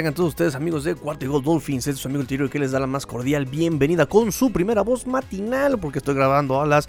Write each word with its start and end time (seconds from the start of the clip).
tengan 0.00 0.14
todos 0.14 0.30
ustedes 0.30 0.54
amigos 0.54 0.84
de 0.84 0.94
Cuarto 0.94 1.26
y 1.26 1.28
Gold 1.28 1.44
Dolphins, 1.44 1.86
este 1.86 1.90
es 1.90 1.98
su 1.98 2.08
amigo 2.08 2.22
el 2.22 2.26
Tiro 2.26 2.48
que 2.48 2.58
les 2.58 2.70
da 2.70 2.80
la 2.80 2.86
más 2.86 3.04
cordial 3.04 3.44
bienvenida 3.44 4.06
con 4.06 4.32
su 4.32 4.50
primera 4.50 4.80
voz 4.80 5.06
matinal 5.06 5.78
porque 5.78 5.98
estoy 5.98 6.14
grabando 6.14 6.58
a 6.58 6.64
las 6.64 6.88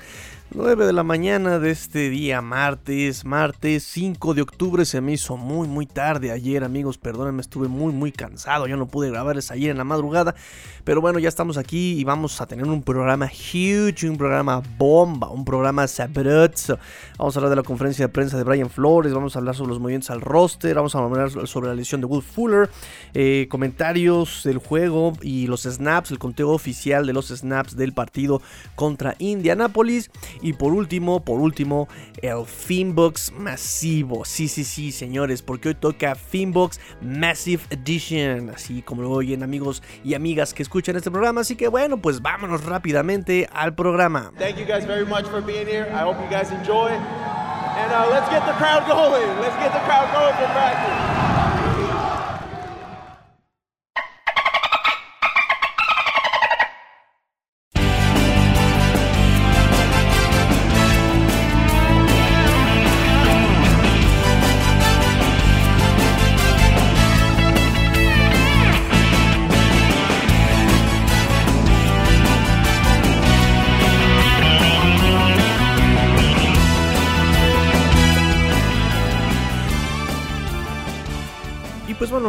9 0.54 0.86
de 0.86 0.92
la 0.92 1.04
mañana 1.04 1.60
de 1.60 1.72
este 1.72 2.10
día, 2.10 2.42
martes, 2.42 3.24
martes 3.24 3.84
5 3.84 4.34
de 4.34 4.42
octubre, 4.42 4.84
se 4.84 5.00
me 5.00 5.14
hizo 5.14 5.38
muy 5.38 5.66
muy 5.66 5.86
tarde 5.86 6.30
ayer 6.30 6.66
amigos, 6.66 6.98
perdónenme, 6.98 7.40
estuve 7.40 7.70
muy 7.70 7.94
muy 7.94 8.12
cansado, 8.12 8.68
yo 8.68 8.76
no 8.76 8.86
pude 8.86 9.10
grabarles 9.10 9.50
ayer 9.50 9.72
en 9.72 9.78
la 9.78 9.86
madrugada, 9.86 10.36
pero 10.84 11.00
bueno, 11.00 11.20
ya 11.20 11.30
estamos 11.30 11.58
aquí 11.58 11.98
y 11.98 12.04
vamos 12.04 12.42
a 12.42 12.48
tener 12.48 12.66
un 12.66 12.84
programa 12.84 13.28
huge, 13.28 14.10
un 14.10 14.18
programa 14.18 14.62
bomba, 14.78 15.30
un 15.30 15.46
programa 15.46 15.88
sabroso, 15.88 16.78
vamos 17.18 17.34
a 17.34 17.40
hablar 17.40 17.52
de 17.52 17.56
la 17.56 17.64
conferencia 17.64 18.08
de 18.08 18.10
prensa 18.10 18.36
de 18.36 18.44
Brian 18.44 18.70
Flores, 18.70 19.14
vamos 19.14 19.38
a 19.38 19.40
hablar 19.40 19.56
sobre 19.56 19.70
los 19.70 19.80
movimientos 19.80 20.10
al 20.10 20.20
roster, 20.20 20.76
vamos 20.76 20.96
a 20.96 21.00
hablar 21.00 21.48
sobre 21.48 21.70
la 21.70 21.76
lesión 21.76 22.02
de 22.02 22.08
Will 22.08 22.24
Fuller, 22.24 22.70
eh, 23.14 23.48
comentarios 23.50 24.42
del 24.44 24.58
juego 24.58 25.14
y 25.22 25.48
los 25.48 25.64
snaps, 25.64 26.12
el 26.12 26.20
conteo 26.20 26.50
oficial 26.50 27.06
de 27.06 27.14
los 27.14 27.28
snaps 27.28 27.76
del 27.76 27.94
partido 27.94 28.42
contra 28.76 29.16
Indianapolis. 29.20 30.12
Y 30.42 30.54
por 30.54 30.74
último, 30.74 31.24
por 31.24 31.40
último, 31.40 31.88
el 32.22 32.46
Finbox 32.46 33.32
masivo. 33.32 34.26
Sí, 34.26 34.48
sí, 34.48 34.64
sí, 34.64 34.92
señores, 34.92 35.42
porque 35.42 35.70
hoy 35.70 35.76
toca 35.76 36.16
Finbox 36.16 36.80
Massive 37.02 37.64
Edition. 37.70 38.50
Así 38.50 38.82
como 38.82 39.02
lo 39.02 39.12
oyen 39.12 39.44
amigos 39.44 39.84
y 40.04 40.14
amigas 40.14 40.54
que 40.54 40.64
escuchan 40.64 40.96
este 40.96 41.12
programa. 41.12 41.42
Así 41.42 41.56
que 41.56 41.68
bueno, 41.68 41.98
pues 42.02 42.22
vámonos 42.22 42.66
rápidamente 42.66 43.50
al 43.52 43.76
programa. 43.76 44.32
Thank 44.38 44.58
you 44.58 44.66
guys 44.66 44.86
very 44.86 45.06
much 45.06 45.26
for 45.26 45.42
being 45.42 45.68
here. 45.68 45.88
I 45.92 46.04
hope 46.04 46.18
you 46.22 46.30
guys 46.30 46.52
enjoy. 46.52 46.92
And 46.92 47.92
uh, 47.92 48.08
let's 48.10 48.30
get 48.30 48.46
the 48.46 48.54
crowd 48.54 48.88
going. 48.88 49.40
Let's 49.40 49.56
get 49.58 49.72
the 49.74 49.80
crowd 49.80 50.12
going 50.14 50.34
for 50.36 50.48
practice. 50.54 51.21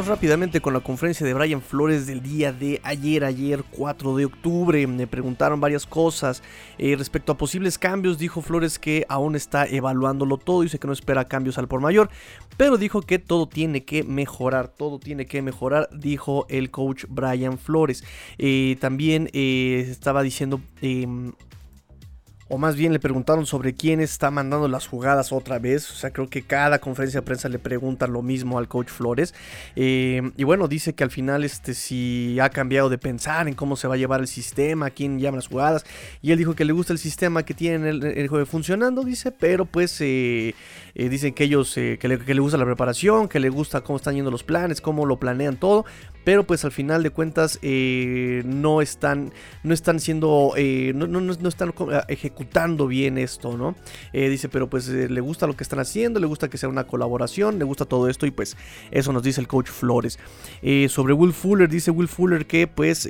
Rápidamente 0.06 0.60
con 0.60 0.72
la 0.72 0.80
conferencia 0.80 1.26
de 1.26 1.34
Brian 1.34 1.60
Flores 1.60 2.06
del 2.06 2.22
día 2.22 2.52
de 2.52 2.80
ayer, 2.82 3.24
ayer 3.24 3.62
4 3.70 4.16
de 4.16 4.24
octubre. 4.24 4.86
Me 4.86 5.06
preguntaron 5.06 5.60
varias 5.60 5.86
cosas 5.86 6.42
eh, 6.78 6.94
respecto 6.96 7.32
a 7.32 7.36
posibles 7.36 7.78
cambios. 7.78 8.18
Dijo 8.18 8.42
Flores 8.42 8.78
que 8.78 9.04
aún 9.08 9.36
está 9.36 9.66
evaluándolo 9.66 10.38
todo, 10.38 10.62
dice 10.62 10.78
que 10.78 10.86
no 10.86 10.92
espera 10.92 11.28
cambios 11.28 11.58
al 11.58 11.68
por 11.68 11.80
mayor, 11.80 12.10
pero 12.56 12.76
dijo 12.76 13.02
que 13.02 13.18
todo 13.18 13.48
tiene 13.48 13.84
que 13.84 14.02
mejorar, 14.02 14.68
todo 14.68 14.98
tiene 14.98 15.26
que 15.26 15.42
mejorar, 15.42 15.88
dijo 15.92 16.46
el 16.48 16.70
coach 16.70 17.04
Brian 17.08 17.58
Flores. 17.58 18.04
Eh, 18.38 18.76
también 18.80 19.28
eh, 19.32 19.86
estaba 19.88 20.22
diciendo 20.22 20.60
em, 20.80 21.32
o 22.52 22.58
más 22.58 22.76
bien 22.76 22.92
le 22.92 23.00
preguntaron 23.00 23.46
sobre 23.46 23.72
quién 23.72 23.98
está 23.98 24.30
mandando 24.30 24.68
las 24.68 24.86
jugadas 24.86 25.32
otra 25.32 25.58
vez. 25.58 25.90
O 25.90 25.94
sea, 25.94 26.10
creo 26.10 26.28
que 26.28 26.42
cada 26.42 26.80
conferencia 26.80 27.20
de 27.20 27.24
prensa 27.24 27.48
le 27.48 27.58
pregunta 27.58 28.06
lo 28.06 28.20
mismo 28.20 28.58
al 28.58 28.68
coach 28.68 28.88
Flores. 28.88 29.32
Eh, 29.74 30.20
y 30.36 30.44
bueno, 30.44 30.68
dice 30.68 30.92
que 30.92 31.02
al 31.02 31.10
final, 31.10 31.44
este, 31.44 31.72
si 31.72 32.38
ha 32.40 32.50
cambiado 32.50 32.90
de 32.90 32.98
pensar 32.98 33.48
en 33.48 33.54
cómo 33.54 33.74
se 33.74 33.88
va 33.88 33.94
a 33.94 33.96
llevar 33.96 34.20
el 34.20 34.26
sistema, 34.26 34.90
quién 34.90 35.18
llama 35.18 35.36
las 35.36 35.46
jugadas. 35.46 35.86
Y 36.20 36.32
él 36.32 36.36
dijo 36.36 36.54
que 36.54 36.66
le 36.66 36.74
gusta 36.74 36.92
el 36.92 36.98
sistema 36.98 37.42
que 37.42 37.54
tiene 37.54 37.88
el, 37.88 38.28
juego 38.28 38.44
funcionando, 38.44 39.02
dice, 39.02 39.32
pero 39.32 39.64
pues 39.64 39.98
eh, 40.02 40.54
eh, 40.94 41.08
dicen 41.08 41.32
que 41.32 41.44
ellos, 41.44 41.72
que 41.72 41.96
que, 41.98 42.06
le, 42.34 42.40
gusta 42.40 42.58
la 42.58 42.66
preparación, 42.66 43.28
que 43.28 43.40
le 43.40 43.48
gusta 43.48 43.80
cómo 43.80 43.96
están 43.96 44.14
yendo 44.14 44.30
los 44.30 44.44
planes, 44.44 44.82
cómo 44.82 45.06
lo 45.06 45.18
planean 45.18 45.56
todo 45.56 45.86
pero 46.24 46.44
pues 46.44 46.64
al 46.64 46.72
final 46.72 47.02
de 47.02 47.10
cuentas 47.10 47.58
eh, 47.62 48.42
no 48.44 48.80
están 48.80 49.32
no 49.62 49.74
están 49.74 50.00
siendo 50.00 50.54
eh, 50.56 50.92
no, 50.94 51.06
no, 51.06 51.20
no, 51.20 51.48
están 51.48 51.72
ejecutando 52.08 52.86
bien 52.86 53.18
esto 53.18 53.56
no 53.56 53.74
eh, 54.12 54.28
dice 54.28 54.48
pero 54.48 54.68
pues 54.68 54.88
le 54.88 55.20
gusta 55.20 55.46
lo 55.46 55.56
que 55.56 55.64
están 55.64 55.80
haciendo 55.80 56.20
le 56.20 56.26
gusta 56.26 56.48
que 56.48 56.58
sea 56.58 56.68
una 56.68 56.84
colaboración 56.84 57.58
le 57.58 57.64
gusta 57.64 57.84
todo 57.84 58.08
esto 58.08 58.26
y 58.26 58.30
pues 58.30 58.56
eso 58.90 59.12
nos 59.12 59.22
dice 59.22 59.40
el 59.40 59.48
coach 59.48 59.68
Flores. 59.68 60.18
Sobre 60.88 61.12
Will 61.12 61.32
Fuller 61.32 61.68
dice 61.68 61.90
Will 61.90 62.08
Fuller 62.08 62.46
que 62.46 62.66
pues 62.66 63.08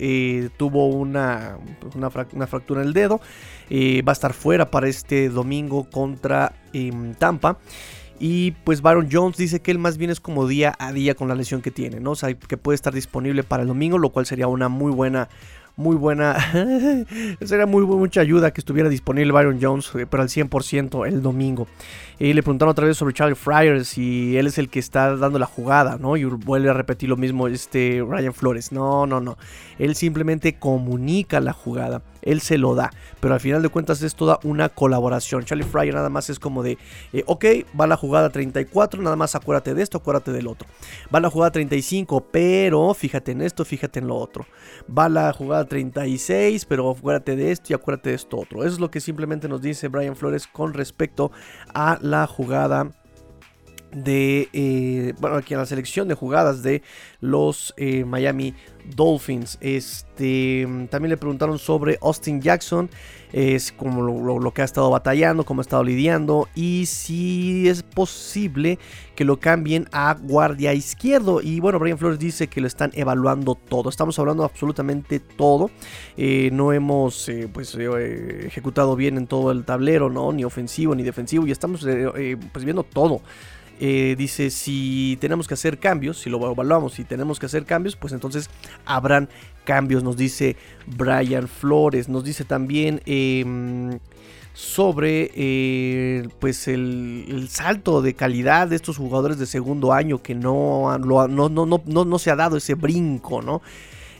tuvo 0.56 0.88
una, 0.88 1.58
una, 1.94 2.10
una, 2.32 2.46
fractura 2.46 2.82
en 2.82 2.88
el 2.88 2.92
dedo 2.92 3.20
va 3.70 4.12
a 4.12 4.12
estar 4.12 4.32
fuera 4.32 4.70
para 4.70 4.88
este 4.88 5.28
domingo 5.28 5.88
contra 5.90 6.54
em, 6.72 7.14
Tampa 7.14 7.58
y 8.24 8.52
pues 8.52 8.82
Baron 8.82 9.08
Jones 9.10 9.36
dice 9.36 9.58
que 9.58 9.72
él 9.72 9.80
más 9.80 9.98
bien 9.98 10.08
es 10.08 10.20
como 10.20 10.46
día 10.46 10.76
a 10.78 10.92
día 10.92 11.16
con 11.16 11.26
la 11.26 11.34
lesión 11.34 11.60
que 11.60 11.72
tiene, 11.72 11.98
¿no? 11.98 12.12
O 12.12 12.14
sea, 12.14 12.32
que 12.32 12.56
puede 12.56 12.76
estar 12.76 12.94
disponible 12.94 13.42
para 13.42 13.62
el 13.62 13.68
domingo, 13.68 13.98
lo 13.98 14.10
cual 14.10 14.26
sería 14.26 14.46
una 14.46 14.68
muy 14.68 14.92
buena 14.92 15.28
muy 15.74 15.96
buena. 15.96 16.36
sería 17.42 17.66
muy 17.66 17.84
mucha 17.84 18.20
ayuda 18.20 18.52
que 18.52 18.60
estuviera 18.60 18.88
disponible 18.88 19.32
Byron 19.32 19.58
Jones, 19.60 19.90
eh, 19.96 20.06
pero 20.08 20.22
al 20.22 20.28
100% 20.28 21.04
el 21.08 21.20
domingo. 21.20 21.66
Y 22.20 22.32
le 22.32 22.44
preguntaron 22.44 22.70
otra 22.70 22.86
vez 22.86 22.96
sobre 22.96 23.12
Charlie 23.12 23.34
Fryer 23.34 23.84
si 23.84 24.36
él 24.36 24.46
es 24.46 24.56
el 24.56 24.68
que 24.68 24.78
está 24.78 25.16
dando 25.16 25.40
la 25.40 25.46
jugada, 25.46 25.98
¿no? 25.98 26.16
Y 26.16 26.22
vuelve 26.22 26.70
a 26.70 26.74
repetir 26.74 27.08
lo 27.08 27.16
mismo 27.16 27.48
este 27.48 28.04
Ryan 28.08 28.34
Flores. 28.34 28.70
No, 28.70 29.04
no, 29.04 29.20
no. 29.20 29.36
Él 29.80 29.96
simplemente 29.96 30.54
comunica 30.54 31.40
la 31.40 31.52
jugada. 31.52 32.02
Él 32.22 32.40
se 32.40 32.58
lo 32.58 32.74
da. 32.74 32.90
Pero 33.20 33.34
al 33.34 33.40
final 33.40 33.62
de 33.62 33.68
cuentas 33.68 34.02
es 34.02 34.14
toda 34.14 34.38
una 34.42 34.68
colaboración. 34.68 35.44
Charlie 35.44 35.64
Fryer 35.64 35.94
nada 35.94 36.08
más 36.08 36.30
es 36.30 36.38
como 36.38 36.62
de, 36.62 36.78
eh, 37.12 37.22
ok, 37.26 37.44
va 37.78 37.86
la 37.86 37.96
jugada 37.96 38.30
34, 38.30 39.02
nada 39.02 39.16
más 39.16 39.34
acuérdate 39.34 39.74
de 39.74 39.82
esto, 39.82 39.98
acuérdate 39.98 40.32
del 40.32 40.48
otro. 40.48 40.68
Va 41.14 41.20
la 41.20 41.30
jugada 41.30 41.52
35, 41.52 42.26
pero 42.30 42.92
fíjate 42.94 43.32
en 43.32 43.42
esto, 43.42 43.64
fíjate 43.64 44.00
en 44.00 44.08
lo 44.08 44.16
otro. 44.16 44.46
Va 44.86 45.08
la 45.08 45.32
jugada 45.32 45.64
36, 45.64 46.64
pero 46.64 46.90
acuérdate 46.90 47.36
de 47.36 47.52
esto 47.52 47.72
y 47.72 47.74
acuérdate 47.74 48.10
de 48.10 48.16
esto 48.16 48.38
otro. 48.38 48.64
Eso 48.64 48.74
es 48.74 48.80
lo 48.80 48.90
que 48.90 49.00
simplemente 49.00 49.48
nos 49.48 49.60
dice 49.60 49.88
Brian 49.88 50.16
Flores 50.16 50.46
con 50.46 50.74
respecto 50.74 51.30
a 51.74 51.98
la 52.00 52.26
jugada 52.26 52.90
de, 53.92 54.48
eh, 54.52 55.14
bueno, 55.20 55.36
aquí 55.36 55.54
en 55.54 55.60
la 55.60 55.66
selección 55.66 56.08
de 56.08 56.14
jugadas 56.14 56.62
de 56.62 56.82
los 57.20 57.74
eh, 57.76 58.04
Miami 58.04 58.54
Dolphins. 58.96 59.58
Este, 59.60 60.66
también 60.90 61.10
le 61.10 61.16
preguntaron 61.16 61.58
sobre 61.58 61.98
Austin 62.00 62.40
Jackson, 62.40 62.90
es 63.32 63.72
como 63.72 64.02
lo, 64.02 64.50
que 64.52 64.62
ha 64.62 64.64
estado 64.64 64.90
batallando, 64.90 65.44
cómo 65.44 65.60
ha 65.60 65.62
estado 65.62 65.84
lidiando 65.84 66.48
y 66.54 66.84
si 66.86 67.66
es 67.68 67.82
posible 67.82 68.78
que 69.14 69.24
lo 69.24 69.38
cambien 69.38 69.88
a 69.92 70.14
guardia 70.20 70.74
izquierdo. 70.74 71.40
Y 71.40 71.60
bueno, 71.60 71.78
Brian 71.78 71.96
Flores 71.96 72.18
dice 72.18 72.48
que 72.48 72.60
lo 72.60 72.66
están 72.66 72.90
evaluando 72.94 73.54
todo. 73.54 73.88
Estamos 73.88 74.18
hablando 74.18 74.44
absolutamente 74.44 75.20
todo. 75.20 75.70
Eh, 76.16 76.50
no 76.52 76.72
hemos 76.72 77.30
pues 77.52 77.74
ejecutado 77.74 78.96
bien 78.96 79.16
en 79.16 79.26
todo 79.26 79.50
el 79.52 79.64
tablero, 79.64 80.10
¿no? 80.10 80.32
Ni 80.32 80.44
ofensivo 80.44 80.94
ni 80.94 81.02
defensivo 81.02 81.46
y 81.46 81.52
estamos 81.52 81.86
pues 82.52 82.64
viendo 82.64 82.82
todo. 82.82 83.22
Eh, 83.84 84.14
dice, 84.16 84.50
si 84.50 85.18
tenemos 85.20 85.48
que 85.48 85.54
hacer 85.54 85.76
cambios, 85.76 86.20
si 86.20 86.30
lo 86.30 86.38
evaluamos, 86.48 86.92
si 86.92 87.02
tenemos 87.02 87.40
que 87.40 87.46
hacer 87.46 87.64
cambios, 87.64 87.96
pues 87.96 88.12
entonces 88.12 88.48
habrán 88.84 89.28
cambios, 89.64 90.04
nos 90.04 90.16
dice 90.16 90.56
Brian 90.86 91.48
Flores, 91.48 92.08
nos 92.08 92.22
dice 92.22 92.44
también... 92.44 93.02
Em, 93.06 93.98
sobre 94.54 95.30
eh, 95.34 96.28
pues 96.38 96.68
el, 96.68 97.46
salto 97.48 98.02
de 98.02 98.12
calidad 98.12 98.68
de 98.68 98.76
estos 98.76 98.98
jugadores 98.98 99.38
de 99.38 99.46
segundo 99.46 99.94
año 99.94 100.22
que 100.22 100.34
no, 100.34 100.98
no, 100.98 101.26
no, 101.26 101.48
no, 101.48 102.04
no 102.04 102.18
se 102.18 102.30
ha 102.30 102.36
dado 102.36 102.58
ese 102.58 102.74
brinco, 102.74 103.40
¿no? 103.40 103.62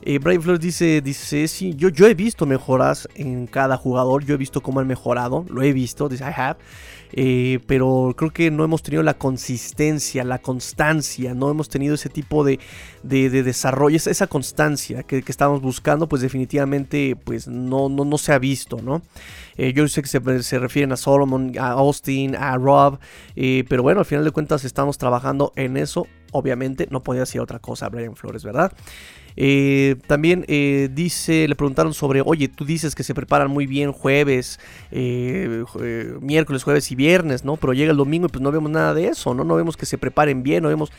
Eh, 0.05 0.19
Brian 0.19 0.43
Flores 0.43 0.61
dice, 0.61 1.01
dice, 1.01 1.47
sí, 1.47 1.75
yo, 1.77 1.89
yo 1.89 2.09
he 2.09 2.15
visto 2.15 2.47
mejoras 2.47 3.09
en 3.15 3.47
cada 3.47 3.77
jugador, 3.77 4.25
yo 4.25 4.35
he 4.35 4.39
visto 4.39 4.61
cómo 4.61 4.81
han 4.81 4.87
mejorado, 4.87 5.45
lo 5.49 5.63
he 5.63 5.73
visto, 5.73 6.09
dice, 6.09 6.25
I 6.25 6.33
have. 6.35 6.57
Eh, 7.15 7.61
pero 7.67 8.15
creo 8.17 8.31
que 8.31 8.51
no 8.51 8.65
hemos 8.65 8.83
tenido 8.83 9.03
la 9.03 9.15
consistencia, 9.15 10.25
la 10.25 10.41
constancia, 10.41 11.35
no 11.35 11.51
hemos 11.51 11.69
tenido 11.69 11.95
ese 11.95 12.09
tipo 12.09 12.45
de, 12.45 12.59
desarrollo, 13.03 13.97
esa, 13.97 14.27
constancia 14.27 15.03
que, 15.03 15.23
estamos 15.27 15.61
buscando, 15.61 16.09
pues 16.09 16.23
definitivamente 16.23 17.17
pues 17.17 17.49
no, 17.49 17.89
no, 17.89 18.05
no 18.05 18.19
se 18.19 18.33
ha 18.33 18.39
visto, 18.39 18.81
¿no? 18.81 19.03
Eh, 19.57 19.73
yo 19.75 19.87
sé 19.89 20.03
que 20.03 20.09
se, 20.09 20.59
refieren 20.59 20.93
a 20.93 20.97
Solomon, 20.97 21.53
a 21.59 21.73
Austin, 21.73 22.35
a 22.37 22.57
Rob, 22.57 22.99
eh, 23.37 23.65
pero 23.69 23.83
bueno, 23.83 24.01
al 24.01 24.07
final 24.07 24.25
de 24.25 24.31
cuentas 24.31 24.65
estamos 24.65 24.97
trabajando 24.97 25.53
en 25.57 25.77
eso 25.77 26.07
obviamente 26.33 26.89
no 26.91 27.03
podía 27.03 27.21
decir 27.21 27.41
otra 27.41 27.59
cosa 27.59 27.89
Brian 27.89 28.17
Flores, 28.17 28.43
¿verdad? 28.43 28.73
Eh, 29.37 29.97
también 30.07 30.45
eh, 30.49 30.89
dice, 30.93 31.47
le 31.49 31.55
preguntaron 31.55 31.95
sobre, 31.95 32.23
oye, 32.25 32.49
tú 32.49 32.65
dices 32.65 32.95
que 32.95 33.03
se 33.03 33.15
preparan 33.15 33.51
muy 33.51 33.67
bien 33.67 33.93
jueves, 33.93 34.61
eh, 34.91 35.65
miércoles, 36.21 36.63
jueves 36.63 36.91
y 36.91 36.95
viernes, 36.95 37.45
¿no? 37.45 37.57
Pero 37.57 37.73
llega 37.73 37.91
el 37.91 37.97
domingo 37.97 38.27
y 38.27 38.31
pues 38.31 38.43
no 38.43 38.53
vemos 38.53 38.71
nada 38.71 38.95
de 38.95 39.09
eso, 39.09 39.35
¿no? 39.35 39.45
No 39.45 39.57
vemos 39.57 39.77
que 39.77 39.87
se 39.87 39.99
preparen 39.99 40.43
bien, 40.43 40.63
no 40.63 40.69
vemos 40.69 40.93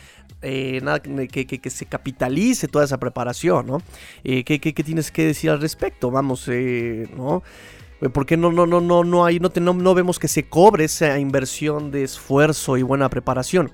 nada 0.81 0.99
que, 1.01 1.69
se 1.69 1.85
capitalice 1.85 2.67
toda 2.67 2.83
esa 2.83 2.99
preparación, 2.99 3.65
¿no? 3.65 3.81
¿qué, 4.23 4.43
qué, 4.43 4.83
tienes 4.83 5.09
que 5.11 5.25
decir 5.25 5.49
al 5.49 5.61
respecto? 5.61 6.11
Vamos, 6.11 6.49
¿no? 7.15 7.43
porque 8.11 8.35
no, 8.35 8.51
no, 8.51 8.65
no, 8.65 8.81
no, 8.81 9.03
no, 9.03 9.25
hay, 9.25 9.39
no, 9.39 9.49
no, 9.55 9.73
no 9.73 9.93
vemos 9.93 10.19
que 10.19 10.27
se 10.27 10.43
cobre 10.43 10.85
esa 10.85 11.17
inversión 11.19 11.91
de 11.91 12.03
esfuerzo 12.03 12.77
y 12.77 12.81
buena 12.81 13.07
preparación. 13.09 13.71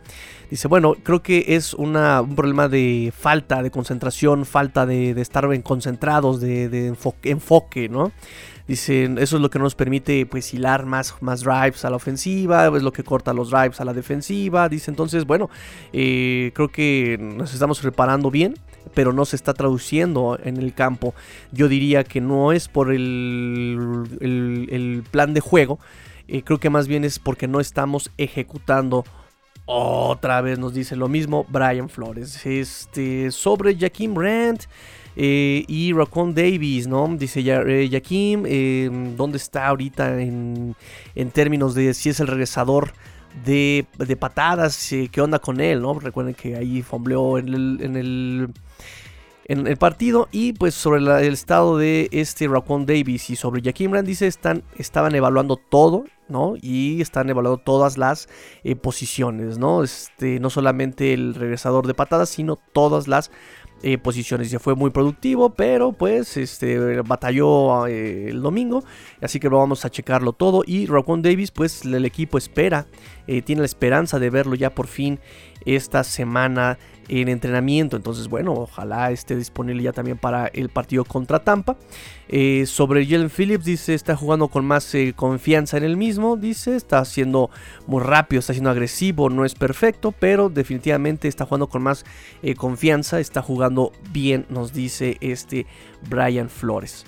Dice, 0.50 0.68
bueno, 0.68 0.96
creo 1.04 1.22
que 1.22 1.46
es 1.50 1.76
un 1.76 1.94
problema 2.36 2.68
de 2.68 3.14
falta 3.16 3.62
de 3.62 3.70
concentración, 3.70 4.46
falta 4.46 4.88
de, 4.88 5.12
estar 5.22 5.48
bien 5.48 5.62
concentrados, 5.62 6.42
de, 6.42 6.96
enfoque, 7.24 7.88
¿no? 7.88 8.12
Dicen, 8.68 9.18
eso 9.18 9.36
es 9.38 9.42
lo 9.42 9.50
que 9.50 9.58
nos 9.58 9.74
permite 9.76 10.26
pues 10.26 10.54
hilar 10.54 10.86
más, 10.86 11.16
más 11.22 11.42
drives 11.42 11.86
a 11.86 11.90
la 11.90 11.96
ofensiva, 11.96 12.68
es 12.76 12.84
lo 12.84 12.94
que 12.94 13.04
corta 13.04 13.34
los 13.34 13.50
drives 13.52 13.80
a 13.82 13.86
la 13.86 13.94
defensiva. 13.94 14.70
Dice, 14.70 14.92
entonces, 14.92 15.26
bueno, 15.26 15.50
eh, 15.94 16.52
creo 16.54 16.70
que 16.70 17.18
nos 17.20 17.54
estamos 17.54 17.80
preparando 17.80 18.32
bien, 18.32 18.56
pero 18.94 19.14
no 19.14 19.26
se 19.26 19.36
está 19.36 19.54
traduciendo 19.54 20.40
en 20.44 20.58
el 20.58 20.74
campo. 20.74 21.14
Yo 21.52 21.68
diría 21.68 22.04
que 22.04 22.22
no 22.22 22.52
es 22.52 22.68
por 22.68 22.92
el, 22.92 24.08
el, 24.20 25.04
plan 25.10 25.34
de 25.34 25.42
juego, 25.42 25.80
eh, 26.28 26.44
creo 26.44 26.60
que 26.60 26.70
más 26.70 26.88
bien 26.88 27.04
es 27.04 27.18
porque 27.20 27.48
no 27.48 27.60
estamos 27.60 28.12
ejecutando 28.18 29.04
otra 29.72 30.42
vez 30.42 30.58
nos 30.58 30.74
dice 30.74 30.96
lo 30.96 31.08
mismo 31.08 31.46
Brian 31.48 31.90
Flores. 31.90 32.44
Este, 32.44 33.30
sobre 33.30 33.78
Jaquim 33.78 34.16
Rand 34.16 34.62
eh, 35.16 35.64
y 35.68 35.94
Raccoon 35.94 36.34
Davis, 36.34 36.88
¿no? 36.88 37.08
Dice 37.16 37.44
ya, 37.44 37.62
eh, 37.62 37.88
em, 37.92 39.16
¿dónde 39.16 39.38
está 39.38 39.68
ahorita 39.68 40.20
en, 40.20 40.76
términos 41.34 41.76
de 41.76 41.94
si 41.94 42.10
es 42.10 42.20
el 42.20 42.26
regresador 42.26 42.94
de, 43.46 43.86
patadas? 44.20 44.92
Eh, 44.92 45.08
¿Qué 45.12 45.22
onda 45.22 45.38
con 45.38 45.62
él, 45.62 45.84
no? 45.84 46.00
Recuerden 46.00 46.34
que 46.34 46.56
ahí 46.56 46.82
fombleó 46.82 47.38
en 47.38 47.80
en 47.82 47.96
el 47.96 48.50
partido. 49.78 50.28
Y 50.32 50.54
pues 50.54 50.76
sobre 50.76 51.00
el 51.02 51.34
estado 51.34 51.78
de 51.78 52.10
este 52.12 52.48
Raccoon 52.48 52.86
Davis 52.86 53.30
y 53.30 53.36
sobre 53.36 53.62
Jaquim 53.62 53.94
Rand 53.94 54.08
dice 54.08 54.28
están, 54.28 54.64
estaban 54.78 55.16
evaluando 55.16 55.56
todo 55.58 56.06
¿no? 56.30 56.56
Y 56.62 57.02
están 57.02 57.30
evaluando 57.30 57.58
todas 57.58 57.98
las 57.98 58.30
eh, 58.64 58.76
posiciones, 58.76 59.58
¿no? 59.58 59.84
Este, 59.84 60.40
no 60.40 60.50
solamente 60.50 61.14
el 61.14 61.36
regresador 61.36 61.88
de 61.88 61.94
patadas, 61.94 62.30
sino 62.30 62.56
todas 62.56 63.08
las 63.08 63.32
eh, 63.82 63.98
posiciones. 63.98 64.52
Ya 64.52 64.60
fue 64.60 64.76
muy 64.76 64.92
productivo, 64.92 65.52
pero 65.52 65.92
pues 65.92 66.38
este, 66.38 67.02
batalló 67.02 67.88
eh, 67.88 68.30
el 68.30 68.42
domingo. 68.42 68.84
Así 69.22 69.40
que 69.40 69.50
vamos 69.50 69.84
a 69.84 69.90
checarlo 69.90 70.34
todo. 70.34 70.64
Y 70.66 70.86
Rockwell 70.86 71.22
Davis, 71.22 71.52
pues 71.52 71.84
el 71.84 72.06
equipo 72.06 72.38
espera, 72.38 72.86
tiene 73.46 73.60
la 73.60 73.66
esperanza 73.66 74.18
de 74.18 74.32
verlo 74.32 74.56
ya 74.56 74.74
por 74.74 74.88
fin 74.88 75.20
esta 75.66 76.04
semana 76.04 76.78
en 77.10 77.28
entrenamiento. 77.28 77.98
Entonces, 77.98 78.28
bueno, 78.28 78.54
ojalá 78.54 79.12
esté 79.12 79.36
disponible 79.36 79.84
ya 79.84 79.92
también 79.92 80.18
para 80.18 80.48
el 80.48 80.70
partido 80.70 81.04
contra 81.04 81.40
Tampa. 81.44 81.78
Eh, 82.30 82.66
sobre 82.68 83.06
Jalen 83.06 83.30
Phillips, 83.30 83.66
dice, 83.66 83.96
está 83.96 84.16
jugando 84.16 84.48
con 84.48 84.66
más 84.66 84.94
eh, 84.96 85.14
confianza 85.16 85.78
en 85.78 85.84
el 85.84 85.98
mismo. 85.98 86.38
Dice, 86.38 86.76
está 86.76 87.04
siendo 87.04 87.50
muy 87.88 88.02
rápido, 88.04 88.40
está 88.40 88.54
siendo 88.54 88.70
agresivo, 88.70 89.30
no 89.30 89.44
es 89.44 89.56
perfecto, 89.56 90.12
pero 90.12 90.50
definitivamente 90.50 91.28
está 91.28 91.46
jugando 91.46 91.68
con 91.68 91.82
más 91.82 92.06
eh, 92.44 92.56
confianza, 92.56 93.20
está 93.20 93.42
jugando 93.42 93.92
bien, 94.12 94.46
nos 94.50 94.72
dice 94.72 95.18
este 95.22 95.66
Brian 96.08 96.50
Flores. 96.50 97.06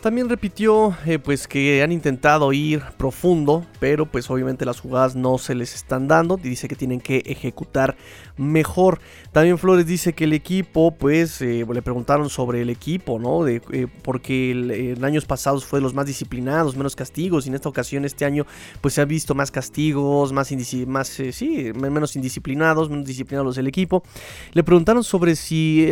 También 0.00 0.28
repitió 0.28 0.96
eh, 1.06 1.18
pues 1.18 1.48
que 1.48 1.82
han 1.82 1.90
intentado 1.90 2.52
ir 2.52 2.82
profundo, 2.96 3.66
pero 3.80 4.06
pues 4.06 4.30
obviamente 4.30 4.64
las 4.64 4.78
jugadas 4.78 5.16
no 5.16 5.38
se 5.38 5.56
les 5.56 5.74
están 5.74 6.06
dando 6.06 6.38
y 6.38 6.48
dice 6.48 6.68
que 6.68 6.76
tienen 6.76 7.00
que 7.00 7.24
ejecutar 7.26 7.96
mejor. 8.36 9.00
También 9.32 9.58
Flores 9.58 9.86
dice 9.86 10.12
que 10.12 10.24
el 10.24 10.34
equipo, 10.34 10.92
pues 10.92 11.42
eh, 11.42 11.66
le 11.68 11.82
preguntaron 11.82 12.30
sobre 12.30 12.62
el 12.62 12.70
equipo, 12.70 13.18
¿no? 13.18 13.42
De, 13.42 13.60
eh, 13.72 13.88
porque 14.02 14.52
en 14.52 15.04
años 15.04 15.24
pasados 15.24 15.64
fue 15.64 15.80
de 15.80 15.82
los 15.82 15.94
más 15.94 16.06
disciplinados, 16.06 16.76
menos 16.76 16.94
castigos 16.94 17.46
y 17.46 17.48
en 17.48 17.56
esta 17.56 17.68
ocasión 17.68 18.04
este 18.04 18.24
año 18.24 18.46
pues 18.80 18.94
se 18.94 19.00
ha 19.00 19.04
visto 19.04 19.34
más 19.34 19.50
castigos, 19.50 20.32
más, 20.32 20.52
más 20.86 21.08
sí, 21.08 21.72
menos 21.74 22.14
indisciplinados, 22.14 22.88
menos 22.88 23.04
disciplinados 23.04 23.58
el 23.58 23.66
equipo. 23.66 24.04
Le 24.52 24.62
preguntaron 24.62 25.02
sobre 25.02 25.34
si 25.34 25.90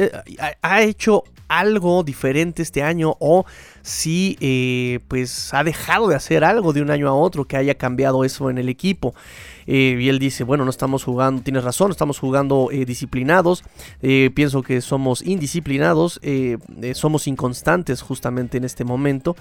ha 0.62 0.82
hecho 0.82 1.24
algo 1.48 2.02
diferente 2.02 2.62
este 2.62 2.82
año 2.82 3.16
o 3.20 3.44
si 3.86 4.36
eh, 4.40 4.98
pues 5.06 5.54
ha 5.54 5.62
dejado 5.62 6.08
de 6.08 6.16
hacer 6.16 6.42
algo 6.42 6.72
de 6.72 6.82
un 6.82 6.90
año 6.90 7.08
a 7.08 7.14
otro 7.14 7.44
que 7.44 7.56
haya 7.56 7.76
cambiado 7.76 8.24
eso 8.24 8.50
en 8.50 8.58
el 8.58 8.68
equipo. 8.68 9.14
Eh, 9.66 9.98
y 10.00 10.08
él 10.08 10.18
dice, 10.18 10.44
bueno, 10.44 10.64
no 10.64 10.70
estamos 10.70 11.04
jugando, 11.04 11.42
tienes 11.42 11.64
razón, 11.64 11.90
estamos 11.90 12.18
jugando 12.18 12.68
eh, 12.70 12.84
disciplinados. 12.84 13.64
pienso 14.34 14.62
que 14.62 14.80
somos 14.80 15.22
indisciplinados, 15.22 16.20
somos 16.94 17.26
inconstantes 17.26 18.02
justamente 18.02 18.58
en 18.58 18.64
este 18.64 18.84
momento. 18.84 19.36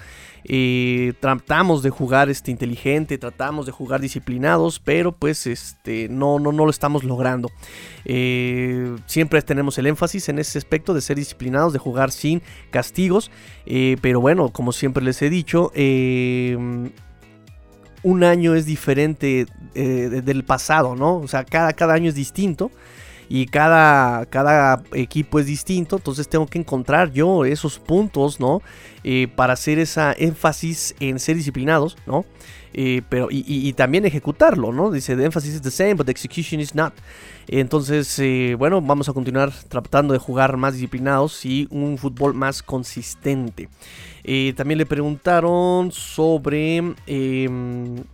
tratamos 1.20 1.82
de 1.82 1.90
jugar 1.90 2.28
este, 2.28 2.50
inteligente, 2.50 3.18
tratamos 3.18 3.66
de 3.66 3.72
jugar 3.72 4.00
disciplinados, 4.00 4.80
pero 4.80 5.12
pues 5.12 5.46
este, 5.46 6.08
no, 6.08 6.38
no, 6.38 6.52
no 6.52 6.64
lo 6.64 6.70
estamos 6.70 7.04
logrando. 7.04 7.50
siempre 8.04 9.42
tenemos 9.42 9.78
el 9.78 9.86
énfasis 9.86 10.28
en 10.28 10.38
ese 10.38 10.58
aspecto 10.58 10.94
de 10.94 11.00
ser 11.00 11.16
disciplinados, 11.16 11.72
de 11.72 11.78
jugar 11.78 12.10
sin 12.10 12.42
castigos. 12.70 13.30
pero 14.00 14.20
bueno, 14.20 14.50
como 14.50 14.72
siempre 14.72 15.04
les 15.04 15.22
he 15.22 15.30
dicho, 15.30 15.70
un 18.06 18.22
año 18.22 18.54
es 18.54 18.66
diferente 18.66 19.46
eh, 19.76 20.22
del 20.22 20.42
pasado, 20.42 20.96
¿no? 20.96 21.18
O 21.18 21.28
sea, 21.28 21.44
cada, 21.44 21.72
cada 21.74 21.92
año 21.92 22.08
es 22.08 22.14
distinto 22.14 22.70
y 23.28 23.46
cada, 23.46 24.24
cada 24.26 24.82
equipo 24.94 25.38
es 25.38 25.46
distinto, 25.46 25.96
entonces 25.96 26.28
tengo 26.28 26.46
que 26.46 26.58
encontrar 26.58 27.12
yo 27.12 27.44
esos 27.44 27.78
puntos, 27.78 28.40
¿no? 28.40 28.62
Eh, 29.04 29.28
para 29.34 29.52
hacer 29.52 29.78
esa 29.78 30.14
énfasis 30.16 30.94
en 30.98 31.18
ser 31.18 31.36
disciplinados, 31.36 31.96
¿no? 32.06 32.24
Eh, 32.72 33.02
pero, 33.08 33.28
y, 33.30 33.72
también 33.74 34.06
ejecutarlo, 34.06 34.72
¿no? 34.72 34.90
Dice, 34.90 35.14
the 35.14 35.24
emphasis 35.24 35.54
is 35.54 35.62
the 35.62 35.70
same, 35.70 35.94
but 35.94 36.06
the 36.06 36.12
execution 36.12 36.60
is 36.60 36.74
not. 36.74 36.94
Entonces, 37.48 38.20
bueno, 38.58 38.80
vamos 38.80 39.08
a 39.08 39.12
continuar 39.12 39.52
tratando 39.68 40.12
de 40.12 40.18
jugar 40.18 40.56
más 40.56 40.74
disciplinados 40.74 41.44
y 41.44 41.68
un 41.70 41.98
fútbol 41.98 42.34
más 42.34 42.62
consistente. 42.62 43.68
también 44.56 44.78
le 44.78 44.86
preguntaron 44.86 45.90
sobre 45.92 46.94
em, 47.06 48.04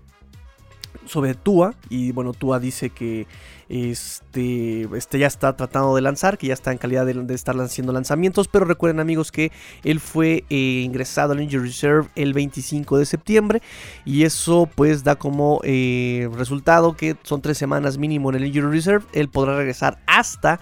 sobre 1.06 1.34
Tua. 1.34 1.74
Y 1.88 2.12
bueno, 2.12 2.32
Tua 2.32 2.58
dice 2.58 2.90
que 2.90 3.26
este, 3.68 4.88
este 4.96 5.18
ya 5.18 5.26
está 5.26 5.56
tratando 5.56 5.94
de 5.94 6.02
lanzar, 6.02 6.36
que 6.36 6.48
ya 6.48 6.54
está 6.54 6.72
en 6.72 6.78
calidad 6.78 7.06
de, 7.06 7.34
estar 7.34 7.58
haciendo 7.60 7.92
lanzamientos. 7.92 8.48
Pero 8.48 8.64
recuerden 8.64 9.00
amigos 9.00 9.32
que 9.32 9.52
él 9.84 10.00
fue 10.00 10.44
eh, 10.50 10.82
ingresado 10.84 11.32
al 11.32 11.40
Injury 11.40 11.68
Reserve 11.68 12.08
el 12.14 12.32
25 12.32 12.98
de 12.98 13.06
septiembre. 13.06 13.62
Y 14.04 14.24
eso 14.24 14.68
pues 14.74 15.04
da 15.04 15.16
como 15.16 15.60
eh, 15.64 16.28
resultado 16.34 16.96
que 16.96 17.16
son 17.22 17.40
tres 17.40 17.58
semanas 17.58 17.98
mínimo 17.98 18.30
en 18.30 18.36
el 18.36 18.46
Injury 18.46 18.70
Reserve. 18.70 19.04
Él 19.12 19.28
podrá 19.28 19.56
regresar 19.56 19.98
hasta 20.06 20.60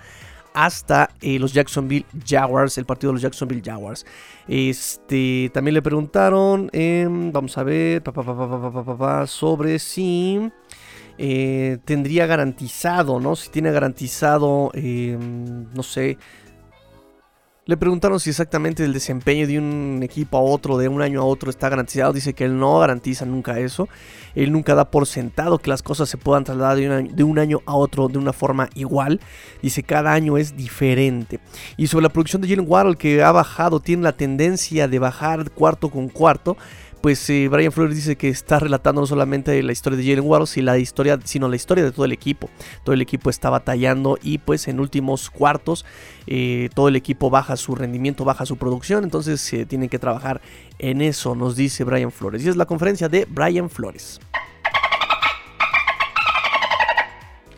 hasta 0.55 1.11
eh, 1.21 1.39
los 1.39 1.53
Jacksonville 1.53 2.07
Jaguars, 2.27 2.79
el 2.79 2.85
partido 2.85 3.11
de 3.11 3.15
los 3.15 3.23
Jacksonville 3.23 3.63
Jaguars. 3.65 4.05
Este, 4.49 5.51
también 5.53 5.75
le 5.75 5.83
preguntaron, 5.83 6.71
em, 6.73 7.33
vamos 7.33 7.57
a 7.59 7.63
ver, 7.63 8.03
sobre 9.27 9.79
si 9.79 10.51
eh, 11.19 11.79
tendría 11.85 12.27
garantizado, 12.27 13.21
¿no? 13.21 13.37
Si 13.37 13.51
tiene 13.51 13.71
garantizado, 13.71 14.71
em, 14.75 15.71
no 15.73 15.83
sé, 15.83 16.19
le 17.67 17.77
preguntaron 17.77 18.19
si 18.19 18.31
exactamente 18.31 18.85
el 18.85 18.93
desempeño 18.93 19.47
de 19.47 19.59
un 19.59 20.01
equipo 20.03 20.39
a 20.39 20.41
otro, 20.41 20.79
de 20.79 20.89
un 20.89 21.03
año 21.03 21.21
a 21.21 21.25
otro, 21.25 21.51
está 21.51 21.69
garantizado. 21.69 22.13
Dice 22.13 22.35
que 22.35 22.45
él 22.45 22.59
no 22.59 22.79
garantiza 22.79 23.27
nunca 23.27 23.59
eso. 23.61 23.89
Él 24.35 24.51
nunca 24.51 24.75
da 24.75 24.91
por 24.91 25.07
sentado 25.07 25.59
que 25.59 25.71
las 25.71 25.83
cosas 25.83 26.09
se 26.09 26.17
puedan 26.17 26.45
trasladar 26.45 26.79
de 26.79 27.23
un 27.25 27.39
año, 27.39 27.61
a 27.67 27.75
otro 27.75 28.09
de 28.09 28.19
una 28.19 28.33
forma 28.33 28.69
igual. 28.75 29.21
Dice 29.63 29.83
cada 29.83 30.13
año 30.13 30.39
es 30.39 30.57
diferente. 30.57 31.39
Y 31.77 31.87
sobre 31.87 32.05
la 32.05 32.09
producción 32.09 32.43
de 32.43 32.49
Jalen 32.49 32.67
Waddle 32.67 32.97
que 32.97 33.23
ha 33.23 33.31
bajado, 33.31 33.81
tiene 33.81 34.03
la 34.03 34.13
tendencia 34.13 34.89
de 34.89 34.99
bajar 34.99 35.51
cuarto 35.51 35.91
con 35.91 36.09
cuarto 36.09 36.57
pues 37.01 37.29
eh, 37.31 37.49
Brian 37.49 37.73
Flores 37.73 37.97
dice 37.97 38.17
que 38.17 38.29
está 38.29 38.59
relatando 38.59 39.01
no 39.01 39.07
solamente 39.07 39.63
la 39.63 39.73
historia 39.73 39.99
de 39.99 40.05
Jalen 40.05 40.29
Waddle, 40.29 40.47
sino 40.47 40.67
la 40.67 40.79
historia, 40.79 41.19
sino 41.25 41.49
la 41.49 41.57
historia 41.57 41.85
de 41.85 41.93
todo 41.93 42.05
el 42.05 42.13
equipo. 42.13 42.51
Todo 42.85 42.95
el 42.95 43.01
equipo 43.01 43.31
está 43.31 43.51
batallando 43.51 44.19
y 44.23 44.39
pues 44.39 44.69
en 44.69 44.81
últimos 44.81 45.31
cuartos 45.31 45.85
eh, 46.27 46.69
todo 46.75 46.89
el 46.89 46.97
equipo 46.97 47.31
baja 47.31 47.57
su 47.57 47.75
rendimiento, 47.75 48.25
baja 48.25 48.47
su 48.47 48.57
producción, 48.57 49.05
entonces 49.05 49.41
se 49.41 49.67
tienen 49.67 49.89
que 49.89 49.99
trabajar 49.99 50.41
en 50.79 51.03
eso, 51.03 51.35
nos 51.35 51.57
dice 51.57 51.85
Brian 51.85 52.13
Flores. 52.13 52.45
Y 52.45 52.49
es 52.49 52.57
la 52.57 52.67
conferencia 52.67 53.09
de 53.09 53.27
Brian 53.29 53.71
Flores. 53.71 54.21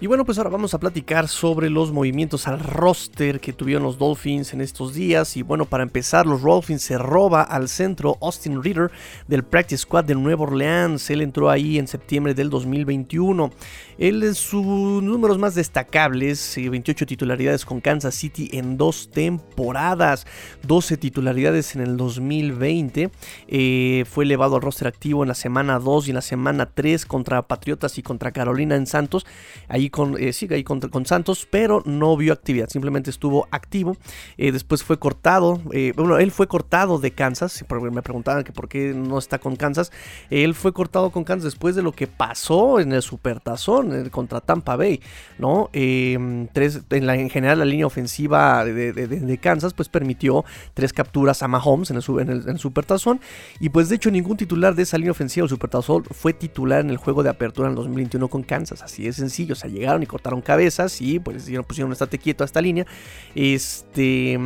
Y 0.02 0.08
bueno, 0.08 0.24
pues 0.24 0.36
ahora 0.36 0.50
vamos 0.50 0.74
a 0.74 0.80
platicar 0.80 1.28
sobre 1.28 1.70
los 1.70 1.92
movimientos 1.92 2.48
al 2.48 2.58
roster 2.58 3.38
que 3.38 3.52
tuvieron 3.52 3.84
los 3.84 3.98
Dolphins 3.98 4.52
en 4.52 4.60
estos 4.60 4.94
días. 4.94 5.36
Y 5.36 5.42
bueno, 5.42 5.64
para 5.64 5.84
empezar, 5.84 6.26
los 6.26 6.42
Dolphins 6.42 6.82
se 6.82 6.98
roba 6.98 7.42
al 7.42 7.68
centro 7.68 8.18
Austin 8.20 8.64
Reader 8.64 8.90
del 9.28 9.44
Practice 9.44 9.82
Squad 9.82 10.02
de 10.02 10.16
Nueva 10.16 10.42
Orleans. 10.42 11.08
Él 11.08 11.20
entró 11.20 11.50
ahí 11.50 11.78
en 11.78 11.86
septiembre 11.86 12.34
del 12.34 12.50
2021. 12.50 13.52
Él 13.96 14.24
en 14.24 14.34
sus 14.34 14.64
números 14.64 15.38
más 15.38 15.54
destacables, 15.54 16.56
28 16.56 17.04
eh, 17.04 17.06
titularidades 17.06 17.64
con 17.64 17.80
Kansas 17.80 18.16
City 18.16 18.48
en 18.52 18.76
dos 18.76 19.08
temporadas, 19.12 20.26
12 20.66 20.96
titularidades 20.96 21.76
en 21.76 21.82
el 21.82 21.96
2020. 21.96 23.12
Eh, 23.46 24.04
fue 24.10 24.24
elevado 24.24 24.56
al 24.56 24.62
roster 24.62 24.88
activo 24.88 25.22
en 25.22 25.28
la 25.28 25.36
semana 25.36 25.78
2 25.78 26.08
y 26.08 26.10
en 26.10 26.16
la 26.16 26.22
semana 26.22 26.70
3 26.74 27.06
contra 27.06 27.42
Patriotas 27.42 27.98
y 27.98 28.02
contra 28.02 28.32
Carolina 28.32 28.74
en 28.74 28.88
Santos. 28.88 29.24
Ahí 29.68 29.91
con, 29.92 30.16
eh, 30.20 30.32
ahí 30.50 30.64
con, 30.64 30.80
con, 30.80 31.06
Santos, 31.06 31.46
pero 31.48 31.82
no 31.84 32.16
vio 32.16 32.32
actividad, 32.32 32.68
simplemente 32.68 33.10
estuvo 33.10 33.46
activo. 33.52 33.96
después 34.36 34.82
fue 34.82 34.98
cortado, 34.98 35.60
bueno, 35.94 36.18
él 36.18 36.32
fue 36.32 36.48
cortado 36.48 36.98
de 36.98 37.12
Kansas, 37.12 37.64
me 37.92 38.02
preguntaban 38.02 38.42
que 38.42 38.52
por 38.52 38.68
qué 38.68 38.92
no 38.94 39.18
está 39.18 39.38
con 39.38 39.54
Kansas. 39.54 39.92
Él 40.30 40.54
fue 40.54 40.72
cortado 40.72 41.10
con 41.10 41.22
Kansas 41.22 41.44
después 41.44 41.76
de 41.76 41.82
lo 41.82 41.92
que 41.92 42.06
pasó 42.06 42.80
en 42.80 42.92
el 42.92 43.02
Supertazón 43.02 44.08
contra 44.10 44.40
Tampa 44.40 44.76
Bay, 44.76 45.00
¿no? 45.38 45.70
Em, 45.72 46.48
tres, 46.48 46.82
en, 46.90 47.06
la, 47.06 47.16
en 47.16 47.30
general 47.30 47.58
la 47.58 47.64
línea 47.64 47.86
ofensiva 47.86 48.64
de, 48.64 49.38
Kansas 49.40 49.74
pues 49.74 49.88
permitió 49.88 50.44
tres 50.74 50.92
capturas 50.92 51.42
a 51.42 51.48
Mahomes 51.48 51.90
en 51.90 51.96
el, 51.96 52.04
en 52.20 52.48
el, 52.48 52.58
Supertazón 52.58 53.20
y 53.60 53.68
pues 53.68 53.88
de 53.88 53.96
hecho 53.96 54.10
ningún 54.10 54.36
titular 54.36 54.74
de 54.74 54.82
esa 54.82 54.96
línea 54.98 55.12
ofensiva 55.12 55.44
del 55.44 55.50
Supertazón 55.50 56.04
fue 56.04 56.32
titular 56.32 56.80
en 56.80 56.90
el 56.90 56.96
juego 56.96 57.22
de 57.22 57.30
apertura 57.30 57.68
en 57.68 57.72
el 57.72 57.76
2021 57.76 58.28
con 58.28 58.42
Kansas, 58.42 58.82
así 58.82 59.04
de 59.04 59.12
sencillo, 59.12 59.52
o 59.54 59.56
sea, 59.56 59.70
llegaron 59.82 60.02
y 60.02 60.06
cortaron 60.06 60.40
cabezas 60.40 61.00
y 61.00 61.18
pues 61.18 61.50
pusieron 61.66 61.88
un 61.88 61.92
estate 61.92 62.18
quieto 62.18 62.44
a 62.44 62.46
esta 62.46 62.60
línea, 62.60 62.86
este 63.34 64.38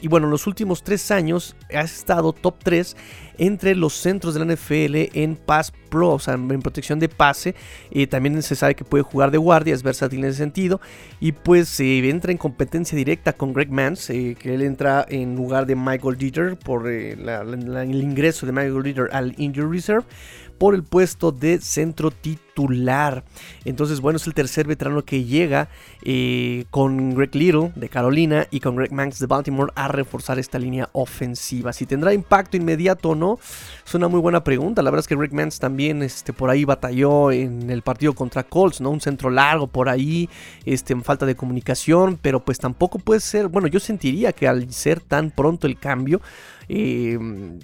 y 0.00 0.08
bueno, 0.08 0.26
en 0.26 0.30
los 0.30 0.46
últimos 0.46 0.82
tres 0.82 1.10
años 1.10 1.56
ha 1.74 1.80
estado 1.80 2.32
top 2.32 2.56
3 2.62 2.96
entre 3.38 3.74
los 3.74 3.94
centros 3.94 4.34
de 4.34 4.44
la 4.44 4.54
NFL 4.54 5.18
en 5.18 5.36
Pass 5.36 5.72
Pro, 5.90 6.10
o 6.10 6.18
sea, 6.18 6.34
en 6.34 6.60
protección 6.60 6.98
de 6.98 7.08
pase. 7.08 7.54
y 7.90 8.06
también 8.06 8.40
se 8.42 8.54
sabe 8.54 8.74
que 8.74 8.84
puede 8.84 9.02
jugar 9.02 9.30
de 9.30 9.38
guardia, 9.38 9.74
es 9.74 9.82
versátil 9.82 10.20
en 10.20 10.26
ese 10.26 10.38
sentido. 10.38 10.80
Y 11.20 11.32
pues 11.32 11.78
eh, 11.80 12.08
entra 12.08 12.30
en 12.30 12.38
competencia 12.38 12.96
directa 12.96 13.32
con 13.32 13.52
Greg 13.52 13.70
Mans, 13.70 14.10
eh, 14.10 14.36
que 14.38 14.54
él 14.54 14.62
entra 14.62 15.04
en 15.08 15.34
lugar 15.34 15.66
de 15.66 15.76
Michael 15.76 16.16
Dieter 16.16 16.56
por 16.56 16.88
eh, 16.90 17.12
el 17.12 18.02
ingreso 18.02 18.46
de 18.46 18.52
Michael 18.52 18.82
Dieter 18.82 19.08
al 19.12 19.34
Injury 19.36 19.78
Reserve 19.78 20.04
por 20.58 20.74
el 20.74 20.82
puesto 20.82 21.32
de 21.32 21.60
centro 21.60 22.10
titular. 22.10 23.24
Entonces, 23.64 24.00
bueno, 24.00 24.16
es 24.16 24.26
el 24.26 24.34
tercer 24.34 24.66
veterano 24.66 25.04
que 25.04 25.24
llega 25.24 25.68
eh, 26.02 26.64
con 26.70 27.14
Greg 27.14 27.34
Little 27.34 27.72
de 27.76 27.88
Carolina 27.88 28.46
y 28.50 28.60
con 28.60 28.74
Greg 28.76 28.92
Manx 28.92 29.20
de 29.20 29.26
Baltimore 29.26 29.72
a 29.76 29.88
reforzar 29.88 30.38
esta 30.38 30.58
línea 30.58 30.88
ofensiva. 30.92 31.72
Si 31.72 31.86
tendrá 31.86 32.12
impacto 32.12 32.56
inmediato 32.56 33.10
o 33.10 33.14
no, 33.14 33.38
es 33.86 33.94
una 33.94 34.08
muy 34.08 34.20
buena 34.20 34.42
pregunta. 34.42 34.82
La 34.82 34.90
verdad 34.90 35.04
es 35.04 35.08
que 35.08 35.16
Greg 35.16 35.32
Manx 35.32 35.60
también 35.60 36.02
este, 36.02 36.32
por 36.32 36.50
ahí 36.50 36.64
batalló 36.64 37.30
en 37.30 37.70
el 37.70 37.82
partido 37.82 38.14
contra 38.14 38.42
Colts, 38.42 38.80
¿no? 38.80 38.90
Un 38.90 39.00
centro 39.00 39.30
largo 39.30 39.68
por 39.68 39.88
ahí, 39.88 40.28
este, 40.64 40.92
en 40.92 41.04
falta 41.04 41.26
de 41.26 41.36
comunicación, 41.36 42.18
pero 42.20 42.44
pues 42.44 42.58
tampoco 42.58 42.98
puede 42.98 43.20
ser, 43.20 43.48
bueno, 43.48 43.68
yo 43.68 43.78
sentiría 43.78 44.32
que 44.32 44.48
al 44.48 44.72
ser 44.72 45.00
tan 45.00 45.30
pronto 45.30 45.66
el 45.66 45.78
cambio, 45.78 46.20
eh, 46.68 47.18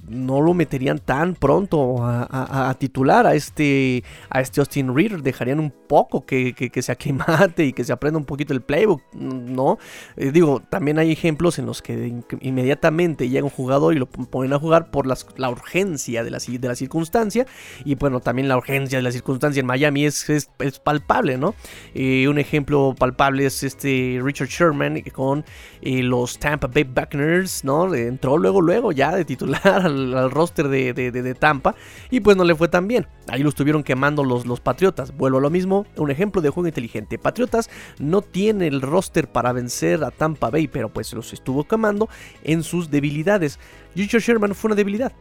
no 0.09 0.41
lo 0.41 0.55
meterían 0.55 0.99
tan 0.99 1.35
pronto 1.35 1.99
a, 2.01 2.75
titular 2.79 3.27
a 3.27 3.35
este, 3.35 4.03
a 4.31 4.41
este 4.41 4.61
Austin 4.61 4.95
Reader. 4.95 5.23
Dejarían 5.23 5.61
un 5.61 5.71
poco 5.71 6.25
que, 6.25 6.55
se 6.81 6.93
aclimate 6.93 7.67
y 7.67 7.73
que 7.73 7.85
se 7.85 7.93
aprenda 7.93 8.19
un 8.19 8.25
poquito 8.25 8.53
el 8.53 8.63
playbook, 8.63 9.03
¿no? 9.15 9.79
Eh, 10.17 10.31
digo, 10.33 10.63
también 10.69 10.99
hay 10.99 11.13
ejemplos 11.13 11.59
en 11.59 11.67
los 11.67 11.83
que 11.83 12.15
inmediatamente 12.41 13.29
llega 13.29 13.45
un 13.45 13.51
jugador 13.51 13.95
y 13.95 13.99
lo 13.99 14.07
ponen 14.07 14.53
a 14.53 14.59
jugar 14.59 14.91
por 14.91 15.07
la 15.07 15.51
urgencia 15.51 16.25
de 16.25 16.31
la, 16.31 16.39
de 16.39 16.69
la 16.69 16.75
circunstancia. 16.75 17.47
Y 17.85 17.95
bueno, 17.97 18.21
también 18.21 18.49
la 18.49 18.57
urgencia 18.57 18.99
de 18.99 19.03
la 19.03 19.13
circunstancia 19.13 19.61
en 19.61 19.67
Miami 19.67 20.07
es, 20.07 20.29
es, 20.31 20.49
palpable, 20.83 21.37
¿no? 21.37 21.55
Eh, 21.95 22.27
un 22.29 22.39
ejemplo 22.39 22.95
palpable 22.99 23.47
es 23.47 23.63
este 23.63 24.21
Richard 24.23 24.49
Sherman 24.49 25.01
con 25.13 25.45
los 25.83 26.39
Tampa 26.39 26.67
Bay 26.67 26.85
Buccaneers, 26.85 27.65
¿no? 27.65 27.95
Entró 27.95 28.39
luego, 28.39 28.61
luego 28.61 28.94
ya 28.95 29.15
de 29.15 29.25
titular 29.25 29.61
al, 29.65 30.31
roster 30.31 30.69
de, 30.69 31.37
Tampa 31.39 31.75
y 32.11 32.21
pues 32.21 32.37
no 32.37 32.45
le 32.45 32.55
fue 32.55 32.69
tan 32.69 32.89
bien. 32.89 33.07
Ahí 33.29 33.43
lo 33.43 33.49
estuvieron 33.49 33.83
quemando 33.83 34.25
los, 34.25 34.47
los 34.47 34.61
Patriotas. 34.61 35.17
Vuelvo 35.17 35.39
a 35.39 35.41
lo 35.41 35.51
mismo, 35.51 35.87
un 35.97 36.11
ejemplo 36.11 36.41
de 36.41 36.51
juego 36.51 36.69
inteligente. 36.69 37.19
Patriotas 37.19 37.69
no 37.99 38.23
tiene 38.23 38.67
el 38.67 38.81
roster 38.81 39.29
para 39.29 39.53
vencer 39.53 40.05
a 40.05 40.11
Tampa 40.11 40.51
Bay, 40.51 40.69
pero 40.69 40.89
pues 40.89 41.13
los 41.13 41.33
estuvo 41.33 41.65
quemando 41.65 42.09
en 42.43 42.63
sus 42.63 42.91
debilidades. 42.91 43.59
Richard 43.95 44.23
Sherman 44.23 44.55
fue 44.55 44.69
una 44.69 44.77
debilidad 44.77 45.13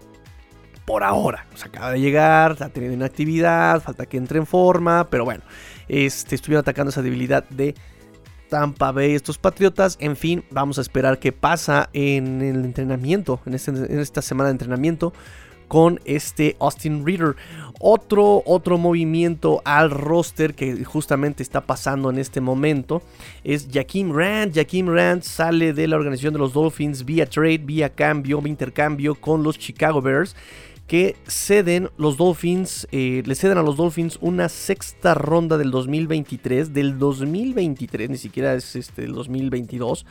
por 0.86 1.04
ahora. 1.04 1.46
O 1.54 1.66
acaba 1.66 1.92
de 1.92 2.00
llegar, 2.00 2.58
ha 2.60 2.70
tenido 2.70 2.94
inactividad, 2.94 3.82
falta 3.82 4.06
que 4.06 4.18
entre 4.18 4.40
en 4.40 4.46
forma, 4.46 5.10
pero 5.10 5.26
bueno, 5.26 5.44
este, 5.88 6.36
estuvieron 6.36 6.62
atacando 6.62 6.90
esa 6.90 7.02
debilidad 7.02 7.48
de 7.50 7.76
Tampa 8.54 8.92
Bay, 8.92 9.16
estos 9.16 9.40
Patriotas. 9.40 9.98
En 10.00 10.16
fin, 10.16 10.44
vamos 10.52 10.78
a 10.78 10.82
esperar 10.82 11.18
qué 11.18 11.32
pasa 11.32 11.90
en 11.92 12.40
el 12.44 12.64
entrenamiento, 12.66 13.40
en, 13.48 13.56
este, 13.56 14.00
esta 14.00 14.22
semana 14.22 14.50
de 14.50 14.52
entrenamiento 14.52 15.12
con 15.68 16.00
este 16.06 16.56
Austin 16.60 17.04
Reader. 17.04 17.36
Otro, 17.80 18.44
otro 18.46 18.78
movimiento 18.78 19.64
al 19.66 19.90
roster 19.90 20.54
que 20.54 20.86
justamente 20.86 21.42
está 21.42 21.62
pasando 21.62 22.12
en 22.12 22.20
este 22.20 22.42
momento 22.42 23.02
es 23.44 23.70
Jaquim 23.74 24.16
Rand. 24.16 24.54
Jaquim 24.54 24.88
Rand 24.88 25.24
sale 25.24 25.74
de 25.74 25.88
la 25.88 25.96
organización 25.96 26.34
de 26.34 26.38
los 26.38 26.54
Dolphins 26.54 27.06
vía 27.06 27.26
trade, 27.26 27.58
vía 27.58 27.90
cambio, 27.90 28.40
intercambio 28.46 29.16
con 29.16 29.42
los 29.42 29.58
Chicago 29.58 30.00
Bears 30.00 30.36
que 30.94 31.16
ceden 31.26 31.90
los 31.98 32.18
Dolphins, 32.18 32.88
eh, 32.92 33.24
le 33.26 33.34
ceden 33.34 33.58
a 33.58 33.64
los 33.64 33.78
Dolphins 33.78 34.20
una 34.22 34.48
sexta 34.48 35.16
ronda 35.16 35.58
del 35.58 35.72
2023, 35.72 36.72
del 36.72 37.00
2023, 37.00 38.12
ni 38.12 38.18
siquiera 38.18 38.54
es 38.54 38.76
este, 38.76 39.06
el 39.06 39.14
2022. 39.14 40.06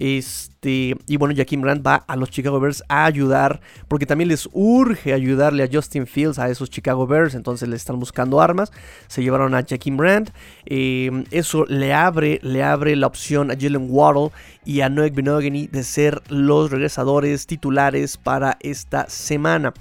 Este, 0.00 0.96
y 1.06 1.16
bueno, 1.18 1.34
Jaquim 1.36 1.60
Grant 1.60 1.86
va 1.86 1.96
a 1.96 2.16
los 2.16 2.30
Chicago 2.30 2.58
Bears 2.58 2.82
a 2.88 3.04
ayudar, 3.04 3.60
porque 3.86 4.06
también 4.06 4.28
les 4.28 4.48
urge 4.54 5.12
ayudarle 5.12 5.62
a 5.62 5.68
Justin 5.70 6.06
Fields, 6.06 6.38
a 6.38 6.48
esos 6.48 6.70
Chicago 6.70 7.06
Bears, 7.06 7.34
entonces 7.34 7.68
le 7.68 7.76
están 7.76 8.00
buscando 8.00 8.40
armas. 8.40 8.72
Se 9.08 9.22
llevaron 9.22 9.54
a 9.54 9.62
Jaquim 9.62 9.98
Grant. 9.98 10.30
Eh, 10.64 11.24
eso 11.30 11.66
le 11.66 11.92
abre, 11.92 12.40
le 12.42 12.64
abre 12.64 12.96
la 12.96 13.08
opción 13.08 13.50
a 13.50 13.54
Jalen 13.60 13.88
Waddle 13.90 14.30
y 14.64 14.80
a 14.80 14.88
Noek 14.88 15.14
Benogany 15.14 15.66
de 15.66 15.82
ser 15.82 16.22
los 16.28 16.70
regresadores 16.70 17.46
titulares 17.46 18.16
para 18.16 18.56
esta 18.60 19.06
semana. 19.10 19.74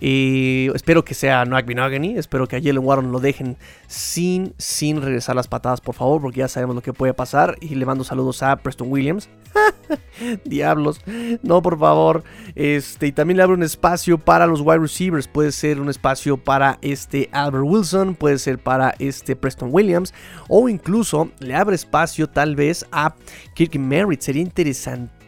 Eh, 0.00 0.72
espero 0.74 1.04
que 1.04 1.14
sea 1.14 1.44
Noak 1.44 1.66
Binogany, 1.66 2.16
espero 2.16 2.48
que 2.48 2.56
a 2.56 2.60
Jalen 2.60 2.78
Warren 2.78 3.12
lo 3.12 3.20
dejen 3.20 3.56
sin, 3.86 4.52
sin 4.56 5.00
regresar 5.00 5.36
las 5.36 5.46
patadas, 5.46 5.80
por 5.80 5.94
favor, 5.94 6.20
porque 6.22 6.38
ya 6.40 6.48
sabemos 6.48 6.74
lo 6.74 6.82
que 6.82 6.92
puede 6.92 7.14
pasar. 7.14 7.56
Y 7.60 7.76
le 7.76 7.86
mando 7.86 8.02
saludos 8.02 8.42
a 8.42 8.56
Preston 8.56 8.90
Williams. 8.90 9.28
Diablos, 10.44 11.00
no, 11.42 11.62
por 11.62 11.78
favor. 11.78 12.24
Este, 12.54 13.08
y 13.08 13.12
también 13.12 13.36
le 13.38 13.42
abre 13.42 13.54
un 13.54 13.62
espacio 13.62 14.18
para 14.18 14.46
los 14.46 14.60
wide 14.60 14.78
receivers. 14.78 15.28
Puede 15.28 15.52
ser 15.52 15.80
un 15.80 15.88
espacio 15.88 16.36
para 16.36 16.78
este 16.82 17.28
Albert 17.32 17.64
Wilson, 17.66 18.14
puede 18.14 18.38
ser 18.38 18.58
para 18.58 18.94
este 18.98 19.36
Preston 19.36 19.70
Williams, 19.72 20.14
o 20.48 20.68
incluso 20.68 21.30
le 21.38 21.54
abre 21.54 21.76
espacio 21.76 22.28
tal 22.28 22.56
vez 22.56 22.86
a 22.92 23.14
Kirk 23.54 23.78
Merritt. 23.78 24.20
Sería 24.20 24.42
interesante 24.42 25.20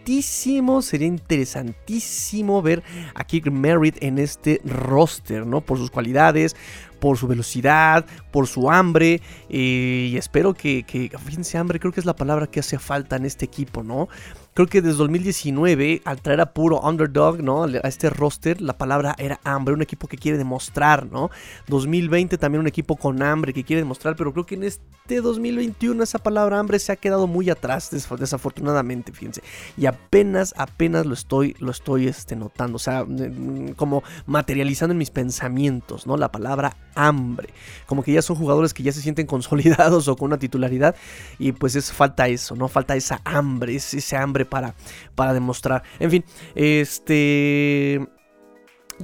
sería 0.82 1.06
interesantísimo 1.06 2.60
ver 2.62 2.82
a 3.14 3.24
Kirk 3.24 3.50
Merritt 3.50 4.02
en 4.02 4.18
este 4.18 4.60
roster, 4.64 5.46
¿no? 5.46 5.60
Por 5.60 5.78
sus 5.78 5.90
cualidades, 5.90 6.56
por 7.02 7.18
su 7.18 7.26
velocidad, 7.26 8.06
por 8.30 8.46
su 8.46 8.70
hambre. 8.70 9.20
Eh, 9.48 10.10
y 10.12 10.16
espero 10.16 10.54
que, 10.54 10.84
que, 10.84 11.10
fíjense, 11.18 11.58
hambre 11.58 11.80
creo 11.80 11.92
que 11.92 11.98
es 11.98 12.06
la 12.06 12.14
palabra 12.14 12.46
que 12.46 12.60
hace 12.60 12.78
falta 12.78 13.16
en 13.16 13.24
este 13.24 13.44
equipo, 13.44 13.82
¿no? 13.82 14.08
Creo 14.54 14.66
que 14.66 14.82
desde 14.82 14.98
2019, 14.98 16.02
al 16.04 16.20
traer 16.20 16.42
a 16.42 16.52
puro 16.52 16.78
underdog, 16.80 17.42
¿no? 17.42 17.64
A 17.64 17.88
este 17.88 18.10
roster, 18.10 18.60
la 18.60 18.76
palabra 18.76 19.14
era 19.16 19.40
hambre, 19.44 19.72
un 19.72 19.80
equipo 19.80 20.08
que 20.08 20.18
quiere 20.18 20.36
demostrar, 20.36 21.10
¿no? 21.10 21.30
2020 21.68 22.36
también 22.36 22.60
un 22.60 22.66
equipo 22.66 22.96
con 22.96 23.22
hambre 23.22 23.54
que 23.54 23.64
quiere 23.64 23.80
demostrar, 23.80 24.14
pero 24.14 24.30
creo 24.32 24.44
que 24.44 24.56
en 24.56 24.64
este 24.64 25.22
2021 25.22 26.02
esa 26.02 26.18
palabra 26.18 26.58
hambre 26.58 26.78
se 26.78 26.92
ha 26.92 26.96
quedado 26.96 27.26
muy 27.26 27.48
atrás, 27.48 27.90
desafortunadamente, 27.90 29.12
fíjense. 29.12 29.42
Y 29.78 29.86
apenas, 29.86 30.52
apenas 30.58 31.06
lo 31.06 31.14
estoy, 31.14 31.56
lo 31.58 31.70
estoy 31.70 32.08
este, 32.08 32.36
notando, 32.36 32.76
o 32.76 32.78
sea, 32.78 33.04
mm, 33.04 33.72
como 33.76 34.02
materializando 34.26 34.92
en 34.92 34.98
mis 34.98 35.10
pensamientos, 35.10 36.06
¿no? 36.06 36.18
La 36.18 36.30
palabra 36.30 36.76
hambre. 36.94 37.48
Como 37.86 38.02
que 38.02 38.12
ya 38.12 38.20
son 38.20 38.36
jugadores 38.36 38.74
que 38.74 38.82
ya 38.82 38.92
se 38.92 39.00
sienten 39.00 39.26
consolidados 39.26 40.08
o 40.08 40.16
con 40.16 40.26
una 40.26 40.38
titularidad 40.38 40.94
y 41.38 41.52
pues 41.52 41.74
es 41.74 41.90
falta 41.90 42.28
eso, 42.28 42.54
¿no? 42.54 42.68
Falta 42.68 42.96
esa 42.96 43.20
hambre, 43.24 43.74
ese 43.76 44.16
hambre 44.16 44.41
para, 44.44 44.74
para 45.14 45.32
demostrar. 45.32 45.82
En 45.98 46.10
fin, 46.10 46.24
este... 46.54 48.00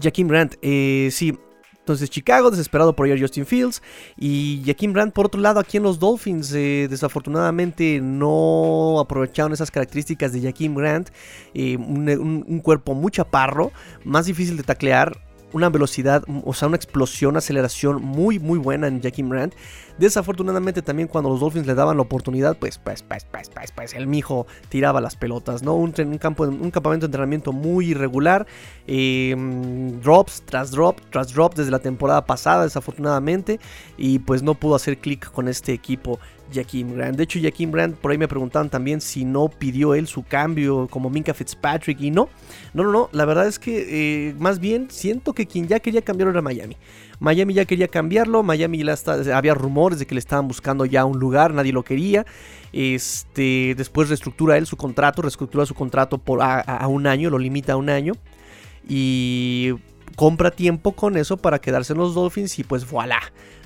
Jaquim 0.01 0.29
Grant, 0.29 0.55
eh, 0.63 1.09
sí, 1.11 1.37
Entonces 1.81 2.11
Chicago 2.11 2.51
desesperado 2.51 2.95
por 2.95 3.09
ir 3.09 3.21
Justin 3.21 3.47
Fields 3.47 3.83
y 4.17 4.63
Jaquim 4.65 4.93
Brandt 4.93 5.15
por 5.15 5.27
otro 5.27 5.41
lado 5.41 5.59
aquí 5.59 5.79
en 5.79 5.83
los 5.83 5.99
Dolphins 5.99 6.53
eh, 6.55 6.87
desafortunadamente 6.89 8.01
no 8.01 9.01
aprovecharon 9.01 9.53
esas 9.53 9.71
características 9.71 10.33
de 10.33 10.43
Jaquim 10.43 10.75
Brandt, 10.75 11.11
eh, 11.55 11.77
un, 11.77 12.45
un, 12.47 12.61
cuerpo 12.61 12.95
muy 12.95 13.11
chaparro, 13.11 13.73
más 14.05 14.27
difícil 14.27 14.57
de 14.57 14.63
taclear, 14.63 15.28
una 15.53 15.69
velocidad, 15.69 16.25
o 16.45 16.55
sea, 16.55 16.69
una 16.69 16.77
explosión, 16.77 17.37
aceleración 17.37 18.03
muy, 18.03 18.39
muy 18.39 18.59
buena 18.59 18.87
en 18.87 19.01
Jackie 19.01 19.23
Brandt. 19.23 19.55
Desafortunadamente 19.99 20.83
también 20.83 21.09
cuando 21.09 21.31
los 21.31 21.41
Dolphins 21.41 21.67
le 21.67 21.75
daban 21.75 21.97
la 21.97 22.03
oportunidad, 22.03 22.57
pues, 22.57 22.79
pues, 22.79 23.03
pues, 23.03 23.25
pues, 23.25 23.51
pues, 23.51 23.73
pues 23.73 23.95
el 23.95 24.07
mijo 24.07 24.47
tiraba 24.69 25.01
las 25.01 25.17
pelotas, 25.17 25.63
¿no? 25.63 25.75
Un, 25.75 25.93
un, 25.99 26.19
campo, 26.19 26.45
un 26.45 26.71
campamento 26.71 27.07
de 27.07 27.09
entrenamiento 27.09 27.53
muy 27.53 27.91
irregular, 27.91 28.47
em, 28.87 30.01
drops 30.01 30.43
tras 30.45 30.71
drop, 30.71 31.01
tras 31.11 31.33
drop 31.33 31.55
desde 31.55 31.71
la 31.71 31.81
temporada 31.81 32.25
pasada, 32.25 32.65
desafortunadamente, 32.65 33.59
y 33.97 34.21
pues 34.21 34.43
no 34.43 34.55
pudo 34.55 34.77
hacer 34.77 34.99
clic 34.99 35.31
con 35.33 35.49
este 35.49 35.73
equipo 35.73 36.21
Jaquim 36.53 36.95
Grant. 36.95 37.17
De 37.17 37.25
hecho, 37.25 37.39
Jaquim 37.43 37.71
Grant, 37.71 37.97
por 37.97 38.11
ahí 38.11 38.19
me 38.19 38.29
preguntaban 38.29 38.71
también 38.71 39.01
si 39.01 39.25
no 39.25 39.49
pidió 39.49 39.95
él 39.95 40.07
su 40.07 40.23
cambio 40.23 40.89
como 40.89 41.11
Minka 41.11 41.35
Fitzpatrick 41.35 42.01
y 42.01 42.11
no. 42.11 42.29
No, 42.75 42.85
no, 42.85 42.93
no. 42.93 43.09
La 43.13 43.25
verdad 43.25 43.47
es 43.47 43.59
que 43.59 44.29
eh, 44.29 44.35
más 44.39 44.59
bien 44.59 44.89
siento 44.91 45.33
que 45.33 45.47
quien 45.47 45.69
ya 45.69 45.81
quería 45.81 46.03
cambiarlo 46.03 46.33
era 46.33 46.43
Miami. 46.43 46.77
Miami 47.21 47.55
ya 47.55 47.65
quería 47.65 47.89
cambiarlo. 47.89 48.43
Miami 48.43 48.83
ya 48.83 48.97
había 49.35 49.55
rumores 49.55 49.99
de 49.99 50.07
que 50.07 50.15
le 50.15 50.21
estaban 50.21 50.49
buscando 50.49 50.85
ya 50.85 51.05
un 51.05 51.19
lugar, 51.19 51.53
nadie 51.55 51.73
lo 51.73 51.83
quería. 51.83 52.27
Este, 52.73 53.75
después 53.77 54.09
reestructura 54.09 54.57
él 54.57 54.67
su 54.67 54.77
contrato, 54.77 55.23
reestructura 55.23 55.67
su 55.67 55.75
contrato 55.75 56.19
por 56.19 56.41
a 56.43 56.87
un 56.89 57.07
año, 57.07 57.31
lo 57.31 57.39
limita 57.39 57.75
a 57.75 57.77
un 57.77 57.91
año. 57.91 58.13
Y 58.89 59.75
compra 60.19 60.51
tiempo 60.51 60.93
con 60.93 61.17
eso 61.17 61.37
para 61.37 61.61
quedarse 61.61 61.93
en 61.93 61.99
los 62.01 62.15
Dolphins 62.15 62.59
y 62.59 62.65
pues 62.65 62.91
voilà. 62.91 63.21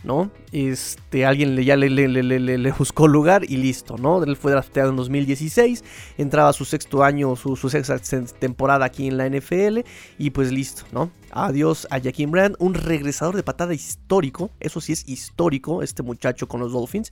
¿No? 0.04 0.30
Este, 0.50 1.24
alguien 1.24 1.54
le, 1.54 1.64
ya 1.64 1.76
le, 1.76 1.88
le, 1.88 2.08
le, 2.08 2.72
buscó 2.72 3.08
lugar 3.08 3.44
y 3.48 3.56
listo, 3.56 3.96
¿no? 3.96 4.22
Él 4.22 4.36
fue 4.36 4.52
drafteado 4.52 4.90
en 4.90 4.96
2016, 4.96 5.84
entraba 6.18 6.52
su 6.52 6.64
sexto 6.64 7.02
año, 7.02 7.36
su, 7.36 7.56
su, 7.56 7.70
sexta 7.70 7.98
temporada 8.38 8.84
aquí 8.84 9.06
en 9.06 9.16
la 9.16 9.28
NFL 9.28 9.80
y 10.18 10.30
pues 10.30 10.52
listo, 10.52 10.82
¿no? 10.92 11.10
Adiós 11.34 11.86
a 11.90 11.98
Jaquim 11.98 12.30
Brand, 12.30 12.56
un 12.58 12.74
regresador 12.74 13.34
de 13.34 13.42
patada 13.42 13.72
histórico, 13.72 14.50
eso 14.60 14.82
sí 14.82 14.92
es 14.92 15.08
histórico, 15.08 15.82
este 15.82 16.02
muchacho 16.02 16.46
con 16.46 16.60
los 16.60 16.72
Dolphins. 16.72 17.10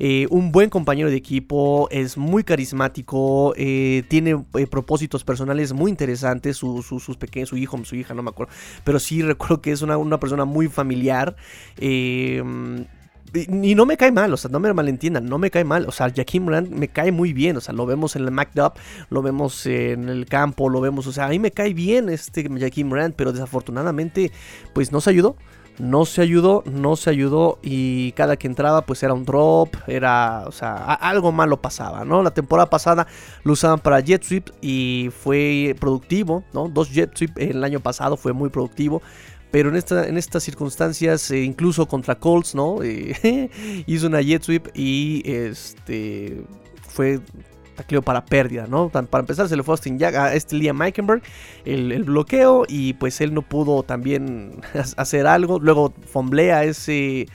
Eh, 0.00 0.26
un 0.30 0.50
buen 0.50 0.70
compañero 0.70 1.08
de 1.08 1.14
equipo, 1.14 1.86
es 1.92 2.16
muy 2.16 2.42
carismático, 2.42 3.54
eh, 3.56 4.02
tiene 4.08 4.44
eh, 4.54 4.66
propósitos 4.66 5.22
personales 5.22 5.72
muy 5.72 5.92
interesantes, 5.92 6.56
su, 6.56 6.82
sus 6.82 7.16
pequeños, 7.16 7.50
su 7.50 7.56
hijo, 7.56 7.78
su 7.84 7.94
hija, 7.94 8.12
no 8.12 8.24
me 8.24 8.30
acuerdo, 8.30 8.52
pero 8.82 8.98
sí 8.98 9.22
recuerdo 9.22 9.60
que 9.60 9.70
es 9.70 9.82
una, 9.82 9.96
una 9.96 10.18
persona 10.18 10.44
muy 10.44 10.66
familiar. 10.66 11.36
Eh, 11.76 12.29
y, 13.32 13.74
no 13.74 13.86
me 13.86 13.96
cae 13.96 14.12
mal, 14.12 14.32
o 14.32 14.36
sea, 14.36 14.50
no 14.50 14.58
me 14.58 14.72
malentiendan, 14.72 15.26
no 15.26 15.38
me 15.38 15.50
cae 15.50 15.64
mal. 15.64 15.86
O 15.86 15.92
sea, 15.92 16.10
Jaquim 16.14 16.46
Brand 16.46 16.68
me 16.68 16.88
cae 16.88 17.12
muy 17.12 17.32
bien, 17.32 17.56
o 17.56 17.60
sea, 17.60 17.74
lo 17.74 17.86
vemos 17.86 18.16
en 18.16 18.24
el 18.24 18.30
MacDup, 18.30 18.74
lo 19.08 19.22
vemos 19.22 19.66
en 19.66 20.08
el 20.08 20.26
campo, 20.26 20.68
lo 20.68 20.80
vemos, 20.80 21.06
o 21.06 21.12
sea, 21.12 21.26
a 21.26 21.28
mí 21.28 21.38
me 21.38 21.50
cae 21.50 21.74
bien 21.74 22.08
este 22.08 22.48
Jaquim 22.48 22.90
Brand, 22.90 23.14
pero 23.16 23.32
desafortunadamente, 23.32 24.32
pues 24.72 24.92
no 24.92 25.00
se 25.00 25.10
ayudó. 25.10 25.36
No 25.78 26.04
se 26.04 26.20
ayudó, 26.20 26.62
no 26.66 26.94
se 26.94 27.08
ayudó 27.08 27.58
y 27.62 28.12
cada 28.12 28.36
que 28.36 28.46
entraba 28.46 28.82
pues 28.82 29.02
era 29.02 29.14
un 29.14 29.24
drop, 29.24 29.74
era, 29.86 30.44
o 30.46 30.52
sea, 30.52 30.74
algo 30.74 31.32
malo 31.32 31.62
pasaba, 31.62 32.04
¿no? 32.04 32.22
La 32.22 32.32
temporada 32.32 32.68
pasada 32.68 33.06
lo 33.44 33.54
usaban 33.54 33.78
para 33.78 33.98
jet 34.00 34.22
sweep 34.22 34.50
y 34.60 35.08
fue 35.10 35.74
productivo, 35.80 36.44
¿no? 36.52 36.68
Dos 36.68 36.90
jet 36.90 37.16
sweep 37.16 37.38
el 37.38 37.64
año 37.64 37.80
pasado 37.80 38.18
fue 38.18 38.34
muy 38.34 38.50
productivo. 38.50 39.00
Pero 39.50 39.68
en, 39.68 39.76
esta, 39.76 40.06
en 40.06 40.16
estas 40.16 40.44
circunstancias, 40.44 41.30
eh, 41.30 41.42
incluso 41.42 41.86
contra 41.86 42.14
Colts, 42.14 42.54
¿no? 42.54 42.78
Eh, 42.90 43.50
hizo 43.86 44.06
una 44.06 44.20
jet 44.20 44.42
sweep 44.42 44.68
y 44.74 45.22
este 45.24 46.42
fue 46.88 47.20
tacleo 47.80 48.02
para 48.02 48.24
pérdida, 48.24 48.66
¿no? 48.68 48.88
Para 48.88 49.20
empezar 49.20 49.48
se 49.48 49.56
le 49.56 49.62
fue 49.62 49.72
a 49.72 49.74
Austin 49.74 49.98
Jack, 49.98 50.14
a 50.14 50.34
este 50.34 50.56
Liam 50.56 50.76
Meikenberg 50.76 51.22
el, 51.64 52.04
bloqueo 52.04 52.64
y 52.68 52.94
pues 52.94 53.20
él 53.20 53.32
no 53.32 53.42
pudo 53.42 53.82
también 53.82 54.60
hacer 54.96 55.26
algo. 55.26 55.58
Luego 55.60 55.92
fomblea 56.06 56.64
ese, 56.64 57.26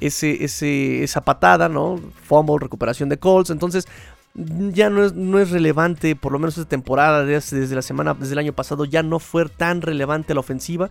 ese, 0.00 0.44
ese, 0.44 1.02
esa 1.02 1.20
patada, 1.22 1.68
¿no? 1.68 2.00
Fumble, 2.22 2.58
recuperación 2.60 3.08
de 3.08 3.18
Colts. 3.18 3.50
Entonces 3.50 3.86
ya 4.34 4.90
no 4.90 5.04
es, 5.04 5.14
no 5.14 5.38
es 5.38 5.50
relevante, 5.50 6.14
por 6.16 6.32
lo 6.32 6.38
menos 6.38 6.56
esta 6.56 6.68
temporada, 6.68 7.24
desde, 7.24 7.60
desde 7.60 7.74
la 7.74 7.82
semana, 7.82 8.14
desde 8.14 8.32
el 8.32 8.38
año 8.38 8.52
pasado, 8.52 8.84
ya 8.84 9.02
no 9.02 9.18
fue 9.18 9.48
tan 9.48 9.82
relevante 9.82 10.34
la 10.34 10.40
ofensiva. 10.40 10.88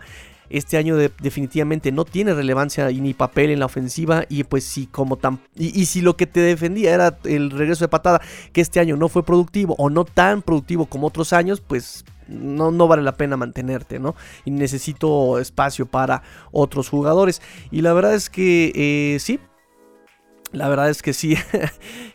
Este 0.50 0.76
año 0.76 0.96
definitivamente 0.96 1.92
no 1.92 2.04
tiene 2.04 2.34
relevancia 2.34 2.88
ni 2.90 3.14
papel 3.14 3.50
en 3.50 3.60
la 3.60 3.66
ofensiva. 3.66 4.24
Y 4.28 4.44
pues 4.44 4.64
si 4.64 4.86
como 4.86 5.16
tan. 5.16 5.40
Y, 5.56 5.86
si 5.86 6.00
lo 6.00 6.16
que 6.16 6.26
te 6.26 6.40
defendía 6.40 6.92
era 6.92 7.18
el 7.24 7.50
regreso 7.50 7.84
de 7.84 7.88
patada, 7.88 8.20
que 8.52 8.60
este 8.60 8.80
año 8.80 8.96
no 8.96 9.08
fue 9.08 9.24
productivo 9.24 9.74
o 9.78 9.88
no 9.88 10.04
tan 10.04 10.42
productivo 10.42 10.86
como 10.86 11.06
otros 11.06 11.32
años, 11.32 11.60
pues 11.60 12.04
no, 12.26 12.70
no, 12.70 12.88
vale 12.88 13.02
la 13.02 13.16
pena 13.16 13.36
mantenerte, 13.36 13.98
¿no? 13.98 14.16
Y 14.44 14.50
necesito 14.50 15.38
espacio 15.38 15.86
para 15.86 16.22
otros 16.50 16.88
jugadores. 16.88 17.40
Y 17.70 17.82
la 17.82 17.92
verdad 17.92 18.14
es 18.14 18.28
que 18.28 18.72
eh, 18.74 19.18
sí. 19.20 19.38
La 20.52 20.68
verdad 20.68 20.90
es 20.90 21.02
que 21.02 21.12
sí. 21.12 21.36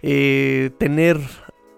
Eh, 0.08 0.70
tener 0.78 1.20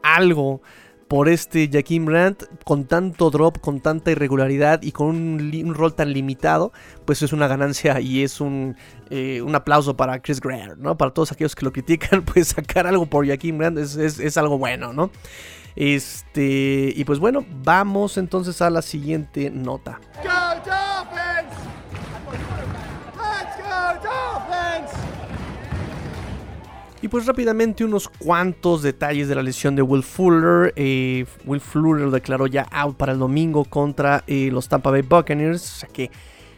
algo 0.04 0.62
por 1.08 1.30
este 1.30 1.70
Jaquim 1.72 2.06
Brandt 2.06 2.44
con 2.64 2.86
tanto 2.86 3.30
drop, 3.30 3.60
con 3.60 3.80
tanta 3.80 4.12
irregularidad 4.12 4.82
y 4.82 4.92
con 4.92 5.08
un, 5.08 5.74
rol 5.74 5.96
tan 5.96 6.12
limitado, 6.12 6.72
pues 7.06 7.22
es 7.22 7.34
una 7.34 7.48
ganancia 7.48 8.00
y 8.00 8.24
es 8.24 8.42
un, 8.42 8.76
eh, 9.10 9.42
un 9.42 9.56
aplauso 9.56 9.96
para 9.96 10.20
Chris 10.22 10.42
Greer, 10.42 10.78
¿no? 10.78 10.98
Para 10.98 11.12
todos 11.12 11.32
aquellos 11.32 11.56
que 11.56 11.66
lo 11.66 11.72
critican, 11.72 12.24
pues 12.34 12.50
sacar 12.50 12.88
algo 12.88 13.06
por 13.06 13.28
Jaquim 13.28 13.58
Brandt 13.58 13.80
es, 13.80 13.96
es, 13.96 14.38
algo 14.38 14.58
bueno, 14.58 14.94
¿no? 14.94 15.10
Este, 15.76 16.92
y 16.96 17.04
pues 17.06 17.20
bueno, 17.20 17.46
vamos 17.64 18.18
entonces 18.18 18.62
a 18.62 18.70
la 18.70 18.82
siguiente 18.82 19.50
nota. 19.52 20.00
Y 27.02 27.10
pues 27.10 27.26
rápidamente 27.28 27.86
unos 27.86 28.08
cuantos 28.10 28.82
detalles 28.82 29.28
de 29.28 29.36
la 29.36 29.44
lesión 29.44 29.76
de 29.76 29.84
Will 29.84 30.04
Fuller. 30.04 30.74
Eh, 30.76 31.26
Will 31.46 31.62
Fuller 31.62 32.06
lo 32.06 32.12
declaró 32.12 32.48
ya 32.48 32.68
out 32.72 32.98
para 32.98 33.12
el 33.12 33.20
domingo 33.20 33.66
contra 33.66 34.24
eh, 34.26 34.50
los 34.52 34.68
Tampa 34.68 34.90
Bay 34.90 35.04
Buccaneers. 35.04 35.62
O 35.62 35.80
sea 35.80 35.90
que, 35.90 36.10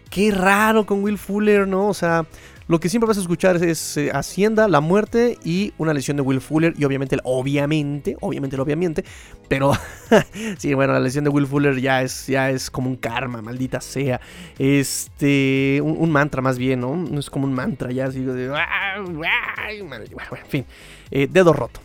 qué 0.09 0.31
raro 0.31 0.85
con 0.85 1.03
Will 1.03 1.17
Fuller, 1.17 1.67
¿no? 1.67 1.89
O 1.89 1.93
sea, 1.93 2.25
lo 2.69 2.79
que 2.79 2.87
siempre 2.87 3.07
vas 3.07 3.17
a 3.17 3.21
escuchar 3.21 3.55
es, 3.63 3.97
eh, 3.97 4.11
Hacienda, 4.13 4.67
la 4.67 4.79
muerte 4.79 5.39
y 5.43 5.73
una 5.79 5.91
lesión 5.91 6.17
de 6.17 6.21
Will 6.21 6.39
Fuller. 6.39 6.75
Y 6.77 6.85
obviamente, 6.85 7.17
obviamente, 7.23 8.15
obviamente, 8.21 8.61
obviamente. 8.61 9.03
Pero 9.47 9.71
sí, 10.59 10.75
bueno, 10.75 10.93
la 10.93 10.99
lesión 10.99 11.23
de 11.23 11.31
Will 11.31 11.47
Fuller 11.47 11.81
ya 11.81 12.03
es, 12.03 12.27
ya 12.27 12.51
es 12.51 12.69
como 12.69 12.87
un 12.87 12.95
karma, 12.95 13.41
maldita 13.41 13.81
sea. 13.81 14.21
Este, 14.59 15.81
un, 15.83 16.11
mantra 16.11 16.43
más 16.43 16.59
bien, 16.59 16.81
¿no? 16.81 17.05
Es 17.17 17.31
como 17.31 17.47
un 17.47 17.53
mantra, 17.53 17.91
ya 17.91 18.05
así 18.05 18.21
de. 18.21 18.45
En 18.45 18.55
fin, 20.47 20.65
eh, 21.09 21.27
dedo 21.27 21.53
roto. 21.53 21.79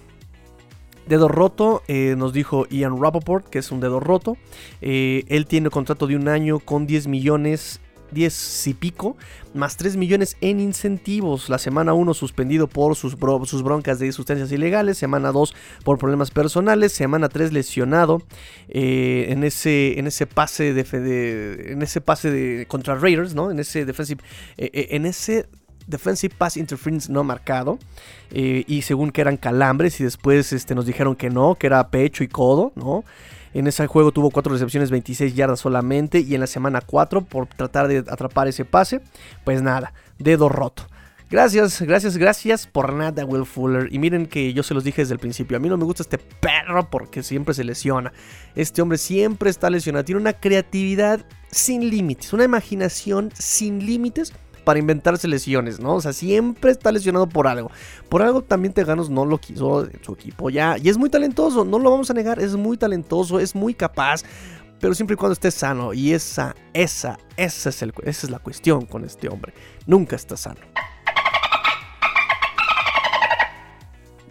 Dedo 1.07 1.29
roto, 1.29 1.83
eh, 1.89 2.15
nos 2.19 2.35
dijo 2.35 2.67
Ian 2.69 3.01
Rappaport, 3.01 3.49
que 3.49 3.59
es 3.59 3.71
un 3.71 3.81
dedo 3.81 4.01
roto. 4.01 4.37
él 4.83 5.47
tiene 5.49 5.71
contrato 5.71 6.07
de 6.07 6.17
un 6.17 6.29
año 6.29 6.59
con 6.59 6.87
10 6.87 7.07
millones 7.07 7.81
10 8.15 8.67
y 8.69 8.75
pico, 8.75 9.17
más 9.53 9.77
3 9.77 9.97
millones 9.97 10.37
en 10.41 10.61
incentivos. 10.61 11.49
La 11.49 11.59
semana 11.59 11.93
1 11.93 12.15
suspendido 12.15 12.67
por 12.67 12.97
sus, 12.97 13.17
broncas 13.17 13.99
de 13.99 14.13
sustancias 14.13 14.51
ilegales, 14.53 14.99
semana 14.99 15.33
2 15.33 15.55
por 15.85 15.99
problemas 15.99 16.31
personales, 16.31 16.93
semana 16.93 17.29
3 17.29 17.53
lesionado 17.53 18.23
eh, 18.69 19.27
en, 19.29 19.45
ese, 19.45 19.99
en 19.99 20.07
ese 20.07 20.27
pase 20.27 20.73
de, 20.73 21.73
en 21.73 21.83
ese 21.83 22.01
pase 22.01 22.31
de 22.31 22.67
contra 22.67 22.95
Raiders, 22.95 23.35
¿no? 23.35 23.51
En 23.51 23.59
ese 23.59 23.85
defensive 23.85 24.23
eh, 24.57 24.71
eh, 24.73 24.89
en 24.91 25.07
ese 25.07 25.47
defensive 25.87 26.35
pass 26.37 26.57
interference 26.57 27.13
no 27.13 27.25
marcado 27.25 27.79
y 28.33 28.83
según 28.83 29.11
que 29.11 29.21
eran 29.21 29.37
calambres 29.37 30.01
y 30.01 30.05
después 30.05 30.53
este, 30.55 30.75
nos 30.75 30.87
dijeron 30.87 31.15
que 31.15 31.29
no, 31.29 31.57
que 31.57 31.67
era 31.67 31.89
pecho 31.91 32.25
y 32.25 32.29
codo, 32.29 32.73
¿no? 32.75 33.05
En 33.55 33.67
ese 33.67 33.87
juego 33.87 34.13
tuvo 34.13 34.31
4 34.31 34.53
recepciones, 34.53 34.91
26 34.91 35.35
yardas 35.35 35.61
solamente. 35.61 36.21
Y 36.21 36.35
en 36.35 36.41
la 36.41 36.47
semana 36.47 36.81
4, 36.81 37.23
por 37.23 37.47
tratar 37.47 37.89
de 37.89 37.99
atrapar 37.99 38.49
ese 38.49 38.65
pase, 38.65 39.01
pues 39.45 39.63
nada, 39.63 39.95
dedo 40.19 40.49
roto. 40.49 40.87
Gracias, 41.31 41.81
gracias, 41.81 42.17
gracias 42.17 42.67
por 42.67 42.93
nada, 42.93 43.25
Will 43.25 43.47
Fuller. 43.47 43.89
Y 43.93 43.99
miren 43.99 44.27
que 44.27 44.53
yo 44.53 44.63
se 44.63 44.75
los 44.75 44.85
dije 44.85 45.03
desde 45.03 45.15
el 45.15 45.21
principio. 45.21 45.57
A 45.57 45.61
mí 45.61 45.69
no 45.69 45.77
me 45.77 45.85
gusta 45.85 46.03
este 46.03 46.19
perro 46.19 46.91
porque 46.91 47.23
siempre 47.23 47.55
se 47.55 47.65
lesiona. 47.65 48.13
Este 48.55 48.83
hombre 48.83 48.99
siempre 48.99 49.51
está 49.51 49.71
lesionado. 49.71 50.05
Tiene 50.05 50.21
una 50.21 50.35
creatividad 50.35 51.25
sin 51.51 51.89
límites, 51.89 52.33
una 52.33 52.45
imaginación 52.45 53.31
sin 53.35 53.87
límites 53.87 54.33
para 54.65 54.79
inventarse 54.79 55.29
lesiones, 55.29 55.79
¿no? 55.79 55.95
O 55.95 56.01
sea, 56.01 56.13
siempre 56.13 56.71
está 56.71 56.91
lesionado 56.91 57.29
por 57.29 57.47
algo. 57.47 57.71
Por 58.09 58.23
algo 58.23 58.43
también 58.43 58.73
Teganos 58.75 59.11
no 59.11 59.25
lo 59.25 59.39
quiso 59.39 59.85
en 59.85 60.03
su 60.03 60.13
equipo 60.15 60.51
ya. 60.51 60.77
Y 60.79 60.89
es 60.89 60.97
muy 60.97 61.11
talentoso, 61.11 61.65
no 61.65 61.79
lo 61.79 61.91
vamos 61.91 62.11
a 62.11 62.15
negar, 62.15 62.41
es 62.41 62.57
muy 62.57 62.77
talentoso, 62.77 63.39
es 63.39 63.55
muy 63.55 63.75
capaz. 63.75 64.23
pero 64.81 64.95
siempre 64.95 65.15
y 65.15 65.17
cuando 65.17 65.35
esté 65.35 65.51
sano. 65.51 65.93
Y 65.95 66.13
esa, 66.13 66.55
esa, 66.73 67.19
esa 67.37 67.69
es, 67.69 67.83
el, 67.83 67.93
esa 68.03 68.27
es 68.27 68.31
la 68.31 68.39
cuestión 68.39 68.87
con 68.87 69.05
este 69.05 69.29
hombre. 69.29 69.55
Nunca 69.87 70.17
está 70.17 70.37
sano. 70.37 70.61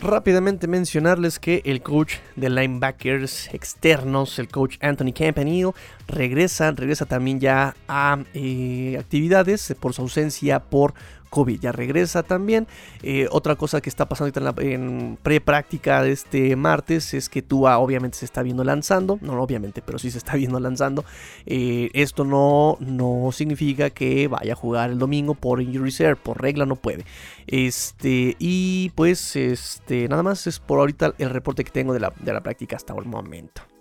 Rápidamente 0.04 0.68
mencionarles 0.68 1.40
que 1.40 1.62
el 1.64 1.82
coach 1.82 2.16
de 2.36 2.50
linebackers 2.50 3.48
externos, 3.54 4.38
el 4.38 4.50
coach 4.50 4.76
Anthony 4.82 5.14
Campanile, 5.14 5.72
regresa, 6.10 6.70
regresa 6.72 7.06
también 7.06 7.40
ya 7.40 7.74
a 7.88 8.20
eh, 8.34 8.98
actividades 9.00 9.74
por 9.80 9.94
su 9.94 10.02
ausencia 10.02 10.60
por 10.60 10.94
COVID. 11.34 11.60
Ya 11.60 11.72
regresa 11.72 12.22
también. 12.22 12.68
Eh, 13.02 13.28
otra 13.32 13.56
cosa 13.56 13.82
que 13.82 13.90
está 13.90 14.08
pasando 14.08 14.40
en, 14.40 14.72
en 14.72 15.18
pre-práctica 15.22 16.04
de 16.04 16.12
este 16.12 16.56
martes 16.56 17.16
es 17.16 17.28
que 17.28 17.42
Tua 17.42 17.80
obviamente 17.80 18.20
se 18.20 18.26
está 18.26 18.44
viendo 18.44 18.64
lanzando. 18.64 19.18
No, 19.20 19.42
obviamente, 19.42 19.82
pero 19.82 19.98
sí 19.98 20.12
se 20.12 20.20
está 20.20 20.36
viendo 20.44 20.60
lanzando. 20.60 21.04
Eh, 21.48 21.90
esto 21.94 22.24
no, 22.24 22.78
no 22.80 23.32
significa 23.32 23.90
que 23.90 24.28
vaya 24.28 24.54
a 24.54 24.56
jugar 24.56 24.92
el 24.92 25.00
domingo 25.00 25.34
por 25.34 25.60
injury 25.60 25.86
reserve. 25.86 26.18
Por 26.18 26.40
regla 26.40 26.68
no 26.68 26.76
puede. 26.76 27.04
Este, 27.48 28.36
y 28.38 28.92
pues, 28.94 29.36
este, 29.36 30.08
nada 30.08 30.22
más 30.22 30.46
es 30.46 30.60
por 30.60 30.78
ahorita 30.80 31.16
el 31.18 31.32
reporte 31.32 31.64
que 31.64 31.72
tengo 31.72 31.94
de 31.94 32.00
la, 32.00 32.14
de 32.20 32.32
la 32.32 32.44
práctica 32.44 32.76
hasta 32.76 32.94
el 32.94 33.06
momento. 33.06 33.73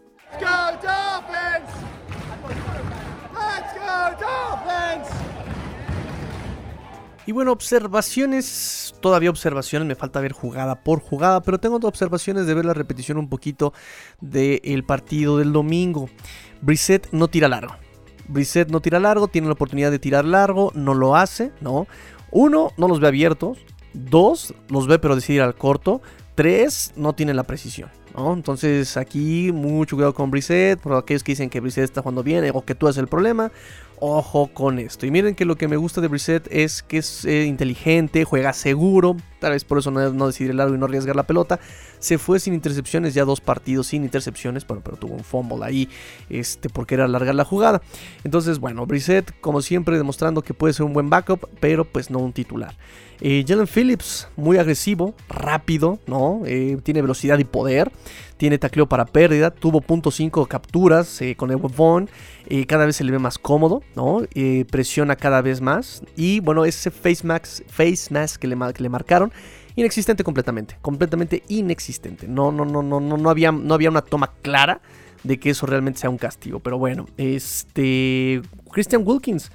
Y 7.24 7.32
bueno, 7.32 7.52
observaciones, 7.52 8.94
todavía 9.00 9.30
observaciones, 9.30 9.86
me 9.86 9.94
falta 9.94 10.20
ver 10.20 10.32
jugada 10.32 10.82
por 10.82 11.00
jugada, 11.00 11.40
pero 11.42 11.58
tengo 11.58 11.76
observaciones 11.76 12.46
de 12.46 12.54
ver 12.54 12.64
la 12.64 12.74
repetición 12.74 13.16
un 13.16 13.28
poquito 13.28 13.72
del 14.20 14.84
partido 14.84 15.38
del 15.38 15.52
domingo. 15.52 16.08
Brissett 16.62 17.08
no 17.12 17.28
tira 17.28 17.48
largo. 17.48 17.76
Brissett 18.26 18.70
no 18.70 18.80
tira 18.80 18.98
largo, 18.98 19.28
tiene 19.28 19.46
la 19.46 19.52
oportunidad 19.52 19.92
de 19.92 20.00
tirar 20.00 20.24
largo, 20.24 20.72
no 20.74 20.94
lo 20.94 21.14
hace, 21.14 21.52
¿no? 21.60 21.86
Uno, 22.32 22.72
no 22.76 22.88
los 22.88 22.98
ve 22.98 23.08
abiertos. 23.08 23.58
Dos, 23.94 24.54
los 24.68 24.86
ve 24.88 24.98
pero 24.98 25.14
decide 25.14 25.36
ir 25.36 25.42
al 25.42 25.54
corto. 25.54 26.00
Tres, 26.34 26.92
no 26.96 27.12
tiene 27.12 27.34
la 27.34 27.44
precisión. 27.44 27.90
¿no? 28.16 28.32
Entonces 28.32 28.96
aquí 28.96 29.52
mucho 29.52 29.96
cuidado 29.96 30.14
con 30.14 30.30
Brissett, 30.30 30.80
por 30.80 30.94
aquellos 30.94 31.22
que 31.22 31.32
dicen 31.32 31.50
que 31.50 31.60
Brissett 31.60 31.84
está 31.84 32.02
jugando 32.02 32.22
bien 32.22 32.50
o 32.52 32.64
que 32.64 32.74
tú 32.74 32.86
eres 32.86 32.96
el 32.98 33.06
problema 33.06 33.52
ojo 34.04 34.48
con 34.52 34.80
esto. 34.80 35.06
Y 35.06 35.12
miren 35.12 35.36
que 35.36 35.44
lo 35.44 35.54
que 35.54 35.68
me 35.68 35.76
gusta 35.76 36.00
de 36.00 36.08
Brissett 36.08 36.48
es 36.50 36.82
que 36.82 36.98
es 36.98 37.24
eh, 37.24 37.44
inteligente, 37.44 38.24
juega 38.24 38.52
seguro, 38.52 39.16
tal 39.38 39.52
vez 39.52 39.64
por 39.64 39.78
eso 39.78 39.92
no, 39.92 40.12
no 40.12 40.26
decidir 40.26 40.50
el 40.50 40.56
largo 40.56 40.74
y 40.74 40.78
no 40.78 40.86
arriesgar 40.86 41.14
la 41.14 41.22
pelota. 41.22 41.60
Se 42.02 42.18
fue 42.18 42.40
sin 42.40 42.52
intercepciones, 42.52 43.14
ya 43.14 43.24
dos 43.24 43.40
partidos 43.40 43.86
sin 43.86 44.02
intercepciones, 44.02 44.66
bueno, 44.66 44.82
pero 44.84 44.96
tuvo 44.96 45.14
un 45.14 45.22
fumble 45.22 45.64
ahí 45.64 45.88
este, 46.28 46.68
porque 46.68 46.96
era 46.96 47.04
alargar 47.04 47.36
la 47.36 47.44
jugada. 47.44 47.80
Entonces, 48.24 48.58
bueno, 48.58 48.86
Brissett, 48.86 49.32
como 49.40 49.62
siempre, 49.62 49.96
demostrando 49.96 50.42
que 50.42 50.52
puede 50.52 50.74
ser 50.74 50.84
un 50.84 50.94
buen 50.94 51.10
backup, 51.10 51.48
pero 51.60 51.84
pues 51.84 52.10
no 52.10 52.18
un 52.18 52.32
titular. 52.32 52.74
Eh, 53.20 53.44
Jalen 53.46 53.68
Phillips, 53.68 54.26
muy 54.34 54.58
agresivo, 54.58 55.14
rápido, 55.28 56.00
¿no? 56.08 56.42
Eh, 56.44 56.76
tiene 56.82 57.02
velocidad 57.02 57.38
y 57.38 57.44
poder 57.44 57.92
tiene 58.36 58.58
tacleo 58.58 58.88
para 58.88 59.04
pérdida, 59.04 59.52
tuvo 59.52 59.80
.5 59.80 60.48
capturas 60.48 61.22
eh, 61.22 61.36
con 61.36 61.52
el 61.52 61.58
Vaughn, 61.58 62.10
cada 62.66 62.86
vez 62.86 62.96
se 62.96 63.04
le 63.04 63.12
ve 63.12 63.20
más 63.20 63.38
cómodo, 63.38 63.84
¿no? 63.94 64.22
Presiona 64.68 65.14
cada 65.14 65.40
vez 65.42 65.60
más 65.60 66.02
y 66.16 66.40
bueno, 66.40 66.64
ese 66.64 66.90
face 66.90 67.24
mask, 67.24 67.62
face 67.68 68.08
mask 68.10 68.40
que 68.40 68.48
le, 68.48 68.56
que 68.74 68.82
le 68.82 68.88
marcaron 68.88 69.32
inexistente 69.76 70.24
completamente, 70.24 70.76
completamente 70.80 71.42
inexistente. 71.48 72.26
No, 72.28 72.52
no, 72.52 72.64
no, 72.64 72.82
no, 72.82 73.00
no, 73.00 73.16
no 73.16 73.30
había, 73.30 73.52
no 73.52 73.74
había 73.74 73.90
una 73.90 74.02
toma 74.02 74.32
clara 74.42 74.80
de 75.24 75.38
que 75.38 75.50
eso 75.50 75.66
realmente 75.66 76.00
sea 76.00 76.10
un 76.10 76.18
castigo. 76.18 76.60
Pero 76.60 76.78
bueno, 76.78 77.06
este 77.16 78.42
Christian 78.70 79.02
Wilkins. 79.04 79.50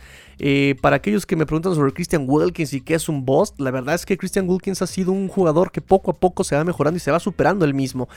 para 0.81 0.97
aquellos 0.97 1.25
que 1.25 1.35
me 1.35 1.45
preguntan 1.45 1.75
sobre 1.75 1.91
Christian 1.93 2.25
Wilkins 2.27 2.73
y 2.73 2.81
qué 2.81 2.95
es 2.95 3.09
un 3.09 3.25
boss, 3.25 3.53
la 3.57 3.71
verdad 3.71 3.95
es 3.95 4.05
que 4.05 4.17
Christian 4.17 4.47
Wilkins 4.47 4.81
ha 4.81 4.87
sido 4.87 5.11
un 5.11 5.27
jugador 5.27 5.71
que 5.71 5.81
poco 5.81 6.11
a 6.11 6.13
poco 6.13 6.43
se 6.43 6.55
va 6.55 6.63
mejorando 6.63 6.97
y 6.97 6.99
se 6.99 7.11
va 7.11 7.19
superando 7.19 7.65
él 7.65 7.73
mismo 7.73 8.07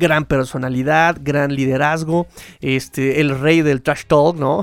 gran 0.00 0.24
personalidad, 0.24 1.18
gran 1.20 1.54
liderazgo, 1.54 2.26
este, 2.60 3.20
el 3.20 3.38
rey 3.38 3.62
del 3.62 3.82
trash 3.82 4.04
talk, 4.06 4.36
¿no? 4.36 4.62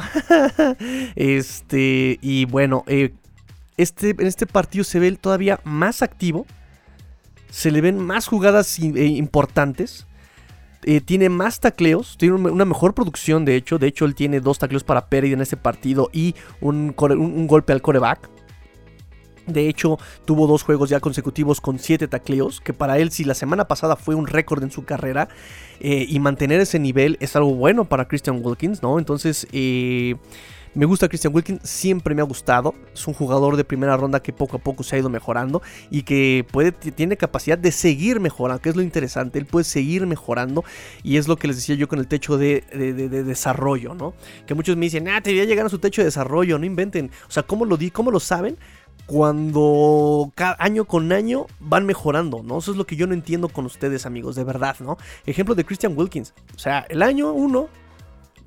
este, 1.16 2.18
y 2.22 2.46
bueno, 2.46 2.84
eh, 2.88 3.14
este, 3.78 4.10
en 4.10 4.26
este 4.26 4.48
partido 4.48 4.84
se 4.84 5.00
ve 5.00 5.12
todavía 5.14 5.60
más 5.64 6.02
activo, 6.02 6.46
se 7.50 7.72
le 7.72 7.82
ven 7.82 8.00
más 8.00 8.28
jugadas 8.28 8.80
eh, 8.80 9.06
importantes. 9.06 10.08
Eh, 10.84 11.02
tiene 11.02 11.28
más 11.28 11.60
tacleos, 11.60 12.18
tiene 12.18 12.36
una 12.36 12.66
mejor 12.66 12.94
producción 12.94 13.46
de 13.46 13.56
hecho. 13.56 13.78
De 13.78 13.88
hecho, 13.88 14.06
él 14.06 14.16
tiene 14.16 14.40
dos 14.40 14.60
tacleos 14.60 14.84
para 14.84 15.08
pérdida 15.10 15.34
en 15.34 15.42
este 15.42 15.58
partido 15.58 16.10
y 16.14 16.36
un, 16.62 16.94
golpe 16.96 17.74
al 17.74 17.82
coreback. 17.82 18.30
De 19.48 19.70
hecho, 19.70 19.98
tuvo 20.26 20.46
dos 20.46 20.64
juegos 20.64 20.90
ya 20.90 21.00
consecutivos 21.00 21.62
con 21.62 21.80
siete 21.80 22.08
tacleos, 22.08 22.60
que 22.60 22.74
para 22.74 23.00
él 23.00 23.12
si 23.12 23.24
la 23.24 23.34
semana 23.34 23.66
pasada 23.66 23.96
fue 23.96 24.14
un 24.14 24.28
récord 24.28 24.62
en 24.62 24.72
su 24.72 24.84
carrera, 24.84 25.30
eh, 25.80 26.06
y 26.08 26.20
mantener 26.20 26.60
ese 26.60 26.80
nivel 26.80 27.18
es 27.22 27.36
algo 27.38 27.56
bueno 27.56 27.86
para 27.86 28.10
Christian 28.10 28.42
Wilkins, 28.44 28.84
¿no? 28.84 29.00
Entonces, 29.00 29.48
me 30.78 30.86
gusta 30.86 31.10
Christian 31.10 31.34
Wilkins, 31.34 31.68
siempre 31.68 32.14
me 32.14 32.22
ha 32.22 32.26
gustado. 32.26 32.76
Es 32.94 33.08
un 33.08 33.16
jugador 33.16 33.58
de 33.58 33.64
primera 33.64 33.98
ronda 33.98 34.22
que 34.22 34.32
poco 34.32 34.58
a 34.58 34.60
poco 34.60 34.84
se 34.84 34.96
ha 34.96 35.00
ido 35.00 35.10
mejorando 35.10 35.64
y 35.90 36.04
que 36.04 36.46
puede, 36.52 36.72
tiene 36.72 37.18
capacidad 37.18 37.58
de 37.58 37.72
seguir 37.72 38.20
mejorando, 38.20 38.62
que 38.62 38.70
es 38.70 38.76
lo 38.76 38.84
interesante. 38.84 39.40
Él 39.40 39.48
puede 39.48 39.64
seguir 39.64 40.06
mejorando 40.06 40.64
y 41.02 41.18
es 41.18 41.28
lo 41.28 41.36
que 41.38 41.48
les 41.48 41.56
decía 41.56 41.74
yo 41.74 41.88
con 41.88 41.98
el 41.98 42.08
techo 42.08 42.38
de, 42.38 42.64
desarrollo, 43.26 43.96
¿no? 43.96 44.14
Que 44.46 44.54
muchos 44.54 44.78
me 44.78 44.86
dicen, 44.86 45.08
ah, 45.08 45.20
te 45.20 45.32
voy 45.32 45.40
a 45.42 45.46
llegar 45.46 45.66
a 45.66 45.70
su 45.70 45.80
techo 45.80 46.02
de 46.02 46.06
desarrollo, 46.06 46.60
no 46.60 46.66
inventen. 46.66 47.10
O 47.28 47.32
sea, 47.32 47.42
¿cómo 47.42 47.66
lo 47.66 47.78
di? 47.78 47.90
¿Cómo 47.90 48.12
lo 48.12 48.20
saben? 48.20 48.58
cuando 49.08 50.34
cada 50.36 50.58
año 50.60 50.84
con 50.84 51.14
año 51.14 51.46
van 51.62 51.86
mejorando, 51.86 52.44
¿no? 52.44 52.58
Eso 52.58 52.72
es 52.72 52.78
lo 52.78 52.86
que 52.86 52.98
yo 52.98 53.08
no 53.08 53.14
entiendo 53.14 53.48
con 53.48 53.66
ustedes, 53.66 54.06
amigos, 54.06 54.36
de 54.36 54.44
verdad, 54.44 54.76
¿no? 54.82 54.98
Ejemplo 55.26 55.56
de 55.56 55.64
Christian 55.64 55.98
Wilkins. 55.98 56.34
O 56.54 56.60
sea, 56.60 56.86
el 56.90 57.02
año 57.02 57.32
1, 57.32 57.70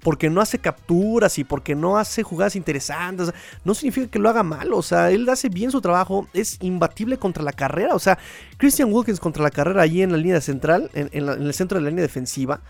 porque 0.03 0.31
no 0.31 0.41
hace 0.41 0.59
capturas 0.59 1.39
y 1.39 1.45
porque 1.45 1.75
no 1.75 1.99
hace 1.99 2.23
jugadas 2.23 2.57
interesantes, 2.57 3.33
no 3.65 3.75
significa 3.75 4.09
que 4.09 4.19
lo 4.19 4.29
haga 4.29 4.43
mal, 4.43 4.73
o 4.73 4.83
sea, 4.83 5.11
él 5.11 5.29
hace 5.29 5.49
bien 5.49 5.71
su 5.71 5.81
trabajo, 5.81 6.27
es 6.33 6.59
imbatible 6.61 7.19
contra 7.19 7.43
la 7.43 7.53
carrera, 7.53 7.95
o 7.95 7.99
sea, 7.99 8.19
Christian 8.57 8.93
Wilkins 8.93 9.21
contra 9.21 9.43
la 9.43 9.51
carrera 9.51 9.83
allí 9.83 10.03
en 10.03 10.13
la 10.13 10.19
línea 10.19 10.41
central, 10.41 10.91
en, 10.95 11.09
en 11.13 11.29
el 11.29 11.55
centro 11.55 11.79
de 11.79 11.85
la 11.85 11.91
línea 11.91 12.03
defensiva, 12.03 12.61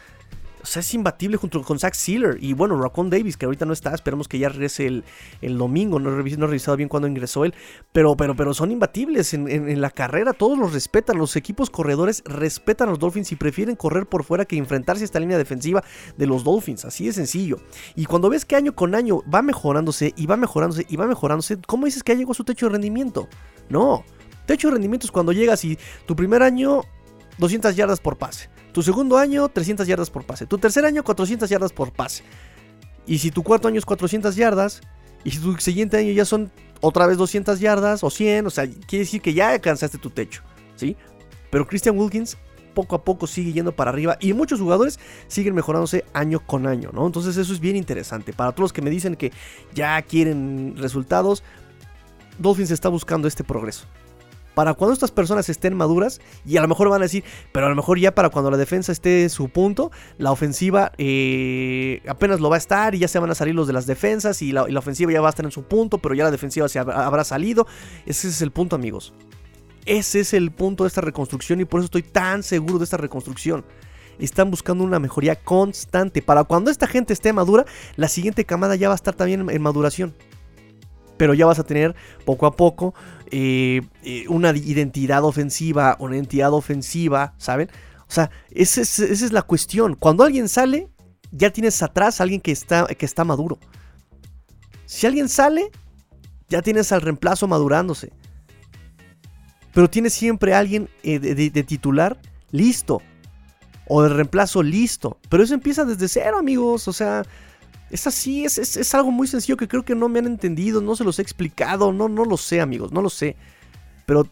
o 0.62 0.66
sea, 0.66 0.80
es 0.80 0.94
imbatible 0.94 1.36
junto 1.36 1.62
con 1.62 1.78
Zach 1.78 1.94
Sealer 1.94 2.36
y 2.40 2.52
bueno, 2.52 2.80
Raccoon 2.80 3.10
Davis, 3.10 3.36
que 3.36 3.46
ahorita 3.46 3.64
no 3.64 3.72
está, 3.72 3.94
esperemos 3.94 4.28
que 4.28 4.38
ya 4.38 4.48
regrese 4.48 4.86
el, 4.86 5.58
domingo, 5.58 5.98
no 5.98 6.10
he, 6.10 6.16
revisado 6.16 6.76
bien 6.76 6.88
cuándo 6.88 7.08
ingresó 7.08 7.44
él, 7.44 7.54
pero, 7.92 8.16
pero, 8.16 8.36
pero 8.36 8.54
son 8.54 8.70
imbatibles 8.70 9.34
en, 9.34 9.80
la 9.80 9.90
carrera, 9.90 10.32
todos 10.32 10.58
los 10.58 10.72
respetan, 10.72 11.18
los 11.18 11.36
equipos 11.36 11.70
corredores 11.70 12.22
respetan 12.24 12.88
a 12.88 12.90
los 12.92 12.98
Dolphins 12.98 13.32
y 13.32 13.36
prefieren 13.36 13.76
correr 13.76 14.06
por 14.06 14.24
fuera 14.24 14.44
que 14.44 14.56
enfrentarse 14.56 15.04
a 15.04 15.06
esta 15.06 15.20
línea 15.20 15.38
defensiva 15.38 15.82
de 16.16 16.26
los 16.26 16.44
Dolphins, 16.44 16.84
así 16.84 17.06
de 17.06 17.12
sencillo. 17.12 17.58
Y 17.96 18.04
cuando 18.04 18.28
ves 18.28 18.44
que 18.44 18.56
año 18.56 18.74
con 18.74 18.94
año 18.94 19.22
va 19.32 19.42
mejorándose 19.42 20.12
y 20.16 20.26
va 20.26 20.36
mejorándose 20.36 20.86
y 20.88 20.96
va 20.96 21.06
mejorándose, 21.06 21.58
¿cómo 21.66 21.86
dices 21.86 22.02
que 22.02 22.12
ya 22.12 22.18
llegó 22.18 22.32
a 22.32 22.34
su 22.34 22.44
techo 22.44 22.66
de 22.66 22.72
rendimiento? 22.72 23.28
No, 23.68 24.04
techo 24.46 24.68
de 24.68 24.72
rendimiento 24.72 25.06
es 25.06 25.12
cuando 25.12 25.32
llegas 25.32 25.64
y 25.64 25.78
tu 26.06 26.14
primer 26.14 26.42
año 26.42 26.82
200 27.38 27.74
yardas 27.74 28.00
por 28.00 28.18
pase. 28.18 28.48
Tu 28.72 28.82
segundo 28.82 29.18
año, 29.18 29.48
300 29.48 29.86
yardas 29.86 30.10
por 30.10 30.24
pase. 30.24 30.46
Tu 30.46 30.58
tercer 30.58 30.84
año, 30.84 31.02
400 31.02 31.48
yardas 31.48 31.72
por 31.72 31.92
pase. 31.92 32.22
Y 33.06 33.18
si 33.18 33.30
tu 33.30 33.42
cuarto 33.42 33.68
año 33.68 33.78
es 33.78 33.84
400 33.84 34.36
yardas, 34.36 34.80
y 35.24 35.32
si 35.32 35.38
tu 35.38 35.56
siguiente 35.58 35.96
año 35.96 36.12
ya 36.12 36.24
son 36.24 36.50
otra 36.80 37.06
vez 37.06 37.18
200 37.18 37.60
yardas 37.60 38.04
o 38.04 38.10
100, 38.10 38.46
o 38.46 38.50
sea, 38.50 38.66
quiere 38.66 39.04
decir 39.04 39.20
que 39.20 39.34
ya 39.34 39.50
alcanzaste 39.50 39.98
tu 39.98 40.10
techo, 40.10 40.42
¿sí? 40.76 40.96
Pero 41.50 41.66
Christian 41.66 41.98
Wilkins 41.98 42.38
poco 42.74 42.94
a 42.94 43.04
poco 43.04 43.26
sigue 43.26 43.52
yendo 43.52 43.72
para 43.72 43.90
arriba 43.90 44.16
y 44.20 44.32
muchos 44.32 44.60
jugadores 44.60 45.00
siguen 45.26 45.54
mejorándose 45.54 46.04
año 46.14 46.40
con 46.40 46.66
año, 46.66 46.90
¿no? 46.92 47.06
Entonces 47.06 47.36
eso 47.36 47.52
es 47.52 47.60
bien 47.60 47.76
interesante. 47.76 48.32
Para 48.32 48.52
todos 48.52 48.66
los 48.66 48.72
que 48.72 48.82
me 48.82 48.90
dicen 48.90 49.16
que 49.16 49.32
ya 49.74 50.00
quieren 50.02 50.74
resultados, 50.76 51.42
Dolphins 52.38 52.70
está 52.70 52.88
buscando 52.88 53.28
este 53.28 53.44
progreso 53.44 53.86
para 54.54 54.74
cuando 54.74 54.94
estas 54.94 55.10
personas 55.10 55.48
estén 55.48 55.76
maduras 55.76 56.20
y 56.44 56.56
a 56.56 56.62
lo 56.62 56.68
mejor 56.68 56.88
van 56.88 57.00
a 57.02 57.04
decir, 57.04 57.24
pero 57.52 57.66
a 57.66 57.68
lo 57.68 57.76
mejor 57.76 57.98
ya 57.98 58.14
para 58.14 58.30
cuando 58.30 58.50
la 58.50 58.56
defensa 58.56 58.92
esté 58.92 59.22
en 59.22 59.30
su 59.30 59.48
punto, 59.48 59.90
la 60.18 60.32
ofensiva 60.32 60.92
eh, 60.98 62.02
apenas 62.08 62.40
lo 62.40 62.50
va 62.50 62.56
a 62.56 62.58
estar 62.58 62.94
y 62.94 62.98
ya 62.98 63.08
se 63.08 63.18
van 63.18 63.30
a 63.30 63.34
salir 63.34 63.54
los 63.54 63.66
de 63.66 63.72
las 63.72 63.86
defensas 63.86 64.42
y 64.42 64.52
la, 64.52 64.62
ofensiva 64.62 65.12
ya 65.12 65.20
va 65.20 65.28
a 65.28 65.30
estar 65.30 65.44
en 65.44 65.52
su 65.52 65.62
punto, 65.64 65.98
pero 65.98 66.14
ya 66.14 66.24
la 66.24 66.30
defensiva 66.30 66.68
se 66.68 66.78
habrá 66.78 67.24
salido. 67.24 67.66
Ese 68.06 68.28
es 68.28 68.42
el 68.42 68.50
punto 68.50 68.76
amigos. 68.76 69.12
Ese 69.86 70.20
es 70.20 70.34
el 70.34 70.50
punto 70.50 70.84
de 70.84 70.88
esta 70.88 71.00
reconstrucción 71.00 71.60
y 71.60 71.64
por 71.64 71.80
eso 71.80 71.86
estoy 71.86 72.02
tan 72.02 72.42
seguro 72.42 72.78
de 72.78 72.84
esta 72.84 72.96
reconstrucción 72.96 73.64
están 74.18 74.50
buscando 74.50 74.84
una 74.84 74.98
mejoría 74.98 75.34
constante. 75.36 76.22
Para 76.22 76.44
cuando 76.44 76.70
esta 76.70 76.86
gente 76.86 77.12
esté 77.12 77.32
madura, 77.32 77.64
la 77.96 78.08
siguiente 78.08 78.44
camada 78.44 78.76
ya 78.76 78.88
va 78.88 78.94
a 78.94 78.96
estar 78.96 79.14
también 79.14 79.48
en 79.48 79.62
maduración. 79.62 80.14
Pero 81.20 81.34
ya 81.34 81.44
vas 81.44 81.58
a 81.58 81.64
tener 81.64 81.94
poco 82.24 82.46
a 82.46 82.56
poco 82.56 82.94
eh, 83.30 83.82
eh, 84.02 84.24
una 84.28 84.56
identidad 84.56 85.22
ofensiva, 85.22 85.98
una 85.98 86.16
entidad 86.16 86.54
ofensiva, 86.54 87.34
¿saben? 87.36 87.68
O 88.08 88.10
sea, 88.10 88.30
esa 88.50 88.80
es, 88.80 89.30
la 89.30 89.42
cuestión. 89.42 89.96
Cuando 89.96 90.24
alguien 90.24 90.48
sale, 90.48 90.88
ya 91.30 91.50
tienes 91.50 91.82
atrás 91.82 92.20
a 92.20 92.22
alguien 92.22 92.40
que 92.40 92.52
está, 92.52 92.86
que 92.86 93.04
está 93.04 93.22
maduro. 93.24 93.58
Si 94.86 95.06
alguien 95.06 95.28
sale, 95.28 95.70
ya 96.48 96.62
tienes 96.62 96.90
al 96.90 97.02
reemplazo 97.02 97.46
madurándose. 97.46 98.14
Pero 99.74 99.90
tienes 99.90 100.14
siempre 100.14 100.54
alguien 100.54 100.88
eh, 101.02 101.18
de, 101.18 101.62
titular 101.64 102.18
listo. 102.50 103.02
O 103.86 104.02
de 104.04 104.08
reemplazo 104.08 104.62
listo. 104.62 105.18
Pero 105.28 105.42
eso 105.42 105.52
empieza 105.52 105.84
desde 105.84 106.08
cero, 106.08 106.38
amigos. 106.38 106.88
O 106.88 106.94
sea, 106.94 107.24
es 107.90 108.06
así, 108.06 108.44
es, 108.44 108.58
es, 108.58 108.94
algo 108.94 109.10
muy 109.10 109.26
sencillo 109.26 109.56
que 109.56 109.68
creo 109.68 109.84
que 109.84 109.94
no 109.94 110.08
me 110.08 110.20
han 110.20 110.26
entendido, 110.26 110.80
no 110.80 110.94
se 110.96 111.04
los 111.04 111.18
he 111.18 111.22
explicado, 111.22 111.92
no, 111.92 112.08
no 112.08 112.24
lo 112.24 112.36
sé, 112.36 112.60
amigos, 112.60 112.92
no 112.92 113.02
lo 113.02 113.10
sé. 113.10 113.36
Pero 114.06 114.26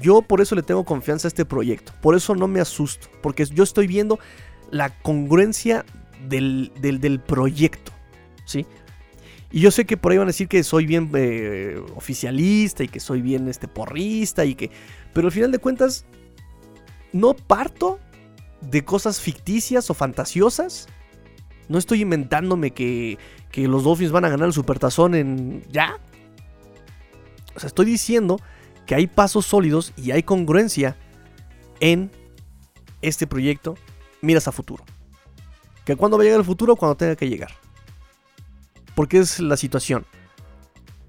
yo 0.00 0.22
por 0.22 0.40
eso 0.40 0.54
le 0.54 0.62
tengo 0.62 0.84
confianza 0.84 1.26
a 1.26 1.30
este 1.30 1.44
proyecto. 1.44 1.92
Por 2.00 2.14
eso 2.14 2.34
no 2.34 2.48
me 2.48 2.60
asusto. 2.60 3.08
Porque 3.22 3.44
yo 3.46 3.64
estoy 3.64 3.86
viendo 3.86 4.18
la 4.70 4.90
congruencia 4.90 5.84
del, 6.28 6.72
del, 6.80 7.20
proyecto. 7.20 7.92
¿Sí? 8.44 8.66
Y 9.50 9.60
yo 9.60 9.70
sé 9.70 9.84
que 9.84 9.96
por 9.96 10.12
ahí 10.12 10.18
van 10.18 10.26
a 10.26 10.32
decir 10.32 10.48
que 10.48 10.62
soy 10.64 10.86
bien 10.86 11.10
eh, 11.14 11.80
oficialista 11.94 12.82
y 12.82 12.88
que 12.88 13.00
soy 13.00 13.22
bien 13.22 13.48
este, 13.48 13.68
porrista 13.68 14.44
y 14.44 14.54
que... 14.54 14.70
Pero 15.12 15.28
al 15.28 15.32
final 15.32 15.52
de 15.52 15.58
cuentas, 15.58 16.06
no 17.12 17.34
parto 17.34 18.00
de 18.60 18.84
cosas 18.84 19.20
ficticias 19.20 19.90
o 19.90 19.94
fantasiosas. 19.94 20.88
No 21.68 21.78
estoy 21.78 22.02
inventándome 22.02 22.72
que, 22.72 23.18
que 23.50 23.66
los 23.68 23.84
Dolphins 23.84 24.12
van 24.12 24.24
a 24.24 24.28
ganar 24.28 24.46
el 24.46 24.52
Supertazón 24.52 25.14
en... 25.14 25.62
¿Ya? 25.70 25.98
O 27.54 27.60
sea, 27.60 27.68
estoy 27.68 27.86
diciendo 27.86 28.40
que 28.86 28.94
hay 28.94 29.06
pasos 29.06 29.46
sólidos 29.46 29.92
y 29.96 30.10
hay 30.10 30.22
congruencia 30.22 30.96
en 31.80 32.10
este 33.02 33.26
proyecto. 33.26 33.76
Miras 34.20 34.48
a 34.48 34.52
futuro. 34.52 34.84
Que 35.84 35.96
cuando 35.96 36.16
va 36.16 36.22
a 36.22 36.24
llegar 36.24 36.40
el 36.40 36.46
futuro, 36.46 36.76
cuando 36.76 36.96
tenga 36.96 37.16
que 37.16 37.28
llegar. 37.28 37.52
Porque 38.94 39.18
es 39.18 39.40
la 39.40 39.56
situación. 39.56 40.06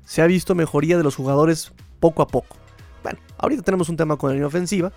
Se 0.04 0.22
ha 0.22 0.28
visto 0.28 0.56
mejoría 0.56 0.98
de 0.98 1.04
los 1.04 1.16
jugadores 1.16 1.72
poco 2.00 2.22
a 2.22 2.28
poco. 2.28 2.58
Bueno, 3.04 3.20
ahorita 3.38 3.64
tenemos 3.64 3.90
un 3.90 3.98
tema 3.98 4.18
con 4.18 4.30
la 4.30 4.34
línea 4.34 4.48
ofensiva. 4.48 4.92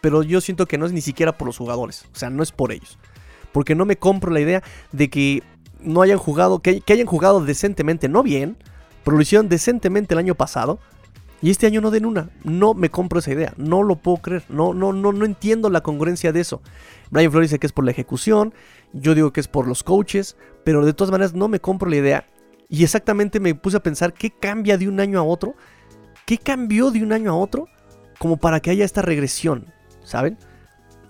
Pero 0.00 0.22
yo 0.22 0.40
siento 0.40 0.66
que 0.66 0.78
no 0.78 0.86
es 0.86 0.92
ni 0.92 1.00
siquiera 1.00 1.38
por 1.38 1.46
los 1.46 1.56
jugadores. 1.56 2.06
O 2.12 2.18
sea, 2.18 2.28
no 2.28 2.42
es 2.42 2.50
por 2.50 2.72
ellos. 2.72 2.98
Porque 3.52 3.74
no 3.74 3.84
me 3.84 3.96
compro 3.96 4.30
la 4.30 4.40
idea 4.40 4.62
de 4.92 5.10
que 5.10 5.42
no 5.80 6.02
hayan 6.02 6.18
jugado, 6.18 6.60
que, 6.60 6.82
hayan 6.88 7.06
jugado 7.06 7.44
decentemente, 7.44 8.08
no 8.08 8.22
bien, 8.22 8.56
pero 9.04 9.16
lo 9.16 9.22
hicieron 9.22 9.48
decentemente 9.48 10.14
el 10.14 10.18
año 10.18 10.34
pasado 10.34 10.78
y 11.42 11.50
este 11.50 11.66
año 11.66 11.80
no 11.80 11.90
den 11.90 12.06
una. 12.06 12.30
No 12.44 12.72
me 12.72 12.88
compro 12.88 13.18
esa 13.18 13.32
idea. 13.32 13.52
No 13.56 13.82
lo 13.82 13.96
puedo 13.96 14.18
creer. 14.18 14.44
No, 14.48 14.72
no, 14.74 14.92
no, 14.92 15.12
no 15.12 15.24
entiendo 15.24 15.70
la 15.70 15.80
congruencia 15.80 16.32
de 16.32 16.40
eso. 16.40 16.62
Brian 17.10 17.32
Flores 17.32 17.50
dice 17.50 17.58
que 17.58 17.66
es 17.66 17.72
por 17.72 17.84
la 17.84 17.90
ejecución. 17.90 18.54
Yo 18.92 19.16
digo 19.16 19.32
que 19.32 19.40
es 19.40 19.48
por 19.48 19.66
los 19.66 19.82
coaches. 19.82 20.36
Pero 20.62 20.86
de 20.86 20.92
todas 20.92 21.10
maneras 21.10 21.34
no 21.34 21.48
me 21.48 21.58
compro 21.58 21.90
la 21.90 21.96
idea. 21.96 22.26
Y 22.68 22.84
exactamente 22.84 23.40
me 23.40 23.56
puse 23.56 23.76
a 23.76 23.82
pensar 23.82 24.14
qué 24.14 24.30
cambia 24.30 24.78
de 24.78 24.86
un 24.86 25.00
año 25.00 25.18
a 25.18 25.24
otro. 25.24 25.56
¿Qué 26.26 26.38
cambió 26.38 26.92
de 26.92 27.02
un 27.02 27.12
año 27.12 27.32
a 27.32 27.36
otro? 27.36 27.66
Como 28.20 28.36
para 28.36 28.60
que 28.60 28.70
haya 28.70 28.84
esta 28.84 29.02
regresión. 29.02 29.66
¿Saben? 30.04 30.38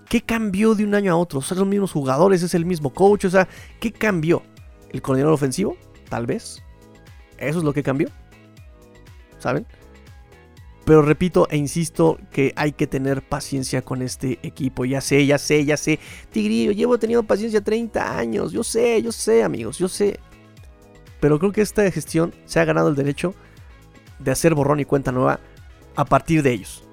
¿Qué 0.09 0.21
cambió 0.21 0.75
de 0.75 0.83
un 0.83 0.95
año 0.95 1.13
a 1.13 1.15
otro? 1.15 1.41
¿Son 1.41 1.57
los 1.57 1.67
mismos 1.67 1.91
jugadores? 1.91 2.43
¿Es 2.43 2.53
el 2.53 2.65
mismo 2.65 2.93
coach? 2.93 3.25
O 3.25 3.29
sea, 3.29 3.47
¿qué 3.79 3.91
cambió? 3.91 4.43
¿El 4.91 5.01
coordinador 5.01 5.33
ofensivo? 5.33 5.77
Tal 6.09 6.25
vez. 6.25 6.63
¿Eso 7.37 7.59
es 7.59 7.63
lo 7.63 7.73
que 7.73 7.83
cambió? 7.83 8.09
¿Saben? 9.39 9.65
Pero 10.85 11.01
repito 11.01 11.47
e 11.49 11.57
insisto 11.57 12.17
que 12.31 12.53
hay 12.55 12.73
que 12.73 12.87
tener 12.87 13.21
paciencia 13.21 13.81
con 13.81 14.01
este 14.01 14.39
equipo. 14.43 14.83
Ya 14.85 14.99
sé, 15.01 15.25
ya 15.25 15.37
sé, 15.37 15.63
ya 15.63 15.77
sé. 15.77 15.99
Tigrillo, 16.31 16.71
llevo 16.71 16.99
teniendo 16.99 17.23
paciencia 17.23 17.61
30 17.61 18.17
años. 18.17 18.51
Yo 18.51 18.63
sé, 18.63 19.01
yo 19.01 19.11
sé, 19.11 19.43
amigos, 19.43 19.77
yo 19.77 19.87
sé. 19.87 20.19
Pero 21.21 21.39
creo 21.39 21.53
que 21.53 21.61
esta 21.61 21.89
gestión 21.89 22.33
se 22.45 22.59
ha 22.59 22.65
ganado 22.65 22.89
el 22.89 22.95
derecho 22.95 23.33
de 24.19 24.31
hacer 24.31 24.55
borrón 24.55 24.81
y 24.81 24.85
cuenta 24.85 25.11
nueva 25.13 25.39
a 25.95 26.05
partir 26.05 26.43
de 26.43 26.51
ellos. 26.51 26.83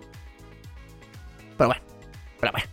Pero 1.59 1.69
bueno, 1.69 1.83
pero 2.39 2.53
bueno, 2.53 2.53
pero 2.53 2.53
bueno. 2.53 2.70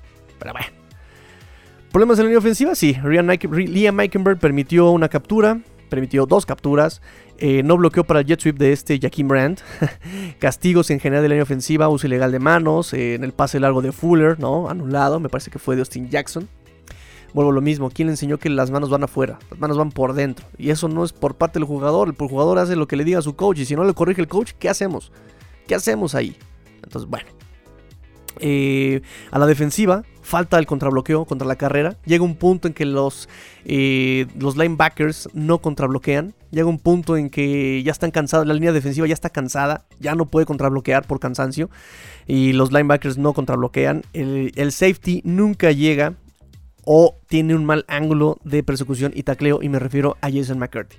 ¿Problemas 1.98 2.20
en 2.20 2.26
la 2.26 2.28
línea 2.28 2.38
ofensiva? 2.38 2.76
Sí, 2.76 2.96
Liam 3.04 3.96
Meikenberg 3.96 4.38
permitió 4.38 4.92
una 4.92 5.10
captura, 5.10 5.60
permitió 5.90 6.28
dos 6.28 6.46
capturas. 6.46 7.02
Eh, 7.40 7.64
no 7.64 7.76
bloqueó 7.76 8.04
para 8.04 8.20
el 8.20 8.28
jet 8.28 8.40
sweep 8.40 8.56
de 8.56 8.72
este 8.72 9.00
Jaquim 9.00 9.28
Brandt. 9.28 9.62
Castigos 10.40 10.92
en 10.92 11.00
general 11.00 11.24
de 11.24 11.30
la 11.30 11.34
línea 11.34 11.44
ofensiva, 11.44 11.90
uso 11.90 12.06
ilegal 12.06 12.32
de 12.32 12.38
manos, 12.38 12.94
eh, 12.94 13.16
en 13.16 13.24
el 13.24 13.34
pase 13.34 13.60
largo 13.60 13.82
de 13.82 13.92
Fuller, 13.92 14.40
¿no? 14.40 14.70
Anulado, 14.70 15.20
me 15.20 15.28
parece 15.28 15.50
que 15.50 15.58
fue 15.58 15.76
de 15.76 15.82
Austin 15.82 16.08
Jackson. 16.08 16.48
Vuelvo 17.34 17.50
a 17.50 17.56
lo 17.56 17.62
mismo, 17.62 17.90
¿quién 17.90 18.10
le 18.10 18.14
enseñó 18.14 18.38
que 18.38 18.52
las 18.52 18.70
manos 18.70 18.92
van 18.92 19.04
afuera? 19.04 19.40
Las 19.50 19.60
manos 19.60 19.76
van 19.76 19.90
por 19.90 20.14
dentro. 20.14 20.46
Y 20.60 20.70
eso 20.70 20.88
no 20.88 21.04
es 21.04 21.14
por 21.14 21.34
parte 21.34 21.58
del 21.58 21.66
jugador, 21.66 22.10
el 22.10 22.28
jugador 22.28 22.60
hace 22.60 22.76
lo 22.76 22.88
que 22.88 22.96
le 22.96 23.06
diga 23.06 23.18
a 23.18 23.24
su 23.24 23.36
coach. 23.36 23.58
Y 23.58 23.66
si 23.66 23.76
no 23.76 23.84
le 23.84 23.96
corrige 23.96 24.22
el 24.22 24.28
coach, 24.28 24.52
¿qué 24.60 24.70
hacemos? 24.70 25.12
¿Qué 25.66 25.74
hacemos 25.74 26.14
ahí? 26.14 26.38
Entonces, 26.84 27.10
bueno. 27.10 27.26
Eh, 28.40 29.02
a 29.32 29.40
la 29.40 29.48
defensiva, 29.48 30.04
falta 30.28 30.60
el 30.60 30.66
contrabloqueo 30.66 31.24
contra 31.24 31.48
la 31.48 31.56
carrera. 31.56 31.96
Llega 32.06 32.24
un 32.24 32.36
punto 32.36 32.68
en 32.68 32.74
que 32.74 32.86
los, 32.86 33.30
eh, 33.64 34.28
los 34.38 34.58
linebackers 34.58 35.30
no 35.34 35.60
contrabloquean. 35.60 36.34
Llega 36.52 36.68
un 36.68 36.80
punto 36.80 37.16
en 37.16 37.30
que 37.30 37.82
ya 37.82 37.94
están 37.94 38.12
cansados, 38.12 38.46
la 38.46 38.54
línea 38.54 38.74
defensiva 38.74 39.08
ya 39.08 39.14
está 39.14 39.30
cansada, 39.30 39.86
ya 40.00 40.16
no 40.16 40.26
puede 40.26 40.46
contrabloquear 40.46 41.08
por 41.08 41.22
cansancio. 41.22 41.70
Y 42.28 42.52
los 42.52 42.74
linebackers 42.74 43.18
no 43.18 43.32
contrabloquean. 43.32 44.04
El, 44.12 44.52
el 44.56 44.74
safety 44.74 45.22
nunca 45.24 45.72
llega 45.72 46.16
o 46.84 47.16
tiene 47.28 47.56
un 47.56 47.64
mal 47.64 47.86
ángulo 47.88 48.38
de 48.44 48.64
persecución 48.64 49.14
y 49.16 49.24
tacleo. 49.24 49.64
Y 49.64 49.70
me 49.70 49.80
refiero 49.80 50.18
a 50.20 50.30
Jason 50.30 50.60
McCarthy. 50.60 50.98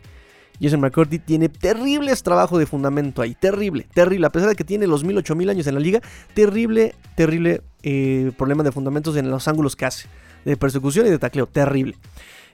Jason 0.61 0.81
McCurdy 0.81 1.19
tiene 1.19 1.49
terribles 1.49 2.23
trabajos 2.23 2.59
de 2.59 2.67
fundamento 2.67 3.23
ahí. 3.23 3.35
Terrible, 3.35 3.87
terrible. 3.95 4.27
A 4.27 4.31
pesar 4.31 4.49
de 4.49 4.57
que 4.57 4.65
tiene 4.65 4.87
los 4.87 5.05
mil, 5.05 5.17
ocho 5.17 5.35
mil 5.35 5.49
años 5.49 5.67
en 5.67 5.75
la 5.75 5.81
liga, 5.81 6.01
terrible, 6.35 6.95
terrible 7.15 7.63
eh, 7.83 8.33
problema 8.37 8.63
de 8.63 8.73
fundamentos 8.73 9.17
en 9.17 9.31
los 9.31 9.47
ángulos 9.49 9.77
que 9.77 9.87
hace. 9.87 10.09
De 10.45 10.57
persecución 10.57 11.07
y 11.07 11.11
de 11.11 11.19
tacleo. 11.19 11.47
Terrible. 11.47 11.97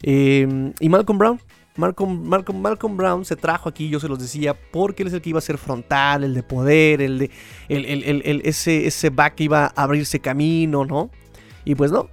Eh, 0.02 0.72
y 0.80 0.88
Malcolm 0.88 1.18
Brown. 1.18 1.40
Malcolm, 1.76 2.28
Malcolm, 2.28 2.60
Malcolm, 2.60 2.96
Brown 2.96 3.24
se 3.24 3.34
trajo 3.34 3.68
aquí, 3.68 3.88
yo 3.88 3.98
se 3.98 4.06
los 4.06 4.20
decía, 4.20 4.54
porque 4.54 5.02
él 5.02 5.08
es 5.08 5.14
el 5.14 5.20
que 5.20 5.30
iba 5.30 5.38
a 5.38 5.42
ser 5.42 5.58
frontal, 5.58 6.22
el 6.22 6.32
de 6.32 6.44
poder, 6.44 7.02
el 7.02 7.18
de 7.18 7.30
el, 7.68 8.42
ese, 8.44 8.86
ese 8.86 9.10
back 9.10 9.34
que 9.34 9.44
iba 9.44 9.64
a 9.64 9.82
abrirse 9.82 10.20
camino, 10.20 10.84
¿no? 10.84 11.10
Y 11.64 11.74
pues 11.74 11.90
no, 11.90 12.08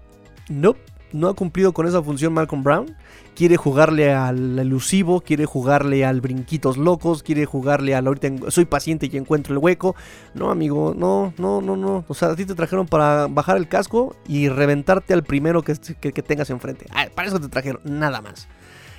no, 0.50 0.76
no 1.12 1.28
ha 1.28 1.36
cumplido 1.36 1.74
con 1.74 1.88
esa 1.88 2.02
función 2.02 2.34
Malcolm 2.34 2.64
Brown 2.64 2.96
quiere 3.36 3.58
jugarle 3.58 4.14
al 4.14 4.60
elusivo, 4.60 5.22
quiere 5.22 5.46
jugarle 5.46 6.06
al 6.06 6.22
brinquitos 6.22 6.78
locos, 6.78 7.24
quiere 7.24 7.46
jugarle 7.46 7.96
al 7.96 8.08
ahorita 8.08 8.52
soy 8.52 8.66
paciente 8.66 9.10
y 9.12 9.18
encuentro 9.18 9.54
el 9.54 9.60
hueco. 9.60 9.96
No, 10.34 10.52
amigo, 10.52 10.94
no, 10.96 11.34
no, 11.38 11.62
no, 11.62 11.76
no. 11.78 12.06
O 12.08 12.14
sea, 12.14 12.30
a 12.30 12.36
ti 12.36 12.46
te 12.46 12.56
trajeron 12.56 12.88
para 12.88 13.28
bajar 13.28 13.58
el 13.58 13.68
casco 13.68 14.16
y 14.28 14.50
reventarte 14.50 15.14
al 15.14 15.24
primero 15.24 15.64
que, 15.64 15.76
tengas 15.76 16.50
enfrente. 16.50 16.86
Ah, 16.92 17.08
para 17.14 17.28
eso 17.28 17.40
te 17.40 17.48
trajeron, 17.48 17.82
nada 17.84 18.22
más. 18.22 18.48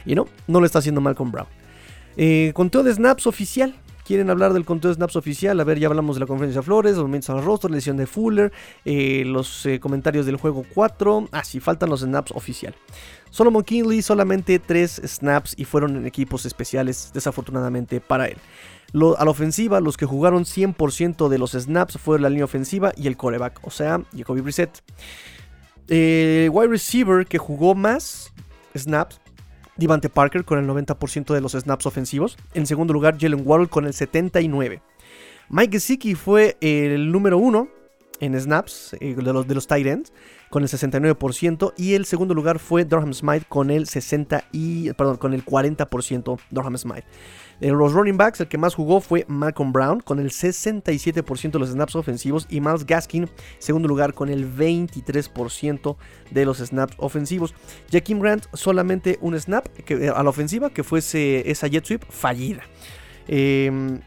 Y 0.04 0.14
no, 0.14 0.26
no 0.46 0.60
lo 0.60 0.66
está 0.66 0.80
haciendo 0.80 1.00
Malcolm 1.00 1.30
Brown. 1.30 1.48
Eh, 2.16 2.52
conteo 2.54 2.82
de 2.82 2.92
snaps 2.92 3.26
oficial. 3.26 3.74
¿Quieren 4.04 4.30
hablar 4.30 4.52
del 4.52 4.64
conteo 4.64 4.90
de 4.90 4.96
snaps 4.96 5.14
oficial? 5.14 5.60
A 5.60 5.64
ver, 5.64 5.78
ya 5.78 5.86
hablamos 5.86 6.16
de 6.16 6.20
la 6.20 6.26
conferencia 6.26 6.60
Flores, 6.60 6.96
los 6.96 7.04
momentos 7.04 7.30
al 7.30 7.44
rostro, 7.44 7.68
la 7.68 7.76
lesión 7.76 7.96
de 7.96 8.06
Fuller, 8.06 8.52
eh, 8.84 9.22
los 9.24 9.64
eh, 9.64 9.78
comentarios 9.78 10.26
del 10.26 10.36
juego 10.36 10.64
4. 10.74 11.28
Ah, 11.30 11.44
sí, 11.44 11.60
faltan 11.60 11.88
los 11.88 12.00
snaps 12.00 12.32
oficial. 12.32 12.74
Solomon 13.30 13.62
Kinley 13.62 14.02
solamente 14.02 14.58
3 14.58 15.02
snaps 15.04 15.54
y 15.56 15.64
fueron 15.64 15.96
en 15.96 16.06
equipos 16.06 16.46
especiales, 16.46 17.12
desafortunadamente 17.14 18.00
para 18.00 18.26
él. 18.26 18.38
a 19.18 19.24
la 19.24 19.30
ofensiva, 19.30 19.80
los 19.80 19.96
que 19.96 20.04
jugaron 20.04 20.44
100% 20.44 21.28
de 21.28 21.38
los 21.38 21.52
snaps 21.52 21.96
fueron 21.96 22.22
la 22.22 22.28
línea 22.28 22.44
ofensiva 22.44 22.92
y 22.96 23.06
el 23.06 23.16
coreback, 23.16 23.60
o 23.62 23.70
sea, 23.70 24.02
Jacoby 24.16 24.40
Brissett. 24.40 24.82
Eh, 25.88 26.48
wide 26.52 26.68
receiver 26.68 27.24
que 27.26 27.38
jugó 27.38 27.74
más 27.74 28.32
snaps 28.74 29.21
Devante 29.76 30.08
Parker 30.08 30.44
con 30.44 30.58
el 30.58 30.66
90% 30.66 31.34
de 31.34 31.40
los 31.40 31.52
snaps 31.52 31.86
ofensivos. 31.86 32.36
En 32.54 32.66
segundo 32.66 32.92
lugar, 32.92 33.18
Jalen 33.18 33.42
Waddle 33.44 33.68
con 33.68 33.86
el 33.86 33.92
79%. 33.92 34.80
Mike 35.48 35.72
Gesicki 35.72 36.14
fue 36.14 36.56
el 36.60 37.12
número 37.12 37.36
uno 37.36 37.68
en 38.20 38.40
snaps 38.40 38.96
eh, 39.00 39.14
de 39.14 39.32
los, 39.32 39.46
de 39.46 39.54
los 39.54 39.66
tight 39.66 39.86
ends 39.86 40.12
con 40.48 40.62
el 40.62 40.68
69% 40.68 41.74
y 41.76 41.94
el 41.94 42.06
segundo 42.06 42.34
lugar 42.34 42.58
fue 42.58 42.84
Durham 42.84 43.12
Smite 43.12 43.46
con 43.48 43.70
el 43.70 43.88
60 43.88 44.44
y 44.52 44.92
perdón, 44.92 45.16
con 45.16 45.34
el 45.34 45.44
40% 45.44 46.38
Durham 46.50 46.78
Smite. 46.78 47.04
De 47.62 47.70
los 47.70 47.92
running 47.92 48.16
backs, 48.16 48.40
el 48.40 48.48
que 48.48 48.58
más 48.58 48.74
jugó 48.74 49.00
fue 49.00 49.24
Malcolm 49.28 49.72
Brown 49.72 50.00
con 50.00 50.18
el 50.18 50.30
67% 50.30 51.52
de 51.52 51.58
los 51.60 51.68
snaps 51.68 51.94
ofensivos 51.94 52.48
y 52.50 52.60
Miles 52.60 52.84
Gaskin, 52.84 53.30
segundo 53.60 53.86
lugar 53.86 54.14
con 54.14 54.30
el 54.30 54.52
23% 54.52 55.96
de 56.32 56.44
los 56.44 56.58
snaps 56.58 56.96
ofensivos. 56.98 57.54
Jaquim 57.88 58.18
Grant 58.18 58.46
solamente 58.52 59.16
un 59.20 59.38
snap 59.38 59.68
que, 59.68 60.08
a 60.08 60.22
la 60.24 60.30
ofensiva 60.30 60.70
que 60.70 60.82
fuese 60.82 61.48
esa 61.48 61.68
jet 61.68 61.84
sweep 61.84 62.04
fallida. 62.10 62.64
Em, 63.28 64.00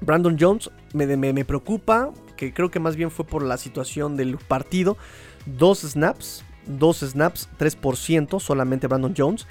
Brandon 0.00 0.34
Jones 0.40 0.70
me, 0.94 1.06
me, 1.18 1.44
preocupa, 1.44 2.14
que 2.34 2.54
creo 2.54 2.70
que 2.70 2.80
más 2.80 2.96
bien 2.96 3.10
fue 3.10 3.26
por 3.26 3.42
la 3.42 3.58
situación 3.58 4.16
del 4.16 4.38
partido. 4.38 4.96
Dos 5.44 5.82
snaps 5.82 6.42
2 6.66 7.00
snaps, 7.00 7.50
3%, 7.58 8.40
solamente 8.40 8.86
Brandon 8.86 9.12
Jones. 9.14 9.46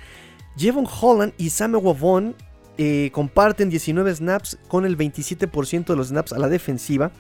Jevon 0.58 0.88
Holland 0.88 1.34
y 1.38 1.52
Samuel 1.52 1.86
Wavon 1.86 2.36
eh, 2.78 3.10
comparten 3.14 3.70
19 3.70 4.16
snaps 4.16 4.58
con 4.68 4.86
el 4.86 4.98
27% 4.98 5.86
de 5.86 5.96
los 5.96 6.08
snaps 6.08 6.34
a 6.34 6.40
la 6.40 6.50
defensiva. 6.50 7.12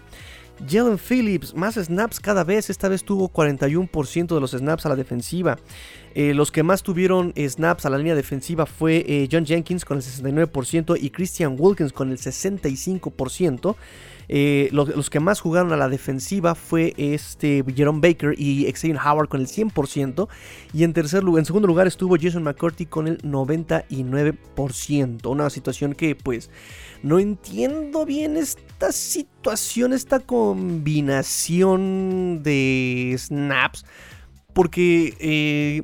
Jalen 0.67 0.97
Phillips, 0.97 1.55
más 1.55 1.75
snaps 1.75 2.19
cada 2.19 2.43
vez, 2.43 2.69
esta 2.69 2.87
vez 2.87 3.03
tuvo 3.03 3.29
41% 3.29 4.33
de 4.33 4.39
los 4.39 4.51
snaps 4.51 4.85
a 4.85 4.89
la 4.89 4.95
defensiva. 4.95 5.57
Eh, 6.13 6.33
los 6.33 6.51
que 6.51 6.63
más 6.63 6.83
tuvieron 6.83 7.33
snaps 7.35 7.85
a 7.85 7.89
la 7.89 7.97
línea 7.97 8.15
defensiva 8.15 8.65
fue 8.65 9.03
eh, 9.07 9.27
John 9.31 9.45
Jenkins 9.45 9.83
con 9.83 9.97
el 9.97 10.03
69% 10.03 10.97
y 11.01 11.09
Christian 11.09 11.55
Wilkins 11.57 11.91
con 11.91 12.11
el 12.11 12.17
65%. 12.17 13.75
Eh, 14.29 14.69
los, 14.71 15.09
que 15.09 15.19
más 15.19 15.41
jugaron 15.41 15.73
a 15.73 15.77
la 15.77 15.89
defensiva 15.89 16.53
fue 16.55 16.93
este 16.97 17.63
Jerome 17.75 17.99
Baker 18.01 18.33
y 18.38 18.71
Xavier 18.71 18.97
Howard 18.97 19.29
con 19.29 19.41
el 19.41 19.47
100%. 19.47 20.29
Y 20.73 20.83
en, 20.83 20.93
tercer 20.93 21.23
lugar, 21.23 21.41
en 21.41 21.45
segundo 21.45 21.67
lugar 21.67 21.88
estuvo 21.88 22.15
Jason 22.19 22.43
McCurdy 22.43 22.86
con 22.86 23.07
el 23.07 23.17
99%. 23.21 25.29
Una 25.29 25.49
situación 25.49 25.93
que 25.93 26.15
pues 26.15 26.49
no 27.01 27.19
entiendo 27.19 28.05
bien 28.05 28.38
esta 28.38 28.91
situación, 28.91 29.93
esta 29.93 30.19
combinación 30.19 32.43
de 32.43 33.15
snaps. 33.17 33.86
Porque... 34.53 35.15
Eh, 35.19 35.81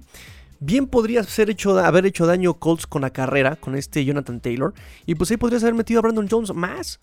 bien 0.62 0.88
podría 0.88 1.21
hecho, 1.21 1.80
haber 1.80 2.06
hecho 2.06 2.25
daño 2.25 2.56
Colts 2.56 2.86
con 2.86 3.02
la 3.02 3.12
carrera, 3.12 3.56
con 3.56 3.75
este 3.75 4.04
Jonathan 4.06 4.41
Taylor. 4.41 4.73
Y 5.06 5.15
pues 5.15 5.32
ahí 5.32 5.38
podrías 5.38 5.63
haber 5.63 5.75
metido 5.75 5.99
a 5.99 6.02
Brandon 6.02 6.28
Jones 6.30 6.54
más 6.54 6.99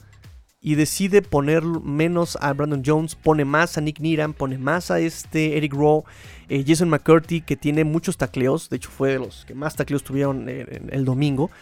y 0.67 0.75
decide 0.75 1.23
poner 1.23 1.63
menos 1.63 2.37
a 2.41 2.53
Brandon 2.53 2.83
Jones, 2.85 3.15
pone 3.15 3.45
más 3.45 3.79
a 3.79 3.81
Nick 3.81 4.01
Needham, 4.01 4.33
pone 4.33 4.59
más 4.59 4.91
a 4.91 4.99
este 4.99 5.57
Eric 5.57 5.73
Rowe, 5.73 6.03
eh, 6.49 6.65
Jason 6.67 6.89
McCurdy, 6.89 7.41
que 7.43 7.55
tiene 7.55 7.85
muchos 7.85 8.17
tacleos, 8.17 8.69
de 8.69 8.79
hecho 8.79 8.91
fue 8.91 9.13
de 9.13 9.21
los 9.21 9.45
que 9.45 9.55
más 9.55 9.77
tacleos 9.77 10.03
tuvieron 10.03 10.49
el 10.49 11.05
domingo. 11.05 11.53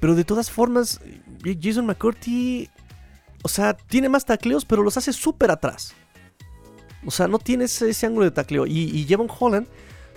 Pero 0.00 0.14
de 0.14 0.24
todas 0.24 0.50
formas, 0.50 0.98
eh, 1.44 1.58
Jason 1.62 1.84
McCurdy, 1.84 2.70
o 3.42 3.48
sea, 3.48 3.74
tiene 3.74 4.08
más 4.08 4.24
tacleos, 4.24 4.64
pero 4.64 4.82
los 4.82 4.96
hace 4.96 5.12
súper 5.12 5.50
atrás. 5.50 5.92
O 7.04 7.10
sea, 7.10 7.28
no 7.28 7.38
tiene 7.38 7.64
ese, 7.64 8.06
ángulo 8.06 8.24
de 8.24 8.30
tacleo. 8.30 8.66
Y, 8.66 8.98
y 8.98 9.04
Jevon 9.04 9.28
Holland 9.28 9.66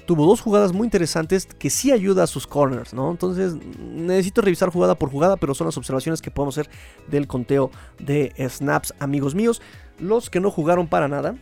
tuvo 0.05 0.25
dos 0.25 0.41
jugadas 0.41 0.73
muy 0.73 0.85
interesantes 0.85 1.45
que 1.45 1.69
sí 1.69 1.91
ayuda 1.91 2.23
a 2.23 2.27
sus 2.27 2.47
corners, 2.47 2.93
¿no? 2.93 3.11
Entonces 3.11 3.55
necesito 3.79 4.41
revisar 4.41 4.69
jugada 4.69 4.95
por 4.95 5.09
jugada, 5.09 5.37
pero 5.37 5.53
son 5.53 5.65
las 5.65 5.77
observaciones 5.77 6.21
que 6.21 6.31
podemos 6.31 6.57
hacer 6.57 6.71
del 7.07 7.27
conteo 7.27 7.71
de 7.99 8.33
snaps, 8.49 8.93
amigos 8.99 9.35
míos. 9.35 9.61
Los 9.99 10.29
que 10.29 10.39
no 10.39 10.51
jugaron 10.51 10.87
para 10.87 11.07
nada 11.07 11.35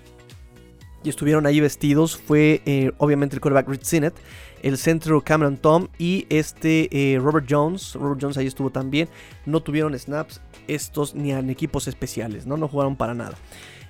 y 1.04 1.10
estuvieron 1.10 1.46
ahí 1.46 1.60
vestidos 1.60 2.18
fue 2.18 2.62
eh, 2.66 2.92
obviamente 2.98 3.36
el 3.36 3.42
quarterback 3.42 3.68
Rich 3.68 3.84
Sinnett, 3.84 4.16
el 4.62 4.78
centro 4.78 5.22
Cameron 5.22 5.58
Tom 5.58 5.88
y 5.98 6.26
este 6.30 6.88
eh, 6.92 7.20
Robert 7.20 7.46
Jones. 7.50 7.96
Robert 7.96 8.20
Jones 8.22 8.38
ahí 8.38 8.48
estuvo 8.48 8.70
también. 8.70 9.10
No 9.46 9.62
tuvieron 9.62 9.98
snaps 9.98 10.42
estos 10.68 11.14
ni 11.14 11.32
en 11.32 11.50
equipos 11.50 11.88
especiales, 11.88 12.46
¿no? 12.46 12.56
No 12.56 12.68
jugaron 12.68 12.96
para 12.96 13.14
nada. 13.14 13.36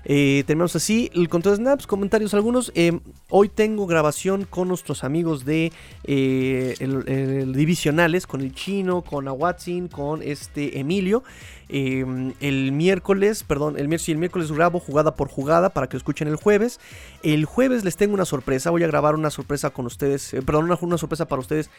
Eh, 0.06 0.44
terminamos 0.46 0.76
así 0.76 1.10
el 1.14 1.30
control 1.30 1.58
de 1.58 1.64
snaps, 1.64 1.88
comentarios 1.88 2.34
algunos. 2.34 2.72
Eh, 2.76 3.00
hoy 3.30 3.50
tengo 3.50 3.88
grabación 3.88 4.46
con 4.50 4.68
nuestros 4.68 5.04
amigos 5.04 5.46
de 5.46 5.72
eh, 6.04 7.46
divisionales, 7.54 8.28
con 8.28 8.42
el 8.42 8.54
chino, 8.54 9.02
con 9.02 9.28
Awatsin, 9.28 9.88
con 9.88 10.22
este 10.22 10.80
Emilio. 10.80 11.24
el 11.70 12.72
miércoles, 12.72 13.44
perdón, 13.44 13.78
el, 13.78 13.92
el 13.92 14.18
miércoles 14.18 14.52
grabo 14.52 14.80
jugada 14.80 15.16
por 15.16 15.30
jugada 15.30 15.70
para 15.70 15.88
que 15.88 15.94
lo 15.96 16.00
escuchen 16.00 16.28
el 16.28 16.36
jueves. 16.36 16.80
El 17.24 17.46
jueves 17.46 17.84
les 17.84 17.96
tengo 17.96 18.14
una 18.14 18.26
sorpresa, 18.26 18.70
voy 18.72 18.84
a 18.84 18.88
grabar 18.88 19.16
una 19.16 19.30
sorpresa 19.30 19.70
con 19.70 19.86
ustedes, 19.86 20.36
perdón, 20.46 20.66
una 20.82 20.98
sorpresa 20.98 21.26
para 21.26 21.40
ustedes 21.40 21.70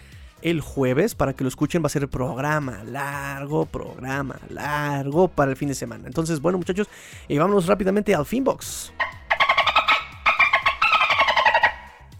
el 0.44 0.60
jueves 0.60 1.16
para 1.16 1.32
que 1.32 1.42
lo 1.42 1.48
escuchen. 1.48 1.82
Va 1.82 1.86
a 1.86 1.90
ser 1.90 2.06
programa 2.08 2.84
largo, 2.84 3.66
programa 3.66 4.38
largo 4.48 5.26
para 5.26 5.50
el 5.50 5.56
fin 5.56 5.68
de 5.68 5.74
semana. 5.74 6.06
Entonces, 6.06 6.40
bueno, 6.40 6.58
muchachos, 6.58 6.88
y 7.26 7.38
vámonos 7.38 7.66
rápidamente 7.66 8.14
al 8.14 8.26
Finbox. 8.26 8.92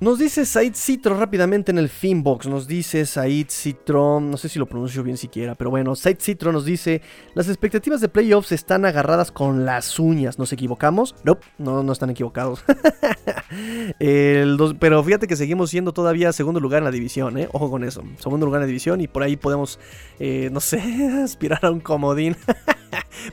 Nos 0.00 0.18
dice 0.18 0.44
Said 0.44 0.74
Citro 0.74 1.16
rápidamente 1.18 1.70
en 1.70 1.78
el 1.78 1.88
Finbox. 1.88 2.46
Nos 2.46 2.66
dice 2.66 3.06
Said 3.06 3.46
Citro, 3.48 4.20
no 4.20 4.36
sé 4.36 4.48
si 4.48 4.58
lo 4.58 4.66
pronuncio 4.66 5.02
bien 5.02 5.16
siquiera, 5.16 5.54
pero 5.54 5.70
bueno, 5.70 5.94
Said 5.94 6.18
Citro 6.20 6.52
nos 6.52 6.64
dice: 6.64 7.00
Las 7.34 7.48
expectativas 7.48 8.00
de 8.00 8.08
playoffs 8.08 8.52
están 8.52 8.84
agarradas 8.84 9.30
con 9.30 9.64
las 9.64 9.98
uñas. 9.98 10.38
¿Nos 10.38 10.52
equivocamos? 10.52 11.14
Nope, 11.22 11.46
no, 11.58 11.82
no 11.82 11.92
están 11.92 12.10
equivocados. 12.10 12.64
pero 14.80 15.04
fíjate 15.04 15.26
que 15.28 15.36
seguimos 15.36 15.70
siendo 15.70 15.92
todavía 15.92 16.32
segundo 16.32 16.58
lugar 16.60 16.78
en 16.78 16.84
la 16.84 16.90
división, 16.90 17.38
¿eh? 17.38 17.48
Ojo 17.52 17.70
con 17.70 17.84
eso. 17.84 18.02
Segundo 18.18 18.46
lugar 18.46 18.60
en 18.60 18.64
la 18.64 18.68
división 18.68 19.00
y 19.00 19.06
por 19.06 19.22
ahí 19.22 19.36
podemos, 19.36 19.78
eh, 20.18 20.48
no 20.52 20.60
sé, 20.60 20.80
aspirar 21.22 21.64
a 21.64 21.70
un 21.70 21.80
comodín. 21.80 22.36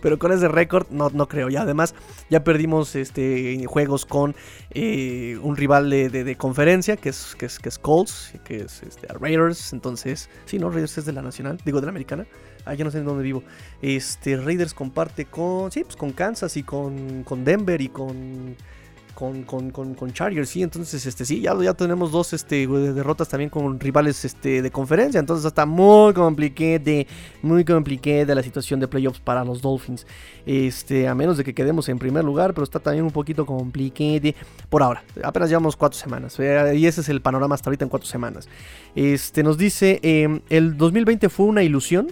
pero 0.02 0.18
con 0.20 0.32
ese 0.32 0.48
récord 0.48 0.88
no, 0.90 1.10
no 1.10 1.28
creo. 1.28 1.50
Y 1.50 1.56
además 1.56 1.96
ya 2.30 2.44
perdimos 2.44 2.96
este, 2.96 3.66
juegos 3.68 4.06
con 4.06 4.36
eh, 4.72 5.38
un 5.42 5.56
rival 5.58 5.90
de, 5.90 6.10
de, 6.10 6.36
conferencia 6.52 6.98
que 6.98 7.08
es, 7.08 7.34
que 7.40 7.46
es, 7.46 7.60
que 7.60 7.70
es 7.70 7.80
Colts, 7.80 8.34
que 8.44 8.58
es 8.64 8.84
este, 8.84 9.08
Raiders. 9.08 9.72
Entonces, 9.72 10.30
sí, 10.44 10.60
no, 10.60 10.70
Raiders 10.70 10.98
es 10.98 11.06
de 11.06 11.14
la 11.14 11.22
nacional, 11.22 11.58
digo 11.64 11.80
de 11.80 11.86
la 11.86 11.92
americana. 11.92 12.26
Ah, 12.66 12.74
ya 12.74 12.84
no 12.84 12.92
sé 12.92 12.98
en 12.98 13.06
dónde 13.06 13.24
vivo. 13.24 13.42
Este, 13.82 14.36
Raiders 14.36 14.74
comparte 14.74 15.24
con, 15.24 15.72
sí, 15.72 15.86
pues 15.86 15.96
con 15.96 16.12
Kansas 16.12 16.58
y 16.58 16.64
con, 16.64 17.24
con 17.24 17.46
Denver 17.46 17.80
y 17.80 17.88
con 17.88 18.58
con, 19.14 19.44
con, 19.44 19.72
con, 19.72 20.14
Chargers, 20.14 20.50
sí, 20.50 20.64
entonces 20.64 21.06
este 21.06 21.26
sí, 21.26 21.42
ya, 21.42 21.56
ya 21.62 21.74
tenemos 21.74 22.12
dos 22.12 22.34
este, 22.34 22.68
derrotas 22.68 23.30
también 23.30 23.50
con 23.50 23.80
rivales 23.80 24.26
este, 24.26 24.62
de 24.62 24.72
conferencia, 24.72 25.20
entonces 25.20 25.46
está 25.46 25.66
muy 25.66 26.14
complicado, 26.14 27.06
muy 27.42 27.64
complicada 27.64 28.34
la 28.36 28.44
situación 28.44 28.80
de 28.80 28.88
playoffs 28.88 29.20
para 29.20 29.44
los 29.44 29.62
Dolphins, 29.62 30.08
este, 30.46 31.08
a 31.08 31.16
menos 31.16 31.38
de 31.38 31.44
que 31.44 31.54
quedemos 31.54 31.88
en 31.90 32.00
primer 32.00 32.24
lugar, 32.24 32.54
pero 32.54 32.64
está 32.64 32.80
también 32.80 33.06
un 33.06 33.12
poquito 33.12 33.46
complicado 33.46 34.32
por 34.70 34.84
ahora, 34.84 35.04
apenas 35.24 35.50
llevamos 35.50 35.76
cuatro 35.76 36.00
semanas, 36.00 36.40
eh, 36.40 36.74
y 36.76 36.86
ese 36.86 37.02
es 37.02 37.10
el 37.10 37.22
panorama 37.22 37.56
hasta 37.56 37.70
ahorita 37.70 37.86
en 37.86 37.90
cuatro 37.90 38.08
semanas. 38.08 38.48
Este, 38.96 39.44
nos 39.44 39.58
dice, 39.58 40.00
em, 40.04 40.42
el 40.50 40.78
2020 40.78 41.30
fue 41.30 41.46
una 41.46 41.64
ilusión, 41.64 42.08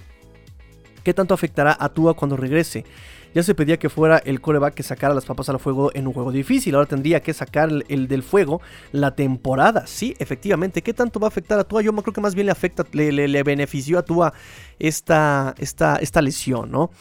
¿qué 1.04 1.14
tanto 1.14 1.34
afectará 1.34 1.76
a 1.80 1.90
Tua 1.90 2.14
cuando 2.14 2.38
regrese? 2.38 2.86
Ya 3.34 3.44
se 3.44 3.56
pedía 3.56 3.78
que 3.78 3.90
fuera 3.90 4.18
el 4.18 4.42
coreback 4.42 4.74
que 4.74 4.84
sacara 4.84 5.14
las 5.14 5.26
papas 5.26 5.50
al 5.50 5.60
fuego 5.60 5.92
en 5.94 6.08
un 6.08 6.14
juego 6.14 6.32
difícil. 6.32 6.76
Ahora 6.76 6.88
tendría 6.88 7.22
que 7.22 7.34
sacar 7.34 7.70
el, 7.88 8.08
del 8.08 8.24
fuego 8.24 8.62
la 8.92 9.16
temporada. 9.16 9.86
Sí, 9.88 10.16
efectivamente. 10.20 10.82
¿Qué 10.82 10.94
tanto 10.94 11.20
va 11.20 11.28
a 11.28 11.30
afectar 11.30 11.60
a 11.60 11.64
Tua? 11.64 11.82
Yo 11.82 11.94
creo 11.94 12.14
que 12.14 12.22
más 12.22 12.36
bien 12.36 12.48
le 12.48 12.52
afecta, 12.52 12.86
le, 12.92 13.44
benefició 13.44 14.00
a 14.00 14.04
Tua 14.04 14.34
esta, 14.80 15.54
esta, 15.58 15.98
esta 15.98 16.22
lesión, 16.22 16.72
¿no? 16.72 16.92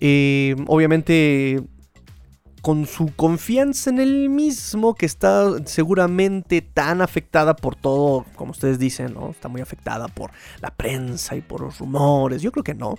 Eh, 0.00 0.56
obviamente 0.66 1.62
con 2.60 2.86
su 2.86 3.14
confianza 3.16 3.90
en 3.90 4.00
él 4.00 4.28
mismo, 4.28 4.94
que 4.94 5.06
está 5.06 5.64
seguramente 5.64 6.60
tan 6.60 7.00
afectada 7.00 7.56
por 7.56 7.74
todo, 7.74 8.26
como 8.36 8.50
ustedes 8.50 8.78
dicen, 8.78 9.14
¿no? 9.14 9.30
Está 9.30 9.48
muy 9.48 9.60
afectada 9.60 10.08
por 10.08 10.30
la 10.60 10.70
prensa 10.70 11.36
y 11.36 11.40
por 11.40 11.62
los 11.62 11.78
rumores. 11.78 12.42
Yo 12.42 12.52
creo 12.52 12.64
que 12.64 12.74
no 12.74 12.96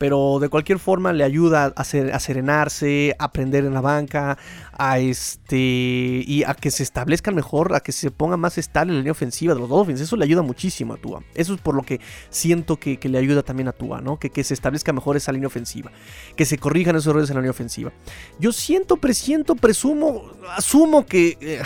pero 0.00 0.38
de 0.40 0.48
cualquier 0.48 0.78
forma 0.78 1.12
le 1.12 1.24
ayuda 1.24 1.74
a, 1.76 1.84
serenarse, 1.84 3.14
a 3.18 3.24
aprender 3.24 3.66
en 3.66 3.74
la 3.74 3.82
banca, 3.82 4.38
a 4.72 4.98
este 4.98 5.58
y 5.58 6.42
a 6.46 6.54
que 6.54 6.70
se 6.70 6.82
establezcan 6.82 7.34
mejor, 7.34 7.74
a 7.74 7.80
que 7.80 7.92
se 7.92 8.10
ponga 8.10 8.38
más 8.38 8.56
estable 8.56 8.92
en 8.92 8.94
la 8.94 9.00
línea 9.00 9.12
ofensiva 9.12 9.52
de 9.52 9.60
los 9.60 9.68
Dolphins. 9.68 10.00
Eso 10.00 10.16
le 10.16 10.24
ayuda 10.24 10.40
muchísimo 10.40 10.94
a 10.94 10.96
Tua. 10.96 11.22
Eso 11.34 11.52
es 11.52 11.60
por 11.60 11.74
lo 11.74 11.82
que 11.82 12.00
siento 12.30 12.78
que, 12.78 12.98
le 13.02 13.18
ayuda 13.18 13.42
también 13.42 13.68
a 13.68 13.72
Tua, 13.72 14.00
¿no? 14.00 14.18
Que, 14.18 14.42
se 14.42 14.54
establezca 14.54 14.94
mejor 14.94 15.18
esa 15.18 15.32
línea 15.32 15.48
ofensiva, 15.48 15.92
que 16.34 16.46
se 16.46 16.56
corrijan 16.56 16.96
esos 16.96 17.08
errores 17.08 17.28
en 17.28 17.34
la 17.34 17.42
línea 17.42 17.50
ofensiva. 17.50 17.92
Yo 18.38 18.52
siento, 18.52 18.96
presiento, 18.96 19.54
presumo, 19.54 20.30
asumo 20.56 21.04
que, 21.06 21.60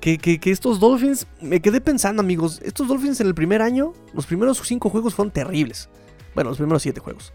que, 0.00 0.18
que 0.18 0.50
estos 0.50 0.80
Dolphins, 0.80 1.28
me 1.40 1.60
quedé 1.60 1.80
pensando, 1.80 2.22
amigos, 2.22 2.60
estos 2.64 2.88
Dolphins 2.88 3.20
en 3.20 3.28
el 3.28 3.36
primer 3.36 3.62
año, 3.62 3.92
los 4.14 4.26
primeros 4.26 4.60
cinco 4.64 4.90
juegos 4.90 5.14
fueron 5.14 5.30
terribles. 5.30 5.88
Bueno, 6.34 6.50
los 6.50 6.58
primeros 6.58 6.82
siete 6.82 7.00
juegos. 7.00 7.32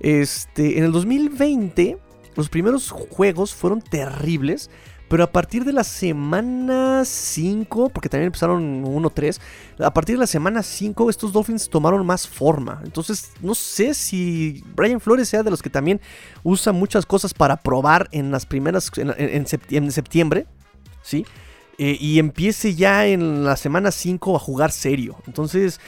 Este, 0.00 0.78
en 0.78 0.84
el 0.84 0.92
2020, 0.92 1.98
los 2.36 2.48
primeros 2.48 2.90
juegos 2.90 3.54
fueron 3.54 3.80
terribles. 3.82 4.70
Pero 5.08 5.24
a 5.24 5.32
partir 5.32 5.64
de 5.64 5.72
la 5.72 5.84
semana 5.84 7.02
5, 7.02 7.88
porque 7.88 8.10
también 8.10 8.26
empezaron 8.26 8.84
1-3, 8.84 9.40
a 9.78 9.94
partir 9.94 10.16
de 10.16 10.20
la 10.20 10.26
semana 10.26 10.62
5 10.62 11.08
estos 11.08 11.32
Dolphins 11.32 11.70
tomaron 11.70 12.04
más 12.04 12.28
forma. 12.28 12.82
Entonces 12.84 13.32
no 13.40 13.54
sé 13.54 13.94
si 13.94 14.62
Brian 14.76 15.00
Flores 15.00 15.28
sea 15.28 15.42
de 15.42 15.50
los 15.50 15.62
que 15.62 15.70
también 15.70 16.00
usa 16.42 16.72
muchas 16.74 17.06
cosas 17.06 17.32
para 17.32 17.56
probar 17.56 18.08
en 18.12 18.30
las 18.30 18.44
primeras, 18.44 18.90
en, 18.96 19.46
septiembre, 19.92 20.46
¿sí? 21.02 21.24
Eh, 21.78 21.96
y 21.98 22.18
empiece 22.18 22.74
ya 22.74 23.06
en 23.06 23.44
la 23.44 23.56
semana 23.56 23.90
5 23.90 24.36
a 24.36 24.38
jugar 24.38 24.72
serio. 24.72 25.16
Entonces 25.26 25.80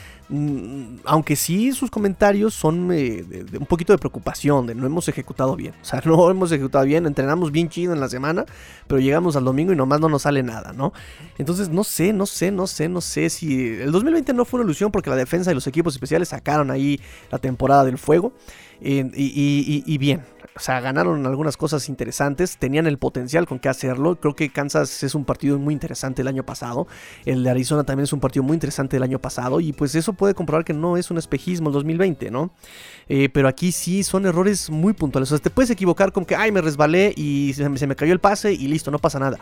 aunque 1.04 1.34
sí 1.34 1.72
sus 1.72 1.90
comentarios 1.90 2.54
son 2.54 2.92
eh, 2.92 3.22
de, 3.22 3.58
un 3.58 3.66
poquito 3.66 3.92
de 3.92 3.98
preocupación, 3.98 4.66
de 4.66 4.74
no 4.74 4.86
hemos 4.86 5.08
ejecutado 5.08 5.56
bien. 5.56 5.74
O 5.82 5.84
sea, 5.84 6.00
no 6.06 6.30
hemos 6.30 6.52
ejecutado 6.52 6.84
bien, 6.84 7.06
entrenamos 7.06 7.50
bien 7.50 7.68
chido 7.68 7.92
en 7.92 8.00
la 8.00 8.08
semana, 8.08 8.44
pero 8.86 9.00
llegamos 9.00 9.34
al 9.36 9.44
domingo 9.44 9.72
y 9.72 9.76
nomás 9.76 10.00
no 10.00 10.08
nos 10.08 10.22
sale 10.22 10.42
nada, 10.42 10.72
¿no? 10.72 10.92
Entonces, 11.38 11.68
no 11.68 11.82
sé, 11.82 12.12
no 12.12 12.26
sé, 12.26 12.50
no 12.50 12.66
sé, 12.66 12.88
no 12.88 13.00
sé 13.00 13.28
si... 13.28 13.68
El 13.68 13.90
2020 13.90 14.32
no 14.32 14.44
fue 14.44 14.60
una 14.60 14.66
ilusión 14.66 14.92
porque 14.92 15.10
la 15.10 15.16
defensa 15.16 15.50
y 15.50 15.54
los 15.54 15.66
equipos 15.66 15.94
especiales 15.94 16.28
sacaron 16.28 16.70
ahí 16.70 17.00
la 17.30 17.38
temporada 17.38 17.84
del 17.84 17.98
fuego. 17.98 18.32
Eh, 18.80 19.10
y, 19.14 19.98
bien, 19.98 20.22
o 20.60 20.62
sea, 20.62 20.78
ganaron 20.82 21.26
algunas 21.26 21.56
cosas 21.56 21.88
interesantes, 21.88 22.58
tenían 22.58 22.86
el 22.86 22.98
potencial 22.98 23.46
con 23.46 23.58
qué 23.58 23.70
hacerlo. 23.70 24.20
Creo 24.20 24.36
que 24.36 24.50
Kansas 24.50 25.02
es 25.02 25.14
un 25.14 25.24
partido 25.24 25.58
muy 25.58 25.72
interesante 25.72 26.20
el 26.20 26.28
año 26.28 26.44
pasado. 26.44 26.86
El 27.24 27.42
de 27.42 27.48
Arizona 27.48 27.84
también 27.84 28.04
es 28.04 28.12
un 28.12 28.20
partido 28.20 28.42
muy 28.42 28.56
interesante 28.56 28.98
el 28.98 29.02
año 29.02 29.18
pasado. 29.18 29.60
Y 29.60 29.72
pues 29.72 29.94
eso 29.94 30.12
puede 30.12 30.34
comprobar 30.34 30.66
que 30.66 30.74
no 30.74 30.98
es 30.98 31.10
un 31.10 31.16
espejismo 31.16 31.70
el 31.70 31.72
2020, 31.72 32.30
¿no? 32.30 32.52
Eh, 33.08 33.30
pero 33.32 33.48
aquí 33.48 33.72
sí 33.72 34.02
son 34.02 34.26
errores 34.26 34.68
muy 34.68 34.92
puntuales. 34.92 35.32
O 35.32 35.36
sea, 35.38 35.42
te 35.42 35.48
puedes 35.48 35.70
equivocar 35.70 36.12
con 36.12 36.26
que, 36.26 36.36
ay, 36.36 36.52
me 36.52 36.60
resbalé 36.60 37.14
y 37.16 37.54
se 37.54 37.86
me 37.86 37.96
cayó 37.96 38.12
el 38.12 38.20
pase 38.20 38.52
y 38.52 38.68
listo, 38.68 38.90
no 38.90 38.98
pasa 38.98 39.18
nada. 39.18 39.38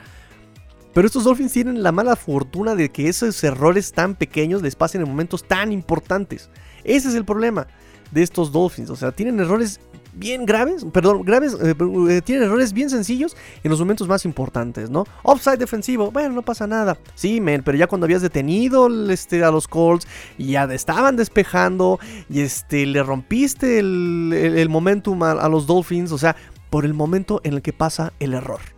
Pero 0.94 1.04
estos 1.04 1.24
Dolphins 1.24 1.52
tienen 1.52 1.82
la 1.82 1.90
mala 1.90 2.14
fortuna 2.14 2.76
de 2.76 2.90
que 2.90 3.08
esos 3.08 3.42
errores 3.42 3.90
tan 3.90 4.14
pequeños 4.14 4.62
les 4.62 4.76
pasen 4.76 5.00
en 5.00 5.08
momentos 5.08 5.42
tan 5.42 5.72
importantes. 5.72 6.48
Ese 6.84 7.08
es 7.08 7.16
el 7.16 7.24
problema 7.24 7.66
de 8.12 8.22
estos 8.22 8.52
Dolphins. 8.52 8.90
O 8.90 8.96
sea, 8.96 9.10
tienen 9.10 9.40
errores 9.40 9.80
bien 10.18 10.46
graves, 10.46 10.84
perdón, 10.92 11.22
graves, 11.22 11.56
eh, 11.62 11.74
eh, 12.10 12.22
tienen 12.22 12.44
errores 12.44 12.72
bien 12.72 12.90
sencillos 12.90 13.36
en 13.62 13.70
los 13.70 13.80
momentos 13.80 14.08
más 14.08 14.24
importantes, 14.24 14.90
¿no? 14.90 15.04
Offside 15.22 15.58
defensivo, 15.58 16.10
bueno, 16.10 16.34
no 16.34 16.42
pasa 16.42 16.66
nada. 16.66 16.98
Sí, 17.14 17.40
men, 17.40 17.62
pero 17.62 17.78
ya 17.78 17.86
cuando 17.86 18.04
habías 18.06 18.22
detenido 18.22 18.88
este, 19.10 19.44
a 19.44 19.50
los 19.50 19.68
Colts 19.68 20.06
ya 20.38 20.64
estaban 20.64 21.16
despejando 21.16 21.98
y 22.28 22.40
este, 22.40 22.86
le 22.86 23.02
rompiste 23.02 23.78
el, 23.78 24.66
momentum 24.68 25.22
a 25.22 25.48
los 25.48 25.66
Dolphins, 25.66 26.12
o 26.12 26.18
sea, 26.18 26.36
por 26.70 26.84
el 26.84 26.94
momento 26.94 27.40
en 27.44 27.54
el 27.54 27.62
que 27.62 27.72
pasa 27.72 28.12
el 28.18 28.34
error. 28.34 28.77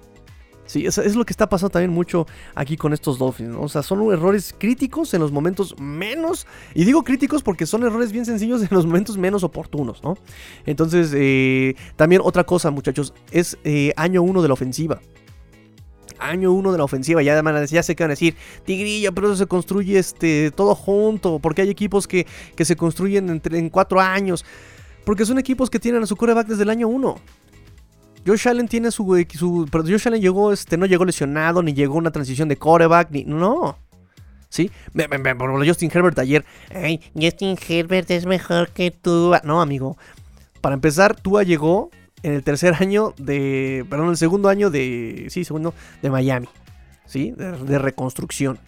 Sí, 0.71 0.87
es, 0.87 1.17
lo 1.17 1.25
que 1.25 1.33
está 1.33 1.49
pasando 1.49 1.71
también 1.71 1.91
mucho 1.91 2.29
aquí 2.55 2.77
con 2.77 2.93
estos 2.93 3.19
Dolphins. 3.19 3.57
O 3.59 3.69
sea, 3.69 3.83
son 3.83 4.13
errores 4.13 4.55
críticos 4.57 5.13
en 5.15 5.21
los 5.21 5.33
momentos 5.33 5.75
menos. 5.81 6.47
Y 6.77 6.85
digo 6.85 7.03
críticos 7.03 7.43
porque 7.43 7.67
son 7.67 7.83
errores 7.83 8.13
bien 8.13 8.25
sencillos 8.25 8.63
en 8.63 8.69
los 8.71 8.87
momentos 8.87 9.19
menos 9.19 9.43
oportunos, 9.43 10.01
¿no? 10.05 10.17
Entonces, 10.67 11.13
eh, 11.13 11.75
también 11.97 12.23
otra 12.25 12.45
cosa, 12.45 12.71
muchachos, 12.71 13.13
es 13.33 13.59
eh, 13.65 13.93
año 13.97 14.23
uno 14.23 14.43
de 14.43 14.49
la 14.49 14.55
ofensiva 14.55 15.01
año 16.21 16.53
uno 16.53 16.71
de 16.71 16.79
la 16.79 16.85
ofensiva. 16.85 17.21
Ya, 17.21 17.43
ya 17.67 17.83
sé 17.83 17.97
que 17.97 18.05
van 18.05 18.11
a 18.11 18.13
decir, 18.13 18.37
Tigrillo, 18.65 19.13
pero 19.13 19.27
eso 19.29 19.37
se 19.37 19.47
construye 19.47 19.99
este, 19.99 20.53
todo 20.53 20.77
junto. 20.77 21.41
Porque 21.41 21.63
hay 21.63 21.71
equipos 21.71 22.07
que, 22.07 22.29
que 22.55 22.65
se 22.65 22.77
construyen 22.77 23.29
entre, 23.29 23.59
en 23.59 23.71
cuatro 23.71 24.01
años. 24.01 24.45
Porque 25.05 25.27
son 25.27 25.41
equipos 25.41 25.69
que 25.69 25.81
tienen 25.81 26.05
a 26.05 26.07
su 26.07 26.15
coreback 26.15 26.47
desde 26.47 26.63
el 26.63 26.71
año 26.71 26.87
uno. 26.87 27.17
Josh 28.27 28.49
Allen 28.49 28.69
tiene 28.69 28.91
su, 28.91 29.27
su 29.35 29.69
pero 29.71 29.85
Josh 29.85 30.07
Allen 30.09 30.21
llegó, 30.21 30.53
este, 30.53 30.77
no 30.77 30.87
llegó 30.87 31.05
lesionado, 31.05 31.63
ni 31.63 31.73
llegó 31.73 31.95
una 31.95 32.11
transición 32.11 32.49
de 32.49 32.57
quarterback, 32.57 33.11
ni, 33.11 33.25
no. 33.25 33.79
¿Sí? 34.49 34.71
Por 35.39 35.67
Justin 35.67 35.91
Herbert 35.95 36.19
ayer, 36.19 36.45
ay, 36.75 37.01
Justin 37.15 37.57
Herbert 37.69 38.11
es 38.11 38.27
mejor 38.27 38.71
que 38.71 38.91
tú. 38.91 39.33
No, 39.45 39.61
amigo. 39.61 39.97
Para 40.61 40.75
empezar, 40.75 41.15
Tua 41.15 41.45
llegó 41.45 41.91
en 42.23 42.35
el 42.35 42.43
tercer 42.43 42.75
año 42.81 43.15
de, 43.17 43.87
perdón, 43.89 44.11
el 44.11 44.17
segundo 44.17 44.49
año 44.49 44.71
de, 44.71 45.29
sí, 45.31 45.45
segundo, 45.45 45.73
de 46.03 46.11
Miami, 46.11 46.49
¿sí? 47.07 47.31
De, 47.31 47.53
de 47.53 47.79
reconstrucción. 47.79 48.59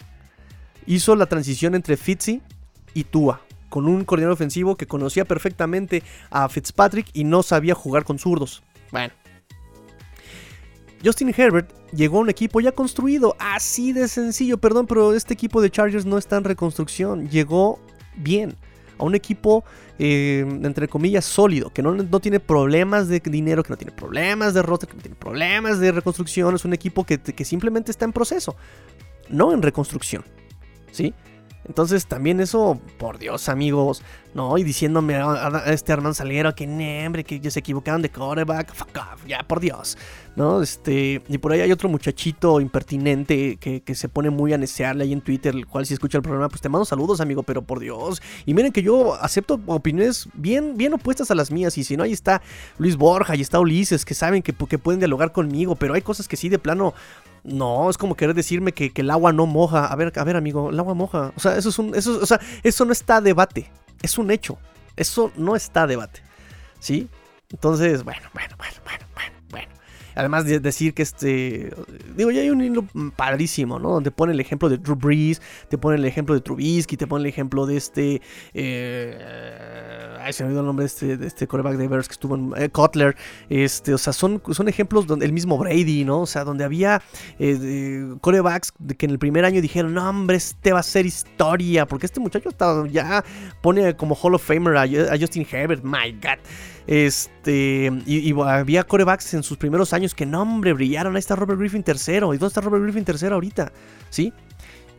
Hizo 0.85 1.15
la 1.15 1.25
transición 1.25 1.75
entre 1.75 1.97
Fitzy 1.97 2.41
y 2.93 3.03
Tua 3.03 3.41
con 3.73 3.87
un 3.87 4.05
coordinador 4.05 4.33
ofensivo 4.33 4.75
que 4.75 4.85
conocía 4.85 5.25
perfectamente 5.25 6.03
a 6.29 6.47
Fitzpatrick 6.47 7.07
y 7.11 7.23
no 7.23 7.43
sabía 7.43 7.73
jugar 7.73 8.03
con 8.03 8.19
zurdos. 8.19 8.63
Bueno, 8.91 9.11
Justin 11.03 11.33
Herbert 11.35 11.69
llegó 11.91 12.17
a 12.17 12.21
un 12.21 12.29
equipo 12.29 12.61
ya 12.61 12.71
construido, 12.71 13.35
así 13.39 13.91
de 13.91 14.07
sencillo, 14.07 14.57
perdón, 14.57 14.87
pero 14.87 15.13
este 15.13 15.33
equipo 15.33 15.61
de 15.61 15.69
Chargers 15.69 16.05
no 16.05 16.17
está 16.17 16.37
en 16.37 16.45
reconstrucción, 16.45 17.29
llegó 17.29 17.79
bien, 18.15 18.55
a 18.97 19.03
un 19.03 19.15
equipo, 19.15 19.63
eh, 19.99 20.45
entre 20.47 20.87
comillas, 20.87 21.25
sólido, 21.25 21.71
que 21.71 21.81
no, 21.81 22.19
tiene 22.19 22.39
problemas 22.39 23.07
de 23.07 23.19
dinero, 23.19 23.63
que 23.63 23.71
no 23.71 23.77
tiene 23.77 23.91
problemas 23.91 24.53
de 24.53 24.61
roster, 24.61 24.87
que 24.87 24.95
no 24.95 25.01
tiene 25.01 25.17
problemas 25.17 25.79
de 25.79 25.91
reconstrucción, 25.91 26.55
es 26.55 26.63
un 26.63 26.73
equipo 26.73 27.03
que, 27.03 27.19
que 27.19 27.45
simplemente 27.45 27.91
está 27.91 28.05
en 28.05 28.13
proceso, 28.13 28.55
no 29.29 29.51
en 29.51 29.61
reconstrucción, 29.61 30.23
¿sí? 30.91 31.13
Entonces 31.65 32.05
también 32.07 32.39
eso, 32.39 32.79
por 32.97 33.17
Dios 33.19 33.49
amigos, 33.49 34.03
¿no? 34.33 34.57
Y 34.57 34.63
diciéndome 34.63 35.15
a, 35.15 35.63
este 35.67 35.93
Armando 35.93 36.13
Salguero 36.13 36.53
que 36.55 36.67
nembre, 36.67 37.23
que 37.23 37.39
ya 37.39 37.51
se 37.51 37.59
equivocaron 37.59 38.01
de 38.01 38.09
quarterback, 38.09 38.73
fuck 38.73 38.89
off, 38.97 39.25
ya 39.27 39.43
por 39.43 39.59
Dios, 39.59 39.97
¿no? 40.35 40.61
Este, 40.61 41.21
y 41.27 41.37
por 41.37 41.51
ahí 41.51 41.61
hay 41.61 41.71
otro 41.71 41.89
muchachito 41.89 42.59
impertinente 42.59 43.57
que, 43.57 43.81
se 43.93 44.09
pone 44.09 44.31
muy 44.31 44.53
a 44.53 44.57
necearle 44.57 45.03
ahí 45.03 45.13
en 45.13 45.21
Twitter, 45.21 45.53
el 45.53 45.67
cual 45.67 45.85
si 45.85 45.93
escucha 45.93 46.17
el 46.17 46.23
programa, 46.23 46.49
pues 46.49 46.61
te 46.61 46.69
mando 46.69 46.83
saludos 46.83 47.21
amigo, 47.21 47.43
pero 47.43 47.61
por 47.61 47.79
Dios. 47.79 48.21
Y 48.45 48.53
miren 48.53 48.71
que 48.71 48.81
yo 48.81 49.13
acepto 49.13 49.59
opiniones 49.67 50.27
bien, 50.33 50.77
bien 50.77 50.93
opuestas 50.93 51.29
a 51.29 51.35
las 51.35 51.51
mías, 51.51 51.77
y 51.77 51.83
si 51.83 51.95
no, 51.95 52.03
ahí 52.03 52.11
está 52.11 52.41
Luis 52.77 52.97
Borja, 52.97 53.35
y 53.35 53.41
está 53.41 53.59
Ulises, 53.59 54.03
que 54.03 54.15
saben 54.15 54.41
que, 54.41 54.53
que 54.53 54.79
pueden 54.79 54.99
dialogar 54.99 55.31
conmigo, 55.31 55.75
pero 55.75 55.93
hay 55.93 56.01
cosas 56.01 56.27
que 56.27 56.35
sí 56.35 56.49
de 56.49 56.59
plano 56.59 56.93
no, 57.43 57.89
es 57.89 57.97
como 57.97 58.15
querer 58.15 58.35
decirme 58.35 58.71
que, 58.71 58.91
el 58.95 59.09
agua 59.09 59.33
no 59.33 59.45
moja. 59.45 59.85
A 59.85 59.95
ver, 59.95 60.13
a 60.15 60.23
ver, 60.23 60.35
amigo, 60.35 60.69
el 60.69 60.79
agua 60.79 60.93
moja. 60.93 61.33
O 61.35 61.39
sea, 61.39 61.57
eso 61.57 61.69
es 61.69 61.79
un. 61.79 61.93
Eso, 61.95 62.19
o 62.21 62.25
sea, 62.25 62.39
eso 62.63 62.85
no 62.85 62.91
está 62.91 63.21
debate. 63.21 63.69
Es 64.01 64.17
un 64.17 64.31
hecho. 64.31 64.57
Eso 64.95 65.31
no 65.35 65.55
está 65.55 65.85
debate. 65.87 66.21
¿Sí? 66.79 67.09
Entonces, 67.51 68.03
bueno, 68.03 68.27
bueno, 68.33 68.55
bueno, 68.57 68.75
bueno, 68.85 69.05
bueno. 69.13 69.35
Además 70.15 70.45
de 70.45 70.59
decir 70.59 70.93
que 70.93 71.03
este. 71.03 71.73
Digo, 72.15 72.31
ya 72.31 72.41
hay 72.41 72.49
un 72.49 72.61
hilo 72.61 72.85
padrísimo, 73.15 73.79
¿no? 73.79 73.91
Donde 73.91 74.11
pone 74.11 74.33
el 74.33 74.39
ejemplo 74.39 74.69
de 74.69 74.77
Drew 74.77 74.95
Brees, 74.95 75.41
te 75.69 75.77
pone 75.77 75.97
el 75.97 76.05
ejemplo 76.05 76.35
de 76.35 76.41
Trubisky, 76.41 76.97
te 76.97 77.07
pone 77.07 77.23
el 77.23 77.29
ejemplo 77.29 77.65
de 77.65 77.77
este. 77.77 78.21
Eh, 78.53 80.17
ay, 80.19 80.33
se 80.33 80.43
me 80.43 80.47
olvidó 80.47 80.61
el 80.61 80.67
nombre 80.67 80.83
de 80.83 80.87
este, 80.87 81.17
de 81.17 81.27
este 81.27 81.47
coreback 81.47 81.77
de 81.77 81.87
Bears 81.87 82.07
que 82.07 82.13
estuvo 82.13 82.35
en 82.35 82.53
eh, 82.57 82.69
Cutler. 82.69 83.15
Este, 83.49 83.93
o 83.93 83.97
sea, 83.97 84.13
son, 84.13 84.41
son 84.51 84.67
ejemplos 84.67 85.07
donde 85.07 85.25
el 85.25 85.33
mismo 85.33 85.57
Brady, 85.57 86.05
¿no? 86.05 86.21
O 86.21 86.25
sea, 86.25 86.43
donde 86.43 86.63
había 86.63 87.01
eh, 87.39 88.15
corebacks 88.21 88.73
que 88.97 89.05
en 89.05 89.11
el 89.11 89.19
primer 89.19 89.45
año 89.45 89.61
dijeron, 89.61 89.93
no, 89.93 90.09
hombre, 90.09 90.37
este 90.37 90.73
va 90.73 90.79
a 90.79 90.83
ser 90.83 91.05
historia. 91.05 91.85
Porque 91.85 92.05
este 92.05 92.19
muchacho 92.19 92.49
ya 92.87 93.23
pone 93.61 93.95
como 93.95 94.15
Hall 94.15 94.35
of 94.35 94.43
Famer 94.43 94.77
a, 94.77 95.17
Justin 95.17 95.45
Herbert, 95.49 95.83
my 95.83 96.11
God. 96.11 96.39
Este, 96.85 97.91
y, 98.05 98.33
había 98.41 98.83
corebacks 98.83 99.33
en 99.33 99.43
sus 99.43 99.57
primeros 99.57 99.93
años 99.93 100.13
que, 100.13 100.25
no, 100.25 100.41
hombre, 100.41 100.73
brillaron. 100.73 101.15
Ahí 101.15 101.19
está 101.19 101.35
Robert 101.35 101.59
Griffin 101.59 101.83
tercero. 101.83 102.33
¿Y 102.33 102.37
dónde 102.37 102.49
está 102.49 102.61
Robert 102.61 102.83
Griffin 102.83 103.05
tercero 103.05 103.35
ahorita? 103.35 103.71
¿Sí? 104.09 104.33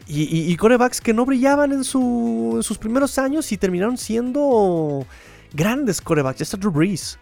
Y, 0.07 0.55
corebacks 0.57 1.01
que 1.01 1.15
no 1.15 1.25
brillaban 1.25 1.73
en, 1.73 1.85
sus 1.85 2.79
primeros 2.79 3.19
años 3.19 3.51
y 3.53 3.57
terminaron 3.57 3.97
siendo 3.97 5.07
grandes 5.53 6.01
corebacks. 6.01 6.39
Ya 6.39 6.43
está 6.43 6.57
Drew 6.57 6.71
Brees. 6.71 7.19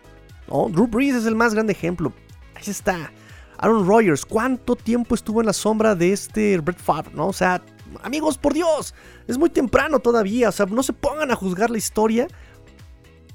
Drew 0.48 0.86
Brees 0.86 1.14
es 1.14 1.26
el 1.26 1.36
más 1.36 1.54
grande 1.54 1.72
ejemplo. 1.72 2.12
Ahí 2.54 2.64
está. 2.66 3.12
Aaron 3.58 3.86
Rodgers, 3.86 4.26
¿cuánto 4.26 4.74
tiempo 4.74 5.14
estuvo 5.14 5.40
en 5.40 5.46
la 5.46 5.52
sombra 5.52 5.94
de 5.94 6.12
este 6.12 6.58
Brett 6.58 6.80
Favre? 6.80 7.12
¿no? 7.14 7.28
O 7.28 7.32
sea, 7.32 7.62
amigos, 8.02 8.36
por 8.36 8.54
Dios, 8.54 8.92
es 9.28 9.38
muy 9.38 9.50
temprano 9.50 10.00
todavía. 10.00 10.48
O 10.48 10.52
sea, 10.52 10.66
no 10.66 10.82
se 10.82 10.92
pongan 10.92 11.30
a 11.30 11.36
juzgar 11.36 11.70
la 11.70 11.78
historia 11.78 12.26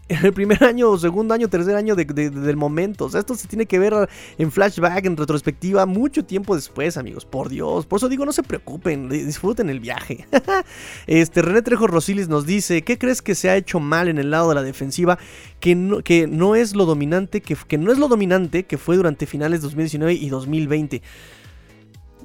en 0.09 0.25
el 0.25 0.33
primer 0.33 0.63
año, 0.63 0.97
segundo 0.97 1.33
año, 1.33 1.49
tercer 1.49 1.75
año 1.75 1.95
del 1.95 2.55
momento. 2.55 3.05
O 3.05 3.09
sea, 3.09 3.19
esto 3.19 3.35
se 3.35 3.47
tiene 3.47 3.65
que 3.65 3.77
ver 3.79 3.93
en 4.37 4.51
flashback, 4.51 5.05
en 5.05 5.17
retrospectiva, 5.17 5.85
mucho 5.85 6.23
tiempo 6.23 6.55
después, 6.55 6.97
amigos. 6.97 7.25
Por 7.25 7.49
Dios. 7.49 7.85
Por 7.85 7.97
eso 7.97 8.09
digo, 8.09 8.25
no 8.25 8.31
se 8.31 8.43
preocupen, 8.43 9.09
disfruten 9.09 9.69
el 9.69 9.79
viaje. 9.79 10.27
este 11.07 11.41
René 11.41 11.61
Trejo 11.61 11.87
Rosilis 11.87 12.29
nos 12.29 12.45
dice: 12.45 12.83
¿Qué 12.83 12.97
crees 12.97 13.21
que 13.21 13.35
se 13.35 13.49
ha 13.49 13.57
hecho 13.57 13.79
mal 13.79 14.07
en 14.07 14.17
el 14.17 14.31
lado 14.31 14.49
de 14.49 14.55
la 14.55 14.63
defensiva? 14.63 15.17
Que 15.59 15.75
no, 15.75 16.01
que 16.01 16.27
no 16.27 16.55
es 16.55 16.75
lo 16.75 16.85
dominante, 16.85 17.41
que, 17.41 17.57
que 17.67 17.77
no 17.77 17.91
es 17.91 17.97
lo 17.97 18.07
dominante 18.07 18.63
que 18.63 18.77
fue 18.77 18.95
durante 18.95 19.25
finales 19.25 19.61
2019 19.61 20.13
y 20.13 20.29
2020. 20.29 21.01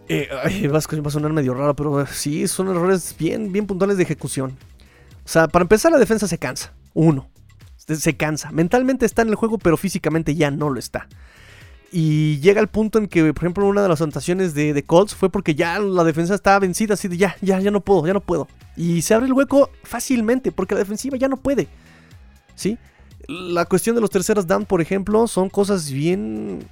Eh, 0.09 0.29
va 0.69 0.79
a 0.79 1.11
sonar 1.11 1.33
medio 1.33 1.55
raro, 1.55 1.75
pero 1.75 2.07
sí, 2.07 2.47
son 2.47 2.69
errores 2.69 3.15
bien, 3.19 3.51
bien 3.51 3.67
puntuales 3.67 3.97
de 3.97 4.03
ejecución. 4.03 4.57
O 5.25 5.29
sea, 5.29 5.49
para 5.49 5.63
empezar, 5.63 5.91
la 5.91 5.99
defensa 5.99 6.29
se 6.29 6.39
cansa. 6.39 6.75
Uno 6.95 7.32
se 7.87 8.17
cansa. 8.17 8.51
Mentalmente 8.53 9.07
está 9.07 9.23
en 9.23 9.29
el 9.29 9.35
juego, 9.35 9.59
pero 9.59 9.77
físicamente 9.77 10.35
ya 10.35 10.51
no 10.51 10.71
lo 10.71 10.79
está. 10.79 11.09
Y 11.93 12.41
llega 12.41 12.61
el 12.61 12.69
punto 12.69 12.99
en 12.99 13.07
que, 13.07 13.35
por 13.35 13.45
ejemplo, 13.45 13.67
una 13.67 13.83
de 13.83 13.89
las 13.89 14.01
anotaciones 14.01 14.55
de, 14.55 14.83
Colts 14.83 15.15
fue 15.15 15.29
porque 15.29 15.55
ya 15.55 15.79
la 15.79 16.05
defensa 16.05 16.35
estaba 16.35 16.59
vencida, 16.59 16.95
así 16.95 17.07
de 17.07 17.19
ya, 17.19 17.37
ya, 17.43 17.61
ya 17.61 17.71
no 17.71 17.81
puedo, 17.81 18.07
ya 18.07 18.15
no 18.15 18.21
puedo. 18.21 18.49
Y 18.77 19.03
se 19.03 19.13
abre 19.13 19.27
el 19.27 19.35
hueco 19.35 19.71
fácilmente, 19.83 20.53
porque 20.53 20.75
la 20.75 20.79
defensiva 20.79 21.19
ya 21.19 21.29
no 21.29 21.37
puede. 21.37 21.69
¿Sí? 22.55 22.79
La 23.29 23.67
cuestión 23.67 23.95
de 23.95 24.01
los 24.01 24.09
terceros 24.09 24.47
down, 24.47 24.65
por 24.65 24.81
ejemplo, 24.81 25.27
son 25.27 25.51
cosas 25.51 25.91
bien 25.91 26.67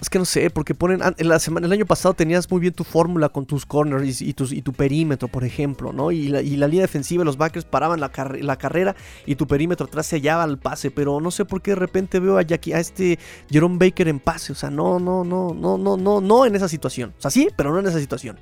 Es 0.00 0.08
que 0.08 0.18
no 0.18 0.24
sé, 0.24 0.48
porque 0.48 0.74
ponen. 0.74 1.00
En 1.18 1.28
la 1.28 1.38
semana, 1.38 1.66
el 1.66 1.72
año 1.72 1.84
pasado 1.84 2.14
tenías 2.14 2.50
muy 2.50 2.60
bien 2.60 2.72
tu 2.72 2.84
fórmula 2.84 3.28
con 3.28 3.44
tus 3.44 3.66
corners 3.66 4.22
y, 4.22 4.32
tus, 4.32 4.50
y 4.50 4.62
tu 4.62 4.72
perímetro, 4.72 5.28
por 5.28 5.44
ejemplo, 5.44 5.92
¿no? 5.92 6.10
Y 6.10 6.28
la, 6.28 6.40
y 6.40 6.56
línea 6.56 6.80
defensiva, 6.80 7.22
los 7.22 7.36
backers 7.36 7.66
paraban 7.66 8.00
la, 8.00 8.10
la, 8.40 8.56
carrera 8.56 8.96
y 9.26 9.34
tu 9.34 9.46
perímetro 9.46 9.86
atrás 9.86 10.06
se 10.06 10.16
hallaba 10.16 10.44
al 10.44 10.58
pase. 10.58 10.90
Pero 10.90 11.20
no 11.20 11.30
sé 11.30 11.44
por 11.44 11.60
qué 11.60 11.72
de 11.72 11.76
repente 11.76 12.18
veo 12.18 12.38
a, 12.38 12.42
Jackie, 12.42 12.72
a 12.72 12.80
este 12.80 13.18
Jerome 13.50 13.76
Baker 13.78 14.08
en 14.08 14.20
pase. 14.20 14.52
O 14.52 14.54
sea, 14.54 14.70
no, 14.70 14.98
no, 14.98 15.22
no, 15.22 15.52
no, 15.52 15.76
no, 15.76 15.98
no, 15.98 16.20
no 16.22 16.46
en 16.46 16.56
esa 16.56 16.68
situación. 16.68 17.12
O 17.18 17.20
sea, 17.20 17.30
sí, 17.30 17.48
pero 17.54 17.70
no 17.70 17.78
en 17.78 17.86
esa 17.86 18.00
situación 18.00 18.38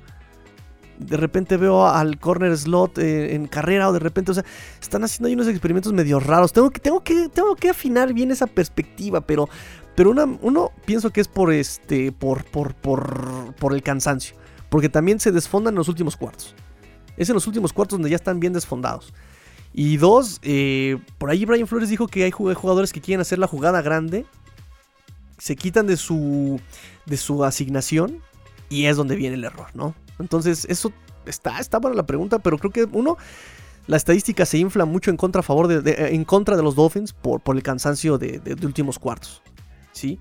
de 0.99 1.17
repente 1.17 1.57
veo 1.57 1.87
al 1.87 2.19
corner 2.19 2.55
slot 2.57 2.97
eh, 2.97 3.33
en 3.33 3.47
carrera 3.47 3.89
o 3.89 3.93
de 3.93 3.99
repente, 3.99 4.31
o 4.31 4.33
sea, 4.33 4.43
están 4.81 5.03
haciendo 5.03 5.27
ahí 5.27 5.33
unos 5.33 5.47
experimentos 5.47 5.93
medio 5.93 6.19
raros. 6.19 6.51
Tengo 6.51 6.69
que, 6.69 6.79
tengo 6.79 7.01
que, 7.03 7.29
tengo 7.29 7.55
que 7.55 7.69
afinar 7.69 8.13
bien 8.13 8.31
esa 8.31 8.47
perspectiva, 8.47 9.21
pero, 9.21 9.49
pero 9.99 10.11
uno 10.11 10.71
pienso 10.85 11.09
que 11.09 11.19
es 11.19 11.27
por 11.27 11.51
este, 11.51 12.13
por, 12.13 12.45
por, 12.45 12.73
por, 12.73 13.53
por 13.55 13.73
el 13.73 13.83
cansancio, 13.83 14.33
porque 14.69 14.87
también 14.87 15.19
se 15.19 15.33
desfondan 15.33 15.73
en 15.73 15.77
los 15.77 15.89
últimos 15.89 16.15
cuartos. 16.15 16.55
Es 17.17 17.27
en 17.27 17.33
los 17.33 17.47
últimos 17.47 17.73
cuartos 17.73 17.97
donde 17.97 18.09
ya 18.09 18.15
están 18.15 18.39
bien 18.39 18.53
desfondados. 18.53 19.13
Y 19.73 19.97
dos, 19.97 20.39
eh, 20.41 20.99
por 21.17 21.29
ahí 21.29 21.43
Brian 21.43 21.67
Flores 21.67 21.89
dijo 21.89 22.07
que 22.07 22.23
hay 22.23 22.31
jugadores 22.31 22.93
que 22.93 23.01
quieren 23.01 23.19
hacer 23.19 23.39
la 23.39 23.47
jugada 23.47 23.81
grande, 23.81 24.25
se 25.37 25.57
quitan 25.57 25.85
de 25.85 25.97
su, 25.97 26.61
de 27.05 27.17
su 27.17 27.43
asignación 27.43 28.21
y 28.69 28.85
es 28.85 28.95
donde 28.95 29.17
viene 29.17 29.35
el 29.35 29.43
error, 29.43 29.67
¿no? 29.73 29.95
Entonces, 30.17 30.65
eso 30.69 30.93
está, 31.25 31.59
está 31.59 31.81
para 31.81 31.93
la 31.93 32.05
pregunta, 32.05 32.39
pero 32.39 32.57
creo 32.57 32.71
que 32.71 32.85
uno, 32.85 33.17
la 33.89 33.97
estadística 33.97 34.45
se 34.45 34.59
infla 34.59 34.85
mucho 34.85 35.09
en 35.09 35.17
contra, 35.17 35.41
favor 35.41 35.67
de, 35.67 35.91
eh, 35.91 36.15
en 36.15 36.23
contra 36.23 36.55
de 36.55 36.63
los 36.63 36.75
Dolphins 36.75 37.11
por, 37.11 37.41
por 37.41 37.57
el 37.57 37.63
cansancio 37.63 38.17
de, 38.17 38.39
últimos 38.63 38.97
cuartos, 38.97 39.41
¿sí? 39.99 40.19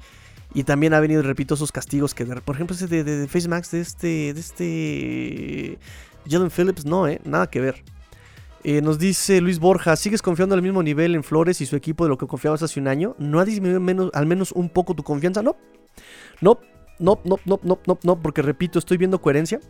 Y 0.54 0.64
también 0.64 0.94
ha 0.94 1.00
venido, 1.00 1.22
repito, 1.22 1.54
esos 1.54 1.72
castigos 1.72 2.14
que, 2.14 2.24
por 2.24 2.54
ejemplo, 2.54 2.74
ese 2.74 2.86
de, 2.86 3.28
Face 3.28 3.48
Max 3.48 3.70
de 3.70 3.80
este, 3.80 4.34
de 4.34 4.40
este 4.40 5.78
Jalen 6.28 6.50
Phillips, 6.50 6.84
no, 6.84 7.06
¿eh? 7.06 7.20
Nada 7.24 7.48
que 7.48 7.60
ver. 7.60 7.84
Eh, 8.64 8.82
nos 8.82 8.98
dice 8.98 9.40
Luis 9.40 9.58
Borja, 9.60 9.94
¿sigues 9.96 10.20
confiando 10.20 10.54
al 10.54 10.62
mismo 10.62 10.82
nivel 10.82 11.14
en 11.14 11.22
Flores 11.22 11.60
y 11.60 11.66
su 11.66 11.76
equipo 11.76 12.04
de 12.04 12.10
lo 12.10 12.18
que 12.18 12.26
confiabas 12.26 12.62
hace 12.62 12.80
un 12.80 12.88
año? 12.88 13.14
¿No 13.18 13.40
ha 13.40 13.44
disminuido 13.44 13.80
menos, 13.80 14.10
al 14.14 14.26
menos 14.26 14.52
un 14.52 14.68
poco 14.68 14.94
tu 14.94 15.02
confianza? 15.02 15.42
No. 15.42 15.56
No, 16.40 16.58
no, 16.98 17.20
no, 17.24 17.38
no, 17.44 17.60
no, 17.62 17.78
no, 17.86 17.98
no, 18.02 18.22
porque 18.22 18.42
repito, 18.42 18.78
estoy 18.78 18.96
viendo 18.96 19.20
coherencia. 19.20 19.60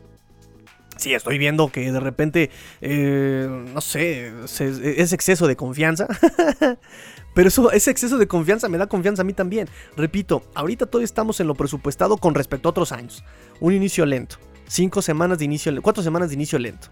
Sí, 0.97 1.15
estoy 1.15 1.39
viendo 1.39 1.71
que 1.71 1.93
de 1.93 2.01
repente, 2.01 2.51
eh, 2.81 3.47
no 3.73 3.81
sé, 3.81 4.33
es 4.43 5.13
exceso 5.13 5.47
de 5.47 5.55
confianza. 5.55 6.09
Pero 7.39 7.47
eso, 7.51 7.71
ese 7.71 7.93
exceso 7.93 8.19
de 8.19 8.27
confianza 8.27 8.69
me 8.69 8.79
da 8.79 8.89
confianza 8.89 9.23
a 9.23 9.25
mí 9.25 9.33
también. 9.33 9.69
Repito, 9.97 10.43
ahorita 10.57 10.87
todavía 10.87 11.05
estamos 11.05 11.39
en 11.39 11.47
lo 11.47 11.55
presupuestado 11.55 12.17
con 12.17 12.35
respecto 12.35 12.69
a 12.69 12.71
otros 12.71 12.91
años. 12.91 13.23
Un 13.61 13.75
inicio 13.75 14.05
lento. 14.05 14.39
Cinco 14.67 15.03
semanas 15.03 15.39
de 15.39 15.45
inicio, 15.45 15.73
cuatro 15.81 16.03
semanas 16.03 16.31
de 16.31 16.35
inicio 16.35 16.59
lento. 16.59 16.89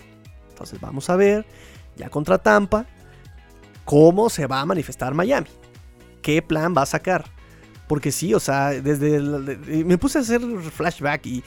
Entonces 0.51 0.81
vamos 0.81 1.11
a 1.11 1.17
ver, 1.17 1.45
ya 1.97 2.11
contra 2.11 2.39
Tampa, 2.39 2.87
cómo 3.85 4.31
se 4.31 4.47
va 4.47 4.61
a 4.61 4.67
manifestar 4.67 5.15
Miami. 5.15 5.49
¿Qué 6.23 6.41
plan 6.43 6.77
va 6.77 6.83
a 6.83 6.87
sacar? 6.87 7.25
Porque 7.89 8.13
sí, 8.13 8.33
o 8.33 8.39
sea, 8.39 8.69
desde... 8.71 9.19
me 9.85 9.99
puse 9.99 10.19
a 10.19 10.21
hacer 10.21 10.41
flashback 10.41 11.27
y 11.27 11.43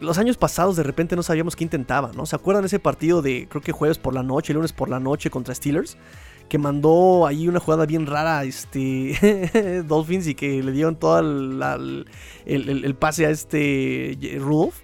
los 0.00 0.18
años 0.18 0.36
pasados 0.36 0.74
de 0.74 0.82
repente 0.82 1.14
no 1.14 1.22
sabíamos 1.22 1.54
qué 1.54 1.62
intentaba, 1.62 2.10
¿no? 2.12 2.26
¿Se 2.26 2.34
acuerdan 2.34 2.64
ese 2.64 2.80
partido 2.80 3.22
de, 3.22 3.46
creo 3.48 3.62
que 3.62 3.70
jueves 3.70 3.98
por 3.98 4.12
la 4.12 4.24
noche, 4.24 4.52
lunes 4.52 4.72
por 4.72 4.88
la 4.88 4.98
noche 4.98 5.30
contra 5.30 5.54
Steelers? 5.54 5.96
Que 6.48 6.58
mandó 6.58 7.26
ahí 7.26 7.48
una 7.48 7.60
jugada 7.60 7.86
bien 7.86 8.06
rara 8.06 8.44
este 8.44 9.84
Dolphins 9.88 10.26
y 10.26 10.34
que 10.34 10.62
le 10.62 10.72
dieron 10.72 10.96
todo 10.96 11.18
el, 11.18 12.06
el, 12.44 12.94
pase 12.94 13.26
a 13.26 13.30
este 13.30 14.16
Rudolph. 14.38 14.76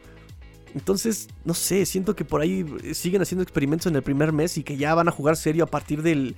Entonces, 0.75 1.29
no 1.45 1.55
sé, 1.55 1.85
siento 1.85 2.15
que 2.15 2.25
por 2.25 2.41
ahí 2.41 2.65
siguen 2.93 3.23
haciendo 3.23 3.43
experimentos 3.43 3.87
en 3.87 3.97
el 3.97 4.03
primer 4.03 4.33
mes 4.33 4.57
y 4.57 4.63
que 4.63 4.77
ya 4.77 4.95
van 4.95 5.09
a 5.09 5.11
jugar 5.11 5.37
serio 5.37 5.65
a 5.65 5.67
partir 5.67 6.03
del, 6.03 6.37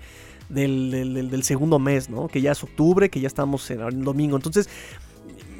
del, 0.48 1.30
del 1.30 1.42
segundo 1.42 1.78
mes, 1.78 2.08
¿no? 2.08 2.28
Que 2.28 2.40
ya 2.40 2.52
es 2.52 2.62
octubre, 2.62 3.10
que 3.10 3.20
ya 3.20 3.26
estamos 3.26 3.70
en 3.70 3.80
el 3.80 4.02
domingo. 4.02 4.36
Entonces, 4.36 4.68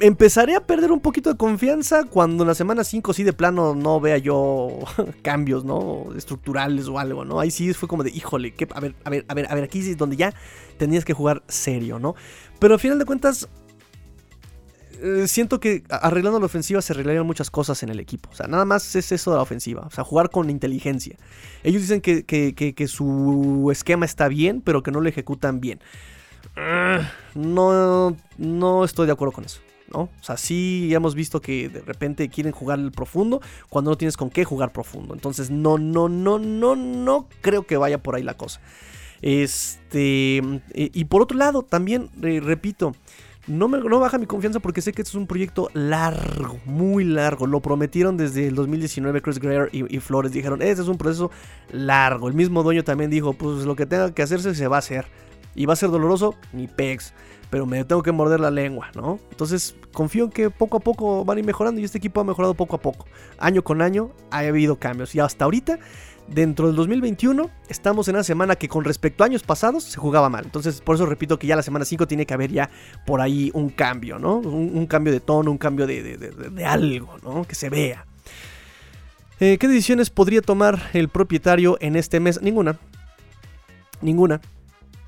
empezaré 0.00 0.56
a 0.56 0.60
perder 0.60 0.92
un 0.92 1.00
poquito 1.00 1.30
de 1.30 1.36
confianza 1.36 2.04
cuando 2.04 2.44
en 2.44 2.48
la 2.48 2.54
semana 2.54 2.84
5 2.84 3.12
sí 3.12 3.22
de 3.22 3.32
plano 3.32 3.74
no 3.74 4.00
vea 4.00 4.18
yo 4.18 4.78
cambios, 5.22 5.64
¿no? 5.64 6.06
Estructurales 6.16 6.88
o 6.88 6.98
algo, 6.98 7.24
¿no? 7.24 7.40
Ahí 7.40 7.50
sí 7.50 7.72
fue 7.74 7.88
como 7.88 8.02
de, 8.02 8.10
híjole, 8.10 8.54
a 8.74 8.80
ver, 8.80 8.94
a 9.04 9.10
ver, 9.10 9.24
a 9.28 9.34
ver, 9.34 9.46
a 9.50 9.54
ver, 9.54 9.64
aquí 9.64 9.78
es 9.80 9.96
donde 9.96 10.16
ya 10.16 10.34
tenías 10.78 11.04
que 11.04 11.12
jugar 11.12 11.42
serio, 11.48 11.98
¿no? 11.98 12.14
Pero 12.58 12.74
al 12.74 12.80
final 12.80 12.98
de 12.98 13.04
cuentas, 13.04 13.48
eh, 15.00 15.26
siento 15.26 15.58
que 15.60 15.82
arreglando 15.88 16.38
la 16.38 16.46
ofensiva 16.46 16.80
se 16.80 16.92
arreglarían 16.92 17.26
muchas 17.26 17.50
cosas 17.50 17.82
en 17.82 17.88
el 17.88 17.98
equipo. 17.98 18.30
O 18.30 18.34
sea, 18.34 18.46
nada 18.46 18.64
más 18.64 18.94
es 18.94 19.10
eso 19.12 19.30
de 19.32 19.36
la 19.36 19.42
ofensiva. 19.42 19.82
O 19.82 19.90
sea, 19.90 20.04
jugar 20.04 20.30
con 20.30 20.48
inteligencia. 20.50 21.16
Ellos 21.64 21.82
dicen 21.82 22.00
que, 22.00 22.24
que 22.24 22.88
su 22.88 23.68
esquema 23.72 24.04
está 24.04 24.28
bien, 24.28 24.60
pero 24.60 24.82
que 24.82 24.90
no 24.90 25.00
lo 25.00 25.08
ejecutan 25.08 25.60
bien. 25.60 25.80
No, 27.34 28.16
no 28.38 28.84
estoy 28.84 29.06
de 29.06 29.12
acuerdo 29.12 29.32
con 29.32 29.44
eso. 29.44 29.60
¿No? 29.92 30.02
O 30.02 30.22
sea, 30.22 30.36
sí 30.36 30.92
hemos 30.92 31.14
visto 31.14 31.40
que 31.40 31.68
de 31.68 31.80
repente 31.80 32.28
quieren 32.28 32.52
jugar 32.52 32.78
el 32.78 32.92
profundo 32.92 33.40
cuando 33.68 33.90
no 33.90 33.96
tienes 33.96 34.16
con 34.16 34.30
qué 34.30 34.44
jugar 34.44 34.72
profundo. 34.72 35.14
Entonces, 35.14 35.50
no, 35.50 35.78
no, 35.78 36.08
no, 36.08 36.38
no, 36.38 36.76
no 36.76 37.28
creo 37.40 37.66
que 37.66 37.76
vaya 37.76 38.02
por 38.02 38.14
ahí 38.14 38.22
la 38.22 38.34
cosa. 38.34 38.60
Este, 39.22 40.38
eh, 40.38 40.90
y 40.92 41.04
por 41.04 41.22
otro 41.22 41.38
lado, 41.38 41.62
también, 41.62 42.10
repito, 42.20 42.92
no, 43.46 43.68
me, 43.68 43.78
no 43.78 44.00
baja 44.00 44.18
mi 44.18 44.26
confianza 44.26 44.60
porque 44.60 44.82
sé 44.82 44.92
que 44.92 45.02
este 45.02 45.10
es 45.10 45.14
un 45.14 45.26
proyecto 45.26 45.70
largo, 45.74 46.58
muy 46.64 47.04
largo. 47.04 47.46
Lo 47.46 47.60
prometieron 47.60 48.16
desde 48.16 48.48
el 48.48 48.54
2019 48.54 49.22
Chris 49.22 49.38
Greer 49.38 49.68
y, 49.72 49.94
y, 49.94 50.00
Flores. 50.00 50.32
Dijeron, 50.32 50.62
este 50.62 50.82
es 50.82 50.88
un 50.88 50.98
proceso 50.98 51.30
largo. 51.72 52.28
El 52.28 52.34
mismo 52.34 52.62
dueño 52.62 52.84
también 52.84 53.10
dijo, 53.10 53.32
pues 53.32 53.64
lo 53.64 53.76
que 53.76 53.86
tenga 53.86 54.12
que 54.12 54.22
hacerse 54.22 54.54
se 54.54 54.68
va 54.68 54.76
a 54.76 54.78
hacer. 54.80 55.06
Y 55.54 55.66
va 55.66 55.74
a 55.74 55.76
ser 55.76 55.90
doloroso, 55.90 56.34
ni 56.52 56.66
pex 56.66 57.12
pero 57.52 57.66
me 57.66 57.84
tengo 57.84 58.02
que 58.02 58.12
morder 58.12 58.40
la 58.40 58.50
lengua, 58.50 58.90
¿no? 58.94 59.20
Entonces 59.30 59.76
confío 59.92 60.24
en 60.24 60.30
que 60.30 60.48
poco 60.48 60.78
a 60.78 60.80
poco 60.80 61.22
van 61.22 61.36
a 61.36 61.40
ir 61.40 61.44
mejorando 61.44 61.82
y 61.82 61.84
este 61.84 61.98
equipo 61.98 62.18
ha 62.22 62.24
mejorado 62.24 62.54
poco 62.54 62.76
a 62.76 62.80
poco. 62.80 63.04
Año 63.38 63.62
con 63.62 63.82
año 63.82 64.10
ha 64.30 64.38
habido 64.38 64.76
cambios 64.76 65.14
y 65.14 65.20
hasta 65.20 65.44
ahorita, 65.44 65.78
dentro 66.28 66.68
del 66.68 66.76
2021, 66.76 67.50
estamos 67.68 68.08
en 68.08 68.14
una 68.14 68.24
semana 68.24 68.56
que 68.56 68.68
con 68.68 68.84
respecto 68.84 69.22
a 69.22 69.26
años 69.26 69.42
pasados 69.42 69.84
se 69.84 69.98
jugaba 69.98 70.30
mal. 70.30 70.46
Entonces 70.46 70.80
por 70.80 70.94
eso 70.94 71.04
repito 71.04 71.38
que 71.38 71.46
ya 71.46 71.54
la 71.54 71.62
semana 71.62 71.84
5 71.84 72.06
tiene 72.06 72.24
que 72.24 72.32
haber 72.32 72.50
ya 72.50 72.70
por 73.04 73.20
ahí 73.20 73.50
un 73.52 73.68
cambio, 73.68 74.18
¿no? 74.18 74.38
Un, 74.38 74.86
cambio 74.86 75.12
de 75.12 75.20
tono, 75.20 75.50
un 75.50 75.58
cambio 75.58 75.86
de, 75.86 76.64
algo, 76.64 77.18
¿no? 77.22 77.44
Que 77.44 77.54
se 77.54 77.68
vea. 77.68 78.06
Eh, 79.40 79.58
¿Qué 79.58 79.68
decisiones 79.68 80.08
podría 80.08 80.40
tomar 80.40 80.88
el 80.94 81.10
propietario 81.10 81.76
en 81.82 81.96
este 81.96 82.18
mes? 82.18 82.40
Ninguna. 82.40 82.78
Ninguna. 84.00 84.40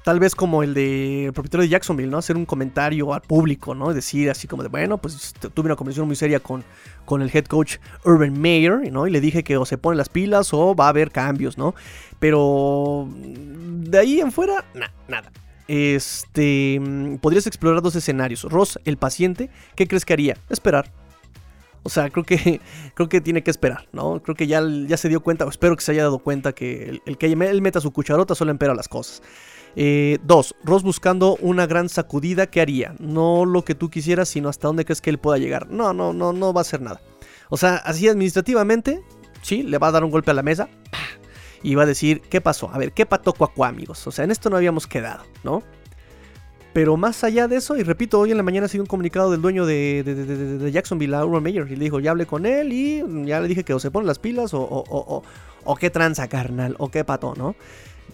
Tal 0.05 0.21
vez 0.21 0.35
como 0.35 0.63
el 0.63 0.75
de 0.75 1.31
propietario 1.33 1.63
de 1.63 1.71
Jacksonville, 1.71 2.11
¿no? 2.11 2.19
Hacer 2.19 2.37
un 2.37 2.45
comentario 2.45 3.15
al 3.15 3.23
público, 3.23 3.75
¿no? 3.75 3.95
Decir 3.95 4.29
así 4.29 4.47
como 4.47 4.63
de, 4.63 4.69
bueno, 4.69 4.99
pues 4.99 5.33
tuve 5.33 5.65
una 5.65 5.77
conversación 5.77 6.07
muy 6.07 6.15
seria 6.15 6.41
con, 6.41 6.63
con 7.07 7.23
el 7.23 7.31
head 7.35 7.47
coach 7.47 7.79
Urban 8.05 8.39
Meyer, 8.39 8.93
¿no? 8.93 9.07
Y 9.07 9.11
le 9.11 9.23
dije 9.23 9.43
que 9.43 9.57
o 9.57 9.65
se 9.65 9.79
ponen 9.79 9.97
las 9.97 10.11
pilas 10.11 10.53
o 10.53 10.75
va 10.75 10.87
a 10.87 10.89
haber 10.91 11.11
cambios, 11.11 11.57
¿no? 11.57 11.75
Pero 12.19 13.09
de 13.17 13.99
ahí 13.99 14.21
en 14.21 14.31
fuera, 14.31 14.67
nada. 15.09 15.33
Este, 15.69 16.83
podrías 17.23 17.47
explorar 17.47 17.81
dos 17.81 17.97
escenarios. 17.97 18.43
Ross, 18.43 18.79
el 18.85 18.99
paciente, 18.99 19.49
¿qué 19.75 19.89
crees 19.89 20.05
que 20.05 20.13
haría? 20.13 20.37
Esperar. 20.51 20.93
O 21.83 21.89
sea, 21.89 22.11
creo 22.11 22.25
que, 22.25 22.61
creo 22.95 23.09
que 23.09 23.23
tiene 23.23 23.43
que 23.43 23.51
esperar, 23.51 23.89
¿no? 23.93 24.23
Creo 24.23 24.35
que 24.35 24.47
ya, 24.47 24.63
ya 24.87 24.99
se 24.99 25.09
dio 25.09 25.21
cuenta, 25.21 25.47
o 25.47 25.49
espero 25.49 25.77
que 25.77 25.83
se 25.83 25.93
haya 25.93 26.03
dado 26.03 26.19
cuenta 26.19 26.53
que 26.53 26.91
el, 26.91 27.03
el 27.07 27.17
que 27.17 27.25
él 27.25 27.63
meta 27.63 27.81
su 27.81 27.91
cucharota 27.91 28.35
solo 28.35 28.51
empera 28.51 28.75
las 28.75 28.89
cosas. 28.89 29.23
Eh, 29.77 30.19
dos, 30.23 30.55
Ross 30.63 30.83
buscando 30.83 31.37
una 31.41 31.67
gran 31.67 31.89
sacudida, 31.89 32.47
¿qué 32.47 32.61
haría? 32.61 32.95
No 32.99 33.45
lo 33.45 33.65
que 33.65 33.75
tú 33.75 33.91
quisieras, 33.91 34.29
sino 34.29 34.49
hasta 34.49 34.69
dónde 34.69 34.85
crees 34.85 35.01
que 35.01 35.11
él 35.11 35.19
pueda 35.19 35.39
llegar. 35.39 35.69
No, 35.71 35.93
no, 35.93 36.13
no, 36.13 36.33
no 36.33 36.53
va 36.53 36.61
a 36.61 36.63
hacer 36.63 36.81
nada. 36.81 37.01
O 37.49 37.57
sea, 37.57 37.77
así 37.77 38.09
administrativamente, 38.09 39.03
sí, 39.43 39.63
le 39.63 39.79
va 39.79 39.89
a 39.89 39.93
dar 39.93 40.05
un 40.05 40.11
golpe 40.11 40.31
a 40.31 40.35
la 40.35 40.43
mesa 40.43 40.69
y 41.63 41.75
va 41.75 41.83
a 41.83 41.87
decir, 41.87 42.21
¿qué 42.23 42.41
pasó? 42.41 42.71
A 42.73 42.79
ver, 42.79 42.93
¿qué 42.93 43.07
pató 43.07 43.33
cuacuá, 43.33 43.69
amigos? 43.69 44.07
O 44.07 44.13
sea, 44.13 44.25
en 44.25 44.31
esto 44.31 44.51
no 44.51 44.57
habíamos 44.57 44.87
quedado, 44.87 45.25
¿no? 45.43 45.63
Pero 46.73 46.97
más 46.97 47.23
allá 47.23 47.47
de 47.47 47.57
eso, 47.57 47.77
y 47.77 47.85
repito, 47.85 48.19
hoy 48.19 48.33
en 48.33 48.37
la 48.37 48.43
mañana 48.43 48.67
ha 48.67 48.69
sido 48.69 48.83
un 48.83 48.89
comunicado 48.89 49.31
del 49.31 49.41
dueño 49.41 49.65
de, 49.65 50.71
Jacksonville, 50.73 51.17
Urban 51.17 51.43
Mayer, 51.43 51.67
y 51.71 51.77
le 51.77 51.85
dijo, 51.85 52.01
ya 52.01 52.11
hablé 52.11 52.27
con 52.27 52.47
él 52.47 52.73
y 52.73 53.03
ya 53.27 53.41
le 53.41 53.47
dije 53.47 53.63
que 53.63 53.75
o 53.75 53.79
se 53.79 53.93
ponen 53.93 54.09
las 54.09 54.19
pilas 54.19 54.53
o, 54.55 54.61
o, 54.61 54.85
o, 54.91 55.23
o 55.63 55.77
qué 55.77 55.91
tranza, 55.91 56.27
carnal, 56.29 56.75
o 56.79 56.91
qué 56.91 57.05
pato, 57.05 57.35
¿no? 57.37 57.55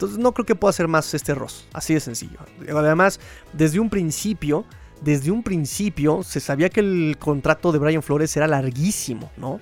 Entonces 0.00 0.18
no 0.18 0.32
creo 0.32 0.46
que 0.46 0.54
pueda 0.54 0.72
ser 0.72 0.88
más 0.88 1.12
este 1.12 1.34
Ross. 1.34 1.66
Así 1.74 1.92
de 1.92 2.00
sencillo. 2.00 2.38
Además, 2.74 3.20
desde 3.52 3.80
un 3.80 3.90
principio, 3.90 4.64
desde 5.02 5.30
un 5.30 5.42
principio 5.42 6.22
se 6.22 6.40
sabía 6.40 6.70
que 6.70 6.80
el 6.80 7.18
contrato 7.18 7.70
de 7.70 7.78
Brian 7.78 8.02
Flores 8.02 8.34
era 8.34 8.46
larguísimo, 8.46 9.30
¿no? 9.36 9.60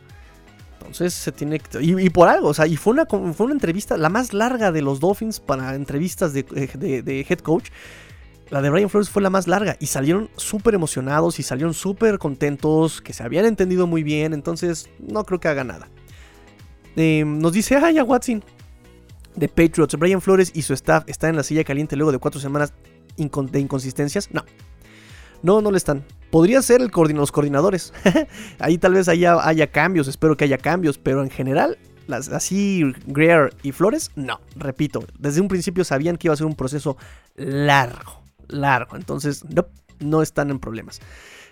Entonces 0.78 1.12
se 1.12 1.32
tiene 1.32 1.58
que... 1.58 1.82
Y, 1.82 2.08
por 2.10 2.28
algo, 2.28 2.50
o 2.50 2.54
sea, 2.54 2.68
y 2.68 2.76
fue 2.76 2.92
una, 2.92 3.06
fue 3.06 3.46
una 3.46 3.52
entrevista, 3.52 3.96
la 3.96 4.10
más 4.10 4.32
larga 4.32 4.70
de 4.70 4.80
los 4.80 5.00
Dolphins 5.00 5.40
para 5.40 5.74
entrevistas 5.74 6.32
de, 6.32 7.26
head 7.28 7.38
coach. 7.40 7.70
la 8.50 8.62
de 8.62 8.70
Brian 8.70 8.88
Flores 8.88 9.10
fue 9.10 9.22
la 9.22 9.30
más 9.30 9.48
larga 9.48 9.76
y 9.80 9.86
salieron 9.86 10.30
súper 10.36 10.74
emocionados 10.74 11.40
y 11.40 11.42
salieron 11.42 11.74
súper 11.74 12.18
contentos, 12.18 13.00
que 13.00 13.12
se 13.12 13.24
habían 13.24 13.44
entendido 13.44 13.88
muy 13.88 14.04
bien, 14.04 14.32
entonces 14.34 14.88
no 15.00 15.24
creo 15.24 15.40
que 15.40 15.48
haga 15.48 15.64
nada. 15.64 15.88
Eh, 16.94 17.24
nos 17.26 17.52
dice, 17.52 17.74
ay, 17.74 17.94
ya 17.94 18.04
Watson, 18.04 18.44
de 19.38 19.48
Patriots, 19.48 19.96
Brian 19.96 20.20
Flores 20.20 20.50
y 20.54 20.62
su 20.62 20.74
staff 20.74 21.04
están 21.06 21.30
en 21.30 21.36
la 21.36 21.42
silla 21.42 21.64
caliente 21.64 21.96
luego 21.96 22.12
de 22.12 22.18
cuatro 22.18 22.40
semanas 22.40 22.72
de 23.16 23.60
inconsistencias. 23.60 24.30
No, 24.32 24.44
no, 25.42 25.60
no 25.60 25.70
le 25.70 25.78
están. 25.78 26.04
Podría 26.30 26.60
ser 26.62 26.80
el 26.80 26.90
los 27.14 27.32
coordinadores. 27.32 27.92
Ahí 28.58 28.78
tal 28.78 28.94
vez 28.94 29.08
haya, 29.08 29.46
haya 29.46 29.68
cambios, 29.68 30.08
espero 30.08 30.36
que 30.36 30.44
haya 30.44 30.58
cambios, 30.58 30.98
pero 30.98 31.22
en 31.22 31.30
general 31.30 31.78
así 32.10 32.82
Greer 33.06 33.54
y 33.62 33.72
Flores, 33.72 34.10
no, 34.16 34.40
repito, 34.56 35.04
desde 35.18 35.40
un 35.40 35.48
principio 35.48 35.84
sabían 35.84 36.16
que 36.16 36.28
iba 36.28 36.34
a 36.34 36.36
ser 36.36 36.46
un 36.46 36.54
proceso 36.54 36.96
largo, 37.36 38.22
largo, 38.48 38.96
entonces 38.96 39.44
no, 39.44 39.66
no 40.00 40.22
están 40.22 40.50
en 40.50 40.58
problemas. 40.58 41.00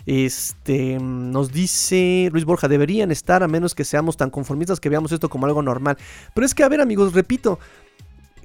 Este 0.06 0.98
nos 1.00 1.52
dice 1.52 2.28
Luis 2.32 2.44
Borja, 2.44 2.68
deberían 2.68 3.10
estar 3.10 3.42
a 3.42 3.48
menos 3.48 3.74
que 3.74 3.84
seamos 3.84 4.16
tan 4.16 4.30
conformistas 4.30 4.80
que 4.80 4.88
veamos 4.88 5.12
esto 5.12 5.28
como 5.28 5.46
algo 5.46 5.62
normal. 5.62 5.98
Pero 6.34 6.46
es 6.46 6.54
que, 6.54 6.62
a 6.62 6.68
ver, 6.68 6.80
amigos, 6.80 7.12
repito, 7.12 7.58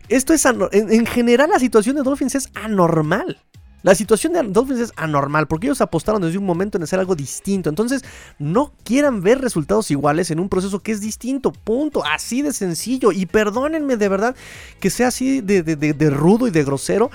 esto 0.10 0.34
es 0.34 0.46
en, 0.46 0.62
en 0.74 1.06
general 1.06 1.50
la 1.52 1.60
situación 1.60 1.96
de 1.96 2.04
Dolphins 2.04 2.36
es 2.36 2.50
anormal. 2.56 3.38
La 3.84 3.96
situación 3.96 4.34
de 4.34 4.44
Dolphins 4.44 4.80
es 4.80 4.94
anormal 4.96 5.48
porque 5.48 5.68
ellos 5.68 5.82
apostaron 5.82 6.22
desde 6.22 6.38
un 6.38 6.46
momento 6.46 6.78
en 6.78 6.84
hacer 6.84 7.00
algo 7.00 7.16
distinto. 7.16 7.70
Entonces, 7.70 8.04
no 8.38 8.74
quieran 8.84 9.22
ver 9.22 9.42
resultados 9.42 9.90
iguales 9.90 10.30
en 10.30 10.40
un 10.40 10.50
proceso 10.50 10.80
que 10.80 10.92
es 10.92 11.02
distinto. 11.02 11.52
Punto. 11.52 12.04
Así 12.06 12.42
de 12.44 12.54
sencillo. 12.54 13.12
Y 13.12 13.26
perdónenme 13.26 13.98
de 13.98 14.10
verdad 14.10 14.36
que 14.80 14.92
sea 14.92 15.08
así 15.08 15.42
de, 15.42 16.10
rudo 16.12 16.48
y 16.48 16.52
de 16.52 16.64
grosero. 16.64 17.10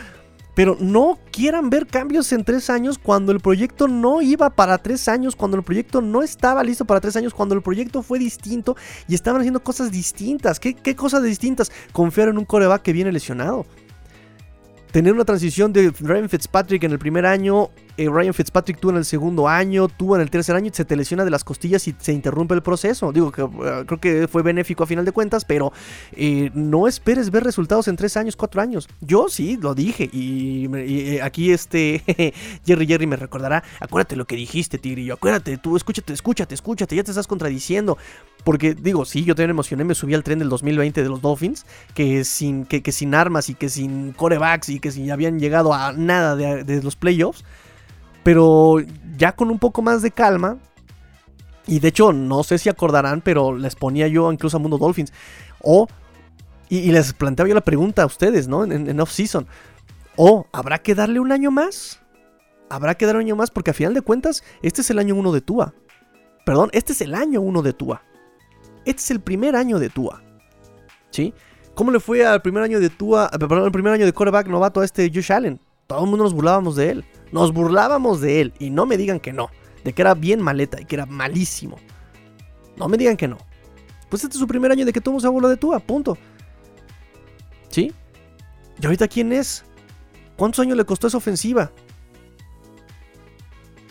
Pero 0.57 0.79
no 0.81 1.19
quieran 1.31 1.69
ver 1.69 1.87
cambios 1.87 2.33
en 2.33 2.43
tres 2.43 2.71
años 2.71 2.99
cuando 2.99 3.31
el 3.31 3.41
proyecto 3.41 3.89
no 3.89 4.23
iba 4.23 4.49
para 4.49 4.79
tres 4.79 5.07
años, 5.07 5.37
cuando 5.37 5.59
el 5.59 5.63
proyecto 5.63 6.01
no 6.01 6.23
estaba 6.23 6.65
listo 6.65 6.87
para 6.87 6.99
tres 6.99 7.15
años, 7.15 7.35
cuando 7.35 7.55
el 7.55 7.61
proyecto 7.61 8.03
fue 8.03 8.19
distinto 8.19 8.75
y 9.07 9.15
estaban 9.15 9.43
haciendo 9.43 9.63
cosas 9.63 9.93
distintas. 9.93 10.59
¿Qué, 10.59 10.73
qué 10.73 10.97
cosas 10.97 11.23
distintas? 11.23 11.71
Confiar 11.93 12.29
en 12.29 12.39
un 12.39 12.47
coreback 12.47 12.81
que 12.81 12.95
viene 12.95 13.13
lesionado 13.13 13.67
tener 14.93 15.13
una 15.13 15.27
transición 15.27 15.75
de 15.75 15.93
Ryan 16.01 16.31
Fitzpatrick 16.31 16.83
en 16.85 16.93
el 16.93 16.99
primer 16.99 17.27
año, 17.27 17.69
eh, 17.97 18.09
Ryan 18.09 18.35
Fitzpatrick 18.35 18.79
tuvo 18.79 18.93
en 18.93 18.99
el 18.99 19.05
segundo 19.05 19.49
año, 19.49 19.89
tuvo 19.89 20.17
en 20.17 20.23
el 20.23 20.31
tercer 20.31 20.57
año 20.57 20.71
se 20.73 20.85
te 20.85 20.97
lesiona 20.97 21.25
de 21.25 21.31
las 21.31 21.45
costillas 21.45 21.87
y 21.89 21.95
se 21.99 22.13
interrumpe 22.13 22.55
el 22.55 22.63
proceso. 22.63 23.13
Digo 23.13 23.33
que 23.33 23.43
eh, 23.43 23.85
creo 23.87 24.01
que 24.01 24.29
fue 24.29 24.43
benéfico 24.43 24.85
a 24.85 24.87
final 24.87 25.05
de 25.05 25.13
cuentas, 25.13 25.45
pero 25.45 25.73
eh, 26.13 26.51
no 26.55 26.89
esperes 26.89 27.31
ver 27.31 27.45
resultados 27.45 27.89
en 27.89 27.97
tres 27.97 28.17
años, 28.17 28.37
cuatro 28.37 28.61
años. 28.61 28.89
Yo 29.01 29.29
sí, 29.29 29.59
lo 29.61 29.75
dije 29.75 30.09
y, 30.13 31.19
aquí 31.21 31.53
este 31.53 32.03
Jerry 32.67 32.87
Jerry 32.87 33.07
me 33.07 33.17
recordará, 33.17 33.63
acuérdate 33.81 34.17
lo 34.17 34.27
que 34.27 34.37
dijiste, 34.37 34.79
Tigrillo, 34.79 35.15
acuérdate, 35.15 35.57
tú 35.59 35.77
escúchate, 35.77 36.13
escúchate, 36.13 36.55
escúchate, 36.55 36.97
ya 36.97 37.05
te 37.05 37.11
estás 37.11 37.27
contradiciendo. 37.27 37.99
Porque 38.47 38.75
digo, 38.75 39.05
sí, 39.05 39.25
yo 39.25 39.35
también 39.35 39.51
emocioné, 39.51 39.83
me 39.83 39.97
subí 39.97 40.15
al 40.15 40.23
tren 40.23 40.39
del 40.39 40.49
2020 40.49 41.03
de 41.03 41.09
los 41.09 41.21
Dolphins, 41.21 41.67
que 41.95 42.25
sin, 42.25 42.65
que, 42.65 42.81
sin 42.93 43.13
armas 43.13 43.51
y 43.51 43.55
que 43.55 43.69
sin 43.69 44.13
corebacks 44.13 44.69
y 44.69 44.79
que 44.79 44.93
sin 44.93 45.11
habían 45.11 45.41
llegado 45.41 45.75
a 45.75 45.93
nada 45.93 46.37
de, 46.37 46.83
los 46.83 46.95
playoffs. 46.95 47.45
Pero 48.27 48.79
ya 49.17 49.37
con 49.37 49.53
un 49.53 49.59
poco 49.61 49.83
más 49.83 50.03
de 50.03 50.11
calma, 50.11 50.59
y 51.65 51.79
de 51.79 51.87
hecho, 51.87 52.13
no 52.13 52.43
sé 52.43 52.59
si 52.59 52.69
acordarán, 52.69 53.21
pero 53.21 53.57
les 53.57 53.77
ponía 53.77 54.09
yo 54.09 54.33
incluso 54.33 54.57
a 54.57 54.61
Mundo 54.61 54.79
Dolphins. 54.79 55.13
O, 55.63 55.87
y, 56.69 56.91
les 56.91 57.13
planteaba 57.13 57.49
yo 57.49 57.55
la 57.55 57.61
pregunta 57.61 58.03
a 58.03 58.07
ustedes, 58.07 58.49
¿no? 58.49 58.65
En, 58.65 58.99
off-season. 58.99 59.47
O, 60.17 60.45
¿habrá 60.51 60.79
que 60.79 60.97
darle 60.97 61.21
un 61.21 61.31
año 61.31 61.53
más? 61.53 62.01
¿Habrá 62.69 62.97
que 62.97 63.07
darle 63.07 63.21
un 63.21 63.27
año 63.27 63.37
más? 63.37 63.53
Porque 63.53 63.71
a 63.71 63.75
final 63.75 63.95
de 63.95 64.03
cuentas, 64.03 64.43
este 64.61 64.81
es 64.81 64.91
el 64.91 64.99
año 64.99 65.15
uno 65.15 65.31
de 65.31 65.41
Tua. 65.41 65.73
Perdón, 66.45 66.71
este 66.73 66.95
es 66.95 67.03
el 67.03 67.15
año 67.15 67.41
uno 67.41 67.63
de 67.63 67.75
Tua. 67.75 68.03
Este 68.85 69.03
es 69.03 69.11
el 69.13 69.21
primer 69.21 69.55
año 69.55 69.79
de 69.79 69.89
Tua. 69.89 70.21
¿Sí? 71.11 71.33
¿Cómo 71.77 71.93
le 71.93 72.01
fue 72.01 72.27
al 72.27 72.43
primer 72.43 72.65
año 72.65 72.81
de 72.81 72.91
Tua, 72.91 73.31
perdón, 73.31 73.67
el 73.67 73.71
primer 73.71 73.93
año 73.93 74.05
de 74.05 74.13
quarterback 74.13 74.49
novato 74.49 74.81
a 74.81 74.85
este 74.85 75.09
Josh 75.15 75.33
Allen? 75.33 75.61
Todo 75.87 76.03
el 76.03 76.11
mundo 76.11 76.25
nos 76.25 76.35
burlábamos 76.35 76.75
de 76.75 76.91
él. 76.91 77.05
Nos 77.37 77.53
burlábamos 77.53 78.21
de 78.21 78.41
él. 78.41 78.55
Y 78.59 78.71
no 78.71 78.87
me 78.87 78.97
digan 78.97 79.21
que 79.21 79.33
no. 79.33 79.51
De 79.85 79.93
que 79.93 80.03
era 80.03 80.15
bien 80.15 80.41
maleta 80.41 80.81
y 80.81 80.87
que 80.87 80.97
era 80.97 81.05
malísimo. 81.05 81.77
No 82.77 82.89
me 82.89 82.97
digan 82.97 83.17
que 83.17 83.29
no. 83.29 83.39
Pues 84.09 84.25
este 84.25 84.37
es 84.37 84.41
su 84.41 84.47
primer 84.47 84.73
año 84.73 84.87
de 84.87 84.93
que 84.93 85.01
todo 85.01 85.21
se 85.21 85.29
burló 85.29 85.49
de 85.49 85.57
Tua. 85.57 85.79
Punto. 85.79 86.17
¿Sí? 87.69 87.93
¿Y 88.81 88.87
ahorita 88.87 89.07
quién 89.07 89.33
es? 89.33 89.65
¿Cuántos 90.37 90.61
años 90.61 90.77
le 90.77 90.85
costó 90.85 91.09
esa 91.09 91.19
ofensiva? 91.19 91.71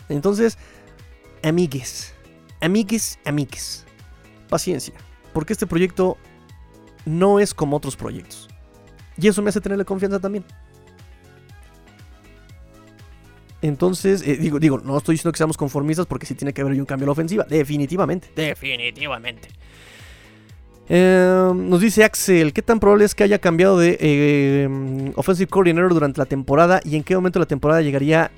Entonces, 0.08 0.58
amigues. 1.42 2.14
Amigues, 2.60 3.18
amigues 3.24 3.86
paciencia, 4.46 4.94
porque 5.32 5.52
este 5.52 5.66
proyecto 5.66 6.16
no 7.04 7.40
es 7.40 7.54
como 7.54 7.76
otros 7.76 7.96
proyectos. 7.96 8.48
Y 9.18 9.28
eso 9.28 9.42
me 9.42 9.50
hace 9.50 9.60
tenerle 9.60 9.84
confianza 9.84 10.20
también. 10.20 10.44
Entonces, 13.66 14.22
eh, 14.26 14.36
digo, 14.36 14.58
digo, 14.58 14.78
no 14.78 14.96
estoy 14.96 15.14
diciendo 15.14 15.32
que 15.32 15.38
seamos 15.38 15.56
conformistas 15.56 16.06
porque 16.06 16.26
sí 16.26 16.34
tiene 16.34 16.52
que 16.52 16.60
haber 16.60 16.78
un 16.78 16.86
cambio 16.86 17.04
en 17.04 17.08
la 17.08 17.12
ofensiva. 17.12 17.44
Definitivamente. 17.48 18.28
Definitivamente. 18.34 19.48
Em, 20.88 21.68
nos 21.68 21.80
dice 21.80 22.04
Axel, 22.04 22.52
¿qué 22.52 22.62
tan 22.62 22.78
probable 22.78 23.04
es 23.04 23.14
que 23.14 23.24
haya 23.24 23.40
cambiado 23.40 23.78
de 23.78 23.98
eh, 24.00 25.12
offensive 25.16 25.48
coordinator 25.48 25.92
durante 25.92 26.18
la 26.18 26.26
temporada 26.26 26.80
y 26.84 26.94
en 26.94 27.02
qué 27.02 27.16
momento 27.16 27.40
de 27.40 27.44
la 27.44 27.48
temporada 27.48 27.82
llegaría 27.82 28.30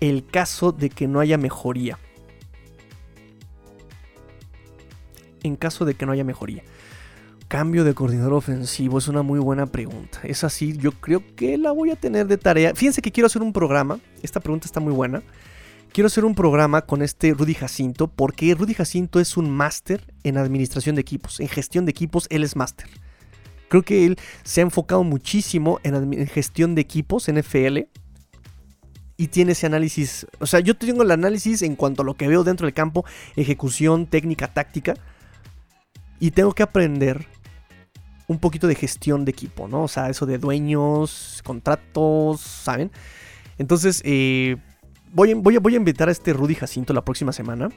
el 0.00 0.24
caso 0.26 0.72
de 0.72 0.90
que 0.90 1.06
no 1.06 1.20
haya 1.20 1.38
mejoría? 1.38 1.98
en 5.42 5.56
caso 5.56 5.84
de 5.84 5.94
que 5.94 6.06
no 6.06 6.12
haya 6.12 6.24
mejoría? 6.24 6.62
Cambio 7.48 7.82
de 7.82 7.94
coordinador 7.94 8.34
ofensivo 8.34 8.98
es 8.98 9.08
una 9.08 9.22
muy 9.22 9.38
buena 9.38 9.64
pregunta. 9.64 10.20
Es 10.22 10.44
así, 10.44 10.76
yo 10.76 10.92
creo 10.92 11.22
que 11.34 11.56
la 11.56 11.72
voy 11.72 11.90
a 11.90 11.96
tener 11.96 12.26
de 12.26 12.36
tarea. 12.36 12.74
Fíjense 12.74 13.00
que 13.00 13.10
quiero 13.10 13.26
hacer 13.26 13.40
un 13.40 13.54
programa. 13.54 14.00
Esta 14.22 14.38
pregunta 14.38 14.66
está 14.66 14.80
muy 14.80 14.92
buena. 14.92 15.22
Quiero 15.90 16.08
hacer 16.08 16.26
un 16.26 16.34
programa 16.34 16.82
con 16.82 17.00
este 17.00 17.32
Rudy 17.32 17.54
Jacinto 17.54 18.06
porque 18.06 18.54
Rudy 18.54 18.74
Jacinto 18.74 19.18
es 19.18 19.38
un 19.38 19.50
máster 19.50 20.12
en 20.24 20.36
administración 20.36 20.94
de 20.94 21.00
equipos, 21.00 21.40
en 21.40 21.48
gestión 21.48 21.86
de 21.86 21.90
equipos, 21.90 22.26
él 22.28 22.44
es 22.44 22.54
máster. 22.54 22.86
Creo 23.68 23.82
que 23.82 24.04
él 24.04 24.18
se 24.44 24.60
ha 24.60 24.64
enfocado 24.64 25.02
muchísimo 25.02 25.80
en, 25.84 26.26
gestión 26.26 26.74
de 26.74 26.82
equipos, 26.82 27.32
NFL, 27.32 27.78
y 29.16 29.28
tiene 29.28 29.52
ese 29.52 29.64
análisis. 29.64 30.26
O 30.38 30.46
sea, 30.46 30.60
yo 30.60 30.76
tengo 30.76 31.02
el 31.02 31.10
análisis 31.10 31.62
en 31.62 31.76
cuanto 31.76 32.02
a 32.02 32.04
lo 32.04 32.14
que 32.14 32.28
veo 32.28 32.44
dentro 32.44 32.66
del 32.66 32.74
campo, 32.74 33.06
ejecución, 33.36 34.06
técnica, 34.06 34.52
táctica. 34.52 34.94
Y 36.20 36.32
tengo 36.32 36.52
que 36.52 36.62
aprender 36.62 37.26
un 38.28 38.38
poquito 38.38 38.68
de 38.68 38.76
gestión 38.76 39.24
de 39.24 39.32
equipo, 39.32 39.66
¿no? 39.66 39.82
O 39.82 39.88
sea, 39.88 40.08
eso 40.08 40.26
de 40.26 40.38
dueños, 40.38 41.42
contratos, 41.44 42.40
¿saben? 42.40 42.92
Entonces, 43.56 44.02
eh, 44.04 44.56
voy, 45.12 45.34
voy, 45.34 45.74
a 45.74 45.76
invitar 45.76 46.08
a 46.08 46.12
este 46.12 46.32
Rudy 46.32 46.54
Jacinto 46.54 46.92
la 46.92 47.04
próxima 47.04 47.32
semana 47.32 47.70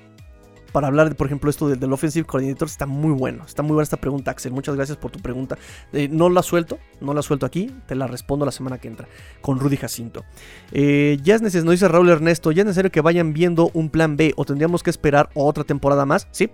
para 0.72 0.88
hablar, 0.88 1.10
de, 1.10 1.16
por 1.16 1.28
ejemplo, 1.28 1.50
esto 1.50 1.70
del, 1.70 1.92
Offensive 1.92 2.26
Coordinator. 2.26 2.68
Está 2.68 2.86
muy 2.86 3.12
bueno, 3.12 3.44
está 3.46 3.64
muy 3.64 3.74
buena 3.74 3.84
esta 3.84 3.98
pregunta, 3.98 4.32
Axel. 4.32 4.52
Muchas 4.52 4.76
gracias 4.76 4.98
por 4.98 5.10
tu 5.10 5.20
pregunta. 5.20 5.58
Eh, 5.94 6.08
no 6.10 6.30
la 6.30 6.44
suelto, 6.44 6.80
no 7.00 7.14
la 7.14 7.22
suelto 7.22 7.46
aquí, 7.46 7.72
te 7.88 7.96
la 7.96 8.08
respondo 8.08 8.46
la 8.46 8.52
semana 8.52 8.78
que 8.78 8.88
entra 8.88 9.08
con 9.42 9.60
Rudy 9.60 9.78
Jacinto. 9.78 10.24
Eh, 10.72 11.18
ya 11.24 11.36
es 11.36 11.42
necesario, 11.42 11.66
nos 11.66 11.74
dice 11.74 11.88
Raúl 11.88 12.10
Ernesto, 12.10 12.52
ya 12.52 12.62
es 12.62 12.66
necesario 12.66 12.92
que 12.92 13.02
vayan 13.02 13.34
viendo 13.34 13.72
un 13.74 13.90
plan 13.90 14.18
B 14.18 14.34
o 14.36 14.46
tendríamos 14.46 14.84
que 14.84 14.90
esperar 14.90 15.30
otra 15.34 15.64
temporada 15.64 16.06
más, 16.06 16.28
¿sí? 16.32 16.50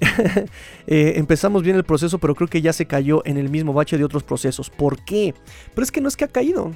Eh, 0.86 1.12
empezamos 1.16 1.62
bien 1.62 1.76
el 1.76 1.84
proceso, 1.84 2.18
pero 2.18 2.34
creo 2.34 2.48
que 2.48 2.60
ya 2.60 2.72
se 2.72 2.86
cayó 2.86 3.24
en 3.24 3.36
el 3.36 3.48
mismo 3.48 3.72
bache 3.72 3.96
de 3.96 4.04
otros 4.04 4.24
procesos. 4.24 4.70
¿Por 4.70 5.04
qué? 5.04 5.34
Pero 5.72 5.84
es 5.84 5.92
que 5.92 6.00
no 6.00 6.08
es 6.08 6.16
que 6.16 6.24
ha 6.24 6.28
caído. 6.28 6.72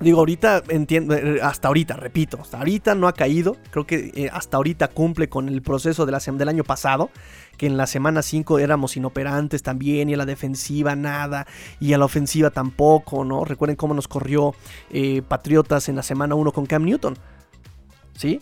Digo, 0.00 0.18
ahorita 0.18 0.62
entiendo, 0.68 1.14
eh, 1.14 1.40
hasta 1.42 1.68
ahorita, 1.68 1.96
repito, 1.96 2.38
hasta 2.38 2.58
ahorita 2.58 2.94
no 2.94 3.08
ha 3.08 3.14
caído. 3.14 3.56
Creo 3.70 3.86
que 3.86 4.12
eh, 4.14 4.28
hasta 4.30 4.58
ahorita 4.58 4.88
cumple 4.88 5.30
con 5.30 5.48
el 5.48 5.62
proceso 5.62 6.04
de 6.04 6.12
la 6.12 6.18
del 6.18 6.48
año 6.48 6.64
pasado, 6.64 7.10
que 7.56 7.66
en 7.66 7.78
la 7.78 7.86
semana 7.86 8.20
5 8.20 8.58
éramos 8.58 8.98
inoperantes 8.98 9.62
también, 9.62 10.10
y 10.10 10.14
a 10.14 10.18
la 10.18 10.26
defensiva 10.26 10.94
nada, 10.94 11.46
y 11.80 11.94
a 11.94 11.98
la 11.98 12.04
ofensiva 12.04 12.50
tampoco, 12.50 13.24
¿no? 13.24 13.46
Recuerden 13.46 13.76
cómo 13.76 13.94
nos 13.94 14.06
corrió 14.06 14.54
Patriotas 15.28 15.88
en 15.88 15.96
la 15.96 16.02
semana 16.02 16.34
1 16.34 16.52
con 16.52 16.66
Cam 16.66 16.84
Newton, 16.84 17.16
¿sí? 18.14 18.40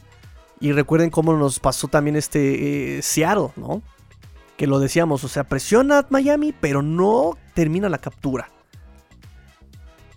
Y 0.60 0.72
recuerden 0.72 1.10
cómo 1.10 1.34
nos 1.34 1.58
pasó 1.58 1.88
también 1.88 2.16
este 2.16 2.98
eh, 2.98 3.02
Seattle, 3.02 3.50
¿no? 3.56 3.82
Que 4.56 4.66
lo 4.66 4.78
decíamos, 4.78 5.22
o 5.22 5.28
sea, 5.28 5.44
presiona 5.44 5.98
a 5.98 6.06
Miami, 6.08 6.54
pero 6.58 6.80
no 6.82 7.36
termina 7.54 7.88
la 7.88 7.98
captura. 7.98 8.48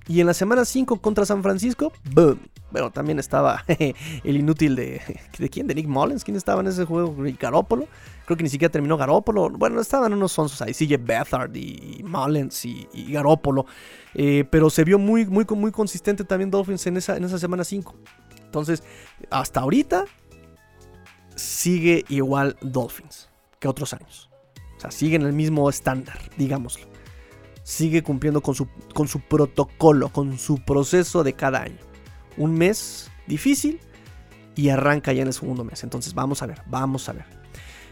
Y 0.07 0.21
en 0.21 0.27
la 0.27 0.33
semana 0.33 0.65
5 0.65 1.01
contra 1.01 1.23
San 1.23 1.43
Francisco, 1.43 1.93
¡boom! 2.13 2.39
Pero 2.71 2.89
también 2.89 3.19
estaba 3.19 3.63
el 4.23 4.37
inútil 4.37 4.75
de. 4.75 5.01
¿De 5.37 5.49
quién? 5.49 5.67
¿De 5.67 5.75
Nick 5.75 5.87
Mullins? 5.87 6.23
¿Quién 6.23 6.35
estaba 6.35 6.61
en 6.61 6.67
ese 6.67 6.85
juego? 6.85 7.15
Garópolo. 7.39 7.87
Creo 8.25 8.37
que 8.37 8.43
ni 8.43 8.49
siquiera 8.49 8.71
terminó 8.71 8.97
Garópolo. 8.97 9.49
Bueno, 9.49 9.79
estaban 9.81 10.13
unos 10.13 10.31
sonsos 10.31 10.61
ahí. 10.61 10.73
CJ 10.73 10.97
Bethard 10.99 11.55
y, 11.55 12.03
Mullins 12.03 12.65
y, 12.65 12.87
y 12.91 13.11
Garópolo. 13.11 13.65
Eh, 14.15 14.45
pero 14.49 14.69
se 14.69 14.83
vio 14.83 14.97
muy, 14.97 15.25
muy, 15.25 15.45
muy 15.47 15.71
consistente 15.71 16.23
también 16.23 16.49
Dolphins 16.49 16.87
en 16.87 16.97
esa, 16.97 17.17
en 17.17 17.23
esa 17.23 17.37
semana 17.37 17.63
5. 17.63 17.95
Entonces, 18.45 18.83
hasta 19.29 19.59
ahorita 19.59 20.05
sigue 21.39 22.05
igual 22.09 22.57
Dolphins 22.61 23.29
que 23.59 23.67
otros 23.67 23.93
años. 23.93 24.29
O 24.77 24.79
sea, 24.79 24.91
sigue 24.91 25.15
en 25.15 25.23
el 25.23 25.33
mismo 25.33 25.69
estándar, 25.69 26.17
digámoslo. 26.37 26.87
Sigue 27.63 28.01
cumpliendo 28.01 28.41
con 28.41 28.55
su, 28.55 28.67
con 28.93 29.07
su 29.07 29.19
protocolo, 29.19 30.09
con 30.09 30.39
su 30.39 30.59
proceso 30.59 31.23
de 31.23 31.33
cada 31.33 31.61
año. 31.61 31.79
Un 32.37 32.53
mes 32.53 33.11
difícil 33.27 33.79
y 34.55 34.69
arranca 34.69 35.11
ya 35.13 35.21
en 35.21 35.27
el 35.27 35.33
segundo 35.33 35.63
mes. 35.63 35.83
Entonces, 35.83 36.13
vamos 36.13 36.41
a 36.41 36.45
ver, 36.45 36.61
vamos 36.67 37.09
a 37.09 37.13
ver. 37.13 37.38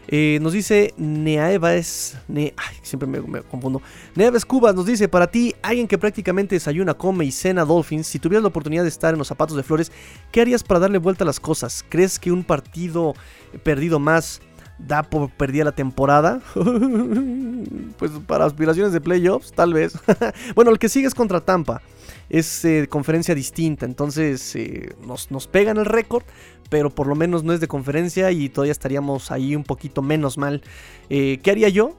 Eh, 0.08 0.38
nos 0.40 0.54
dice 0.54 0.94
Neaves. 0.96 2.16
Ne, 2.28 2.54
siempre 2.82 3.06
me, 3.06 3.42
confundo. 3.42 3.82
Neaves 4.14 4.44
Cubas 4.44 4.74
nos 4.74 4.86
dice: 4.86 5.08
Para 5.08 5.26
ti, 5.26 5.54
alguien 5.62 5.86
que 5.86 5.98
prácticamente 5.98 6.54
desayuna, 6.54 6.94
come 6.94 7.26
y 7.26 7.32
cena 7.32 7.64
Dolphins, 7.64 8.06
si 8.06 8.18
tuvieras 8.18 8.42
la 8.42 8.48
oportunidad 8.48 8.82
de 8.82 8.88
estar 8.88 9.12
en 9.12 9.18
los 9.18 9.28
zapatos 9.28 9.56
de 9.56 9.62
Flores, 9.62 9.92
¿qué 10.32 10.40
harías 10.40 10.64
para 10.64 10.80
darle 10.80 10.98
vuelta 10.98 11.24
a 11.24 11.26
las 11.26 11.40
cosas? 11.40 11.84
¿Crees 11.88 12.18
que 12.18 12.32
un 12.32 12.42
partido 12.42 13.14
perdido 13.62 13.98
más 13.98 14.40
da 14.78 15.02
por 15.02 15.30
perdida 15.30 15.64
la 15.64 15.72
temporada? 15.72 16.40
pues 17.98 18.12
para 18.26 18.44
aspiraciones 18.44 18.92
de 18.92 19.00
playoffs, 19.00 19.52
tal 19.52 19.74
vez. 19.74 19.98
bueno, 20.54 20.70
el 20.70 20.78
que 20.78 20.88
sigue 20.88 21.06
es 21.06 21.14
contra 21.14 21.40
Tampa. 21.40 21.82
Es 22.28 22.64
eh, 22.64 22.86
conferencia 22.88 23.34
distinta, 23.34 23.86
entonces 23.86 24.54
eh, 24.54 24.94
nos, 25.06 25.30
nos 25.30 25.46
pegan 25.46 25.78
el 25.78 25.86
récord, 25.86 26.24
pero 26.68 26.90
por 26.90 27.06
lo 27.06 27.14
menos 27.14 27.42
no 27.42 27.52
es 27.52 27.60
de 27.60 27.68
conferencia 27.68 28.30
y 28.30 28.48
todavía 28.48 28.72
estaríamos 28.72 29.30
ahí 29.30 29.56
un 29.56 29.64
poquito 29.64 30.02
menos 30.02 30.36
mal. 30.36 30.62
Eh, 31.08 31.40
¿Qué 31.42 31.50
haría 31.50 31.68
yo? 31.68 31.96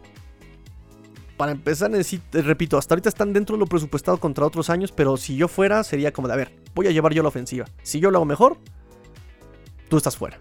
Para 1.35 1.51
empezar, 1.51 1.89
necesito, 1.89 2.41
repito, 2.41 2.77
hasta 2.77 2.93
ahorita 2.93 3.09
están 3.09 3.33
dentro 3.33 3.55
de 3.55 3.61
lo 3.61 3.65
presupuestado 3.65 4.19
contra 4.19 4.45
otros 4.45 4.69
años, 4.69 4.91
pero 4.91 5.17
si 5.17 5.35
yo 5.35 5.47
fuera, 5.47 5.83
sería 5.83 6.11
como 6.11 6.27
de, 6.27 6.33
a 6.33 6.37
ver, 6.37 6.51
voy 6.75 6.87
a 6.87 6.91
llevar 6.91 7.13
yo 7.13 7.23
la 7.23 7.29
ofensiva. 7.29 7.65
Si 7.81 7.99
yo 7.99 8.11
lo 8.11 8.17
hago 8.17 8.25
mejor, 8.25 8.57
tú 9.87 9.97
estás 9.97 10.17
fuera. 10.17 10.37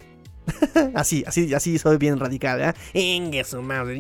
así, 0.95 1.25
así, 1.27 1.53
así 1.55 1.79
soy 1.79 1.97
bien 1.97 2.19
radical, 2.19 2.61
¿eh? 2.61 2.75
Inge 2.99 3.45
su 3.45 3.63
madre. 3.63 3.99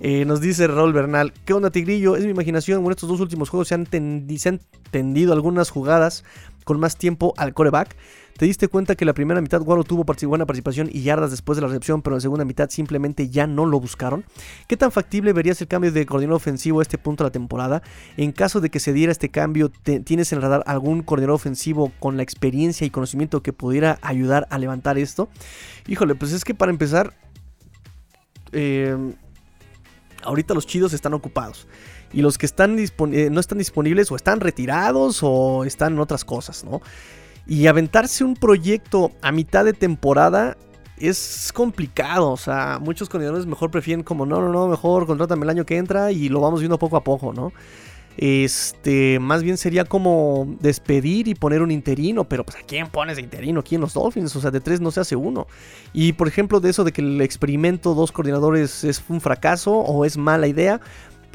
Eh, 0.00 0.24
nos 0.24 0.40
dice 0.40 0.66
Raúl 0.66 0.92
Bernal, 0.92 1.32
¿qué 1.44 1.52
onda 1.52 1.70
Tigrillo? 1.70 2.16
Es 2.16 2.24
mi 2.24 2.30
imaginación, 2.30 2.84
en 2.84 2.90
estos 2.90 3.08
dos 3.08 3.20
últimos 3.20 3.48
juegos 3.48 3.68
se 3.68 3.74
han, 3.74 3.86
se 3.86 4.48
han 4.48 4.60
tendido 4.90 5.32
algunas 5.32 5.70
jugadas 5.70 6.24
con 6.64 6.80
más 6.80 6.96
tiempo 6.96 7.34
al 7.36 7.54
coreback. 7.54 7.94
Te 8.36 8.46
diste 8.46 8.66
cuenta 8.66 8.96
que 8.96 9.04
la 9.04 9.14
primera 9.14 9.40
mitad 9.40 9.60
Guaro 9.60 9.84
tuvo 9.84 10.04
buena 10.26 10.44
participación 10.44 10.88
y 10.92 11.02
yardas 11.02 11.30
después 11.30 11.56
de 11.56 11.62
la 11.62 11.68
recepción, 11.68 12.02
pero 12.02 12.14
en 12.14 12.18
la 12.18 12.20
segunda 12.20 12.44
mitad 12.44 12.68
simplemente 12.68 13.28
ya 13.28 13.46
no 13.46 13.64
lo 13.64 13.78
buscaron. 13.78 14.24
¿Qué 14.66 14.76
tan 14.76 14.90
factible 14.90 15.32
verías 15.32 15.60
el 15.60 15.68
cambio 15.68 15.92
de 15.92 16.04
coordinador 16.04 16.36
ofensivo 16.36 16.80
a 16.80 16.82
este 16.82 16.98
punto 16.98 17.22
de 17.22 17.28
la 17.28 17.32
temporada? 17.32 17.82
En 18.16 18.32
caso 18.32 18.60
de 18.60 18.70
que 18.70 18.80
se 18.80 18.92
diera 18.92 19.12
este 19.12 19.28
cambio, 19.28 19.70
¿tienes 19.70 20.32
en 20.32 20.40
radar 20.40 20.64
algún 20.66 21.02
coordinador 21.02 21.36
ofensivo 21.36 21.92
con 22.00 22.16
la 22.16 22.24
experiencia 22.24 22.84
y 22.84 22.90
conocimiento 22.90 23.40
que 23.40 23.52
pudiera 23.52 23.98
ayudar 24.02 24.48
a 24.50 24.58
levantar 24.58 24.98
esto? 24.98 25.28
Híjole, 25.86 26.16
pues 26.16 26.32
es 26.32 26.44
que 26.44 26.54
para 26.54 26.72
empezar, 26.72 27.14
eh, 28.50 28.96
ahorita 30.24 30.54
los 30.54 30.66
chidos 30.66 30.92
están 30.92 31.14
ocupados. 31.14 31.68
Y 32.12 32.22
los 32.22 32.38
que 32.38 32.46
están 32.46 32.78
eh, 32.78 33.28
no 33.30 33.40
están 33.40 33.58
disponibles 33.58 34.10
o 34.10 34.16
están 34.16 34.40
retirados 34.40 35.20
o 35.22 35.64
están 35.64 35.94
en 35.94 36.00
otras 36.00 36.24
cosas, 36.24 36.64
¿no? 36.64 36.80
Y 37.46 37.66
aventarse 37.66 38.24
un 38.24 38.34
proyecto 38.34 39.12
a 39.20 39.32
mitad 39.32 39.64
de 39.64 39.72
temporada 39.72 40.56
es 40.98 41.50
complicado. 41.54 42.30
O 42.30 42.36
sea, 42.36 42.78
muchos 42.80 43.08
coordinadores 43.08 43.46
mejor 43.46 43.70
prefieren 43.70 44.02
como, 44.02 44.26
no, 44.26 44.40
no, 44.40 44.48
no, 44.50 44.68
mejor 44.68 45.06
contrátame 45.06 45.44
el 45.44 45.50
año 45.50 45.66
que 45.66 45.76
entra 45.76 46.12
y 46.12 46.28
lo 46.28 46.40
vamos 46.40 46.60
viendo 46.60 46.78
poco 46.78 46.96
a 46.96 47.04
poco, 47.04 47.32
¿no? 47.32 47.52
Este, 48.16 49.18
más 49.18 49.42
bien 49.42 49.56
sería 49.56 49.84
como 49.84 50.56
despedir 50.60 51.26
y 51.26 51.34
poner 51.34 51.62
un 51.62 51.72
interino, 51.72 52.24
pero 52.24 52.44
pues 52.44 52.56
¿a 52.58 52.62
quién 52.62 52.86
pones 52.86 53.18
interino? 53.18 53.60
Aquí 53.60 53.74
en 53.74 53.80
los 53.80 53.94
Dolphins, 53.94 54.34
o 54.36 54.40
sea, 54.40 54.52
de 54.52 54.60
tres 54.60 54.80
no 54.80 54.92
se 54.92 55.00
hace 55.00 55.16
uno. 55.16 55.48
Y 55.92 56.12
por 56.12 56.28
ejemplo, 56.28 56.60
de 56.60 56.70
eso 56.70 56.84
de 56.84 56.92
que 56.92 57.00
el 57.00 57.20
experimento 57.20 57.94
dos 57.94 58.12
coordinadores 58.12 58.84
es 58.84 59.02
un 59.08 59.20
fracaso 59.20 59.72
o 59.72 60.04
es 60.04 60.16
mala 60.16 60.46
idea, 60.46 60.80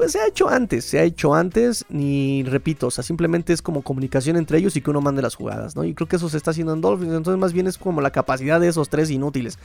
pues 0.00 0.12
se 0.12 0.18
ha 0.18 0.26
hecho 0.26 0.48
antes, 0.48 0.86
se 0.86 0.98
ha 0.98 1.02
hecho 1.02 1.34
antes, 1.34 1.84
ni 1.90 2.42
repito, 2.42 2.86
o 2.86 2.90
sea, 2.90 3.04
simplemente 3.04 3.52
es 3.52 3.60
como 3.60 3.82
comunicación 3.82 4.38
entre 4.38 4.56
ellos 4.56 4.74
y 4.74 4.80
que 4.80 4.88
uno 4.88 5.02
mande 5.02 5.20
las 5.20 5.34
jugadas, 5.34 5.76
¿no? 5.76 5.84
Y 5.84 5.92
creo 5.92 6.08
que 6.08 6.16
eso 6.16 6.30
se 6.30 6.38
está 6.38 6.52
haciendo 6.52 6.72
en 6.72 6.80
Dolphins, 6.80 7.12
entonces 7.12 7.38
más 7.38 7.52
bien 7.52 7.66
es 7.66 7.76
como 7.76 8.00
la 8.00 8.10
capacidad 8.10 8.58
de 8.58 8.68
esos 8.68 8.88
tres 8.88 9.10
inútiles. 9.10 9.58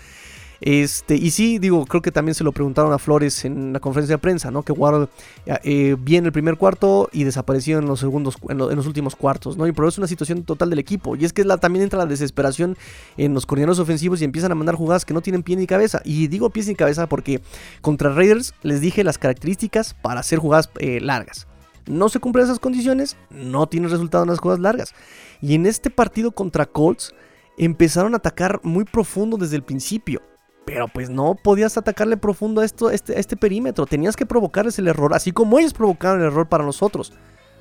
Este, 0.61 1.15
y 1.15 1.31
sí, 1.31 1.59
digo, 1.59 1.85
creo 1.85 2.01
que 2.01 2.11
también 2.11 2.35
se 2.35 2.43
lo 2.43 2.51
preguntaron 2.51 2.93
a 2.93 2.97
Flores 2.97 3.45
en 3.45 3.73
la 3.73 3.79
conferencia 3.79 4.15
de 4.15 4.19
prensa, 4.19 4.51
¿no? 4.51 4.63
Que 4.63 4.71
Waddle 4.71 5.07
eh, 5.45 5.95
bien 5.99 6.25
el 6.25 6.31
primer 6.31 6.57
cuarto 6.57 7.09
y 7.11 7.23
desapareció 7.23 7.79
en 7.79 7.85
los 7.85 7.99
segundos, 7.99 8.37
en, 8.49 8.57
los 8.57 8.87
últimos 8.87 9.15
cuartos, 9.15 9.57
¿no? 9.57 9.67
Y 9.67 9.71
por 9.71 9.85
eso 9.85 9.95
es 9.95 9.97
una 9.99 10.07
situación 10.07 10.43
total 10.43 10.69
del 10.69 10.79
equipo. 10.79 11.15
Y 11.15 11.25
es 11.25 11.33
que 11.33 11.43
también 11.43 11.83
entra 11.83 11.99
la 11.99 12.05
desesperación 12.05 12.77
en 13.17 13.33
los 13.33 13.45
coordinadores 13.45 13.79
ofensivos 13.79 14.21
y 14.21 14.25
empiezan 14.25 14.51
a 14.51 14.55
mandar 14.55 14.75
jugadas 14.75 15.05
que 15.05 15.13
no 15.13 15.21
tienen 15.21 15.43
pie 15.43 15.55
ni 15.55 15.67
cabeza. 15.67 16.01
Y 16.03 16.27
digo 16.27 16.49
pie 16.49 16.63
ni 16.67 16.75
cabeza 16.75 17.07
porque 17.07 17.41
contra 17.81 18.13
Raiders 18.13 18.53
les 18.61 18.81
dije 18.81 19.03
las 19.03 19.17
características 19.17 19.93
para 19.93 20.21
hacer 20.21 20.39
jugadas 20.39 20.69
eh, 20.79 20.99
largas. 21.01 21.47
No 21.87 22.09
se 22.09 22.19
cumplen 22.19 22.45
esas 22.45 22.59
condiciones, 22.59 23.15
no 23.29 23.67
tienen 23.67 23.91
resultado 23.91 24.23
en 24.23 24.31
las 24.31 24.39
jugadas 24.39 24.59
largas. 24.59 24.93
Y 25.41 25.53
en 25.53 25.67
este 25.67 25.91
partido 25.91 26.31
contra 26.31 26.65
Colts 26.65 27.13
empezaron 27.57 28.13
a 28.13 28.17
atacar 28.17 28.59
muy 28.63 28.85
profundo 28.85 29.37
desde 29.37 29.55
el 29.55 29.63
principio. 29.63 30.21
Pero 30.65 30.87
pues 30.87 31.09
no 31.09 31.35
podías 31.35 31.77
atacarle 31.77 32.17
profundo 32.17 32.61
a, 32.61 32.65
esto, 32.65 32.89
este, 32.89 33.19
este 33.19 33.37
perímetro. 33.37 33.85
Tenías 33.85 34.15
que 34.15 34.25
provocarles 34.25 34.79
el 34.79 34.87
error, 34.87 35.13
así 35.13 35.31
como 35.31 35.59
ellos 35.59 35.73
provocaron 35.73 36.21
el 36.21 36.27
error 36.27 36.47
para 36.47 36.65
nosotros. 36.65 37.13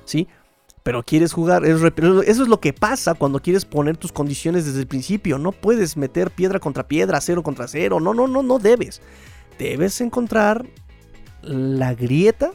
¿Sí? 0.05 0.27
Pero 0.83 1.03
quieres 1.03 1.33
jugar. 1.33 1.65
Eso 1.65 1.87
es 2.23 2.47
lo 2.47 2.59
que 2.59 2.73
pasa 2.73 3.13
cuando 3.15 3.39
quieres 3.41 3.65
poner 3.65 3.97
tus 3.97 4.11
condiciones 4.11 4.65
desde 4.65 4.81
el 4.81 4.87
principio. 4.87 5.37
No 5.37 5.51
puedes 5.51 5.97
meter 5.97 6.31
piedra 6.31 6.59
contra 6.59 6.87
piedra, 6.87 7.21
cero 7.21 7.41
contra 7.41 7.67
cero. 7.67 7.99
No, 7.99 8.13
no, 8.13 8.27
no, 8.27 8.43
no 8.43 8.59
debes. 8.59 9.01
Debes 9.57 10.01
encontrar 10.01 10.65
la 11.41 11.93
grieta 11.93 12.51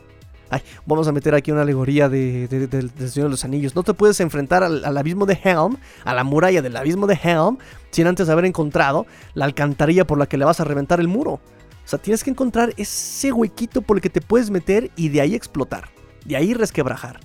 Ay, 0.51 0.63
vamos 0.85 1.07
a 1.07 1.13
meter 1.13 1.35
aquí 1.35 1.53
una 1.53 1.63
alegoría 1.63 2.09
de, 2.09 2.49
del 2.49 2.91
Señor 3.09 3.29
de 3.29 3.31
los 3.31 3.45
Anillos. 3.45 3.77
No 3.77 3.85
te 3.85 3.95
puedes 3.95 4.19
enfrentar 4.19 4.65
al, 4.65 4.97
abismo 4.97 5.25
de 5.25 5.39
Helm, 5.43 5.77
a 6.05 6.13
la 6.13 6.25
muralla 6.25 6.61
del 6.61 6.77
abismo 6.77 7.07
de 7.07 7.15
Helm, 7.15 7.59
sin 7.91 8.09
antes 8.09 8.29
haber 8.29 8.45
encontrado 8.45 9.07
la 9.35 9.45
alcantarilla 9.45 10.05
por 10.07 10.19
la 10.19 10.27
que 10.27 10.37
le 10.37 10.45
vas 10.45 10.59
a 10.59 10.65
reventar 10.65 10.99
el 10.99 11.07
muro. 11.07 11.35
O 11.35 11.89
sea, 11.91 12.01
tienes 12.01 12.25
que 12.25 12.31
encontrar 12.31 12.75
ese 12.77 13.33
huequito 13.33 13.81
por 13.83 13.97
el 13.97 14.01
que 14.01 14.11
te 14.11 14.21
puedes 14.21 14.51
meter 14.51 14.91
y 14.97 15.09
de 15.09 15.21
ahí 15.21 15.35
explotar. 15.37 15.89
De 16.25 16.37
ahí 16.37 16.53
resquebrajar. 16.53 17.21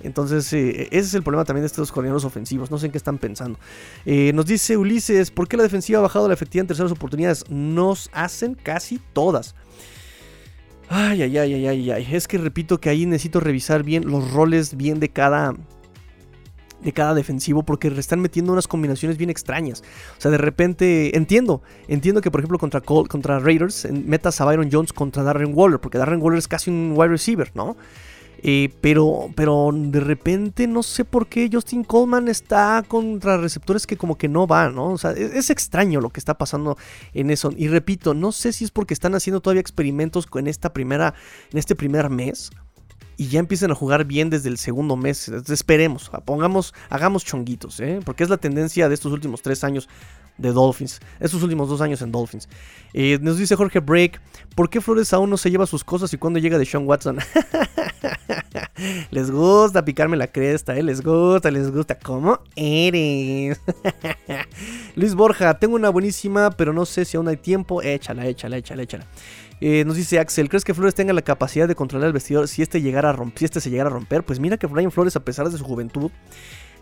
Entonces, 0.00 0.52
eh, 0.52 0.88
ese 0.90 0.98
es 0.98 1.14
el 1.14 1.22
problema 1.22 1.44
también 1.44 1.62
de 1.62 1.68
estos 1.68 1.90
coordinadores 1.90 2.24
ofensivos. 2.24 2.70
No 2.70 2.78
sé 2.78 2.86
en 2.86 2.92
qué 2.92 2.98
están 2.98 3.18
pensando. 3.18 3.58
Eh, 4.04 4.32
nos 4.34 4.46
dice 4.46 4.76
Ulises, 4.76 5.30
¿por 5.30 5.48
qué 5.48 5.56
la 5.56 5.62
defensiva 5.62 6.00
ha 6.00 6.02
bajado 6.02 6.28
la 6.28 6.34
efectividad 6.34 6.64
en 6.64 6.68
terceras 6.68 6.92
oportunidades? 6.92 7.44
Nos 7.48 8.10
hacen 8.12 8.54
casi 8.54 9.00
todas. 9.12 9.54
Ay, 10.88 11.22
ay, 11.22 11.38
ay, 11.38 11.54
ay, 11.54 11.66
ay, 11.66 11.90
ay. 11.90 12.08
Es 12.12 12.28
que 12.28 12.38
repito 12.38 12.78
que 12.78 12.90
ahí 12.90 13.06
necesito 13.06 13.40
revisar 13.40 13.82
bien 13.82 14.06
los 14.06 14.30
roles 14.32 14.76
bien 14.76 15.00
de 15.00 15.08
cada 15.08 15.54
de 16.84 16.92
cada 16.92 17.14
defensivo 17.14 17.62
porque 17.62 17.88
están 17.88 18.20
metiendo 18.20 18.52
unas 18.52 18.68
combinaciones 18.68 19.16
bien 19.16 19.30
extrañas. 19.30 19.82
O 20.18 20.20
sea, 20.20 20.30
de 20.30 20.38
repente 20.38 21.16
entiendo, 21.16 21.62
entiendo 21.88 22.20
que 22.20 22.30
por 22.30 22.40
ejemplo 22.40 22.58
contra 22.58 22.82
contra 22.82 23.38
Raiders 23.38 23.88
metas 23.90 24.40
a 24.40 24.44
Byron 24.44 24.68
Jones 24.70 24.92
contra 24.92 25.22
Darren 25.22 25.52
Waller, 25.54 25.80
porque 25.80 25.98
Darren 25.98 26.20
Waller 26.20 26.38
es 26.38 26.46
casi 26.46 26.70
un 26.70 26.92
wide 26.94 27.08
receiver, 27.08 27.50
¿no? 27.54 27.76
Eh, 28.38 28.70
pero, 28.80 29.30
pero 29.34 29.70
de 29.72 30.00
repente 30.00 30.66
no 30.66 30.82
sé 30.82 31.04
por 31.04 31.26
qué 31.28 31.48
Justin 31.50 31.84
Coleman 31.84 32.28
está 32.28 32.84
contra 32.86 33.38
receptores 33.38 33.86
que 33.86 33.96
como 33.96 34.18
que 34.18 34.28
no 34.28 34.46
van, 34.46 34.74
¿no? 34.74 34.92
O 34.92 34.98
sea, 34.98 35.12
es, 35.12 35.50
extraño 35.50 36.00
lo 36.00 36.10
que 36.10 36.20
está 36.20 36.34
pasando 36.34 36.76
en 37.14 37.30
eso. 37.30 37.52
Y 37.56 37.68
repito, 37.68 38.14
no 38.14 38.32
sé 38.32 38.52
si 38.52 38.64
es 38.64 38.70
porque 38.70 38.94
están 38.94 39.14
haciendo 39.14 39.40
todavía 39.40 39.60
experimentos 39.60 40.26
en 40.34 40.46
esta 40.46 40.72
primera, 40.72 41.14
en 41.52 41.58
este 41.58 41.74
primer 41.74 42.10
mes. 42.10 42.50
Y 43.16 43.28
ya 43.28 43.38
empiezan 43.38 43.70
a 43.70 43.76
jugar 43.76 44.04
bien 44.04 44.28
desde 44.28 44.48
el 44.48 44.58
segundo 44.58 44.96
mes. 44.96 45.28
Esperemos, 45.28 46.10
pongamos, 46.24 46.74
hagamos 46.90 47.24
chonguitos, 47.24 47.78
¿eh? 47.78 48.00
Porque 48.04 48.24
es 48.24 48.28
la 48.28 48.38
tendencia 48.38 48.88
de 48.88 48.94
estos 48.94 49.12
últimos 49.12 49.40
tres 49.40 49.62
años 49.62 49.88
de 50.38 50.52
Dolphins. 50.52 51.00
Estos 51.20 51.42
últimos 51.42 51.68
dos 51.68 51.80
años 51.80 52.02
en 52.02 52.12
Dolphins. 52.12 52.48
Eh, 52.92 53.18
nos 53.20 53.38
dice 53.38 53.56
Jorge 53.56 53.80
Break, 53.80 54.20
¿por 54.54 54.70
qué 54.70 54.80
Flores 54.80 55.12
aún 55.12 55.30
no 55.30 55.36
se 55.36 55.50
lleva 55.50 55.66
sus 55.66 55.84
cosas 55.84 56.12
y 56.12 56.18
cuando 56.18 56.38
llega 56.38 56.58
de 56.58 56.64
Sean 56.64 56.86
Watson? 56.86 57.18
les 59.10 59.30
gusta 59.30 59.84
picarme 59.84 60.16
la 60.16 60.26
cresta, 60.28 60.76
¿eh? 60.76 60.82
Les 60.82 61.02
gusta, 61.02 61.50
les 61.50 61.70
gusta. 61.70 61.98
¿Cómo 61.98 62.40
eres? 62.56 63.60
Luis 64.96 65.14
Borja, 65.14 65.58
tengo 65.58 65.74
una 65.76 65.90
buenísima, 65.90 66.50
pero 66.50 66.72
no 66.72 66.84
sé 66.84 67.04
si 67.04 67.16
aún 67.16 67.28
hay 67.28 67.36
tiempo. 67.36 67.82
Échala, 67.82 68.26
échala, 68.26 68.56
échala, 68.56 68.82
échala. 68.82 69.06
Eh, 69.60 69.84
nos 69.86 69.96
dice 69.96 70.18
Axel, 70.18 70.48
¿crees 70.48 70.64
que 70.64 70.74
Flores 70.74 70.94
tenga 70.94 71.12
la 71.12 71.22
capacidad 71.22 71.68
de 71.68 71.74
controlar 71.74 72.08
el 72.08 72.12
vestidor 72.12 72.48
si 72.48 72.60
este, 72.60 72.82
llegara 72.82 73.10
a 73.10 73.32
si 73.36 73.44
este 73.44 73.60
se 73.60 73.70
llegara 73.70 73.88
a 73.88 73.92
romper? 73.92 74.24
Pues 74.24 74.40
mira 74.40 74.56
que 74.56 74.66
Brian 74.66 74.90
Flores, 74.90 75.16
a 75.16 75.24
pesar 75.24 75.48
de 75.48 75.56
su 75.56 75.64
juventud, 75.64 76.10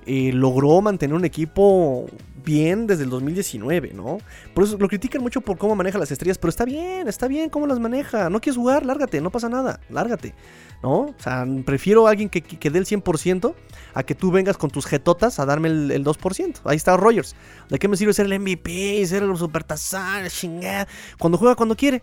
eh, 0.06 0.32
logró 0.32 0.80
mantener 0.80 1.14
un 1.14 1.24
equipo 1.24 2.06
bien 2.44 2.86
desde 2.86 3.04
el 3.04 3.10
2019, 3.10 3.92
¿no? 3.94 4.18
Por 4.54 4.64
eso 4.64 4.76
lo 4.78 4.88
critican 4.88 5.22
mucho 5.22 5.40
por 5.40 5.58
cómo 5.58 5.74
maneja 5.76 5.98
las 5.98 6.10
estrellas, 6.10 6.38
pero 6.38 6.50
está 6.50 6.64
bien, 6.64 7.08
está 7.08 7.28
bien 7.28 7.50
cómo 7.50 7.66
las 7.66 7.78
maneja. 7.78 8.30
No 8.30 8.40
quieres 8.40 8.56
jugar, 8.56 8.84
lárgate, 8.84 9.20
no 9.20 9.30
pasa 9.30 9.48
nada, 9.48 9.80
lárgate, 9.88 10.34
¿no? 10.82 10.92
O 10.92 11.14
sea, 11.18 11.46
prefiero 11.64 12.06
a 12.06 12.10
alguien 12.10 12.28
que, 12.28 12.42
que, 12.42 12.70
dé 12.70 12.78
el 12.78 12.86
100% 12.86 13.54
a 13.94 14.02
que 14.02 14.14
tú 14.14 14.30
vengas 14.30 14.56
con 14.56 14.70
tus 14.70 14.86
jetotas 14.86 15.38
a 15.38 15.46
darme 15.46 15.68
el, 15.68 16.04
2%. 16.04 16.60
Ahí 16.64 16.76
está 16.76 16.96
Rogers. 16.96 17.36
¿De 17.68 17.78
qué 17.78 17.88
me 17.88 17.96
sirve 17.96 18.12
ser 18.12 18.26
el 18.26 18.38
MVP, 18.40 19.04
ser 19.06 19.22
el 19.22 19.36
supertazar, 19.36 20.28
chingada? 20.30 20.88
Cuando 21.18 21.38
juega 21.38 21.54
cuando 21.54 21.76
quiere. 21.76 22.02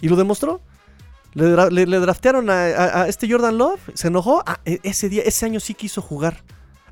Y 0.00 0.08
lo 0.08 0.16
demostró. 0.16 0.60
Le, 1.34 1.86
draftearon 1.86 2.50
a, 2.50 3.06
este 3.08 3.30
Jordan 3.30 3.56
Love, 3.56 3.80
se 3.94 4.08
enojó. 4.08 4.42
Ah, 4.44 4.60
e, 4.66 4.80
ese 4.82 5.08
día, 5.08 5.22
ese 5.24 5.46
año 5.46 5.60
sí 5.60 5.72
quiso 5.72 6.02
jugar. 6.02 6.42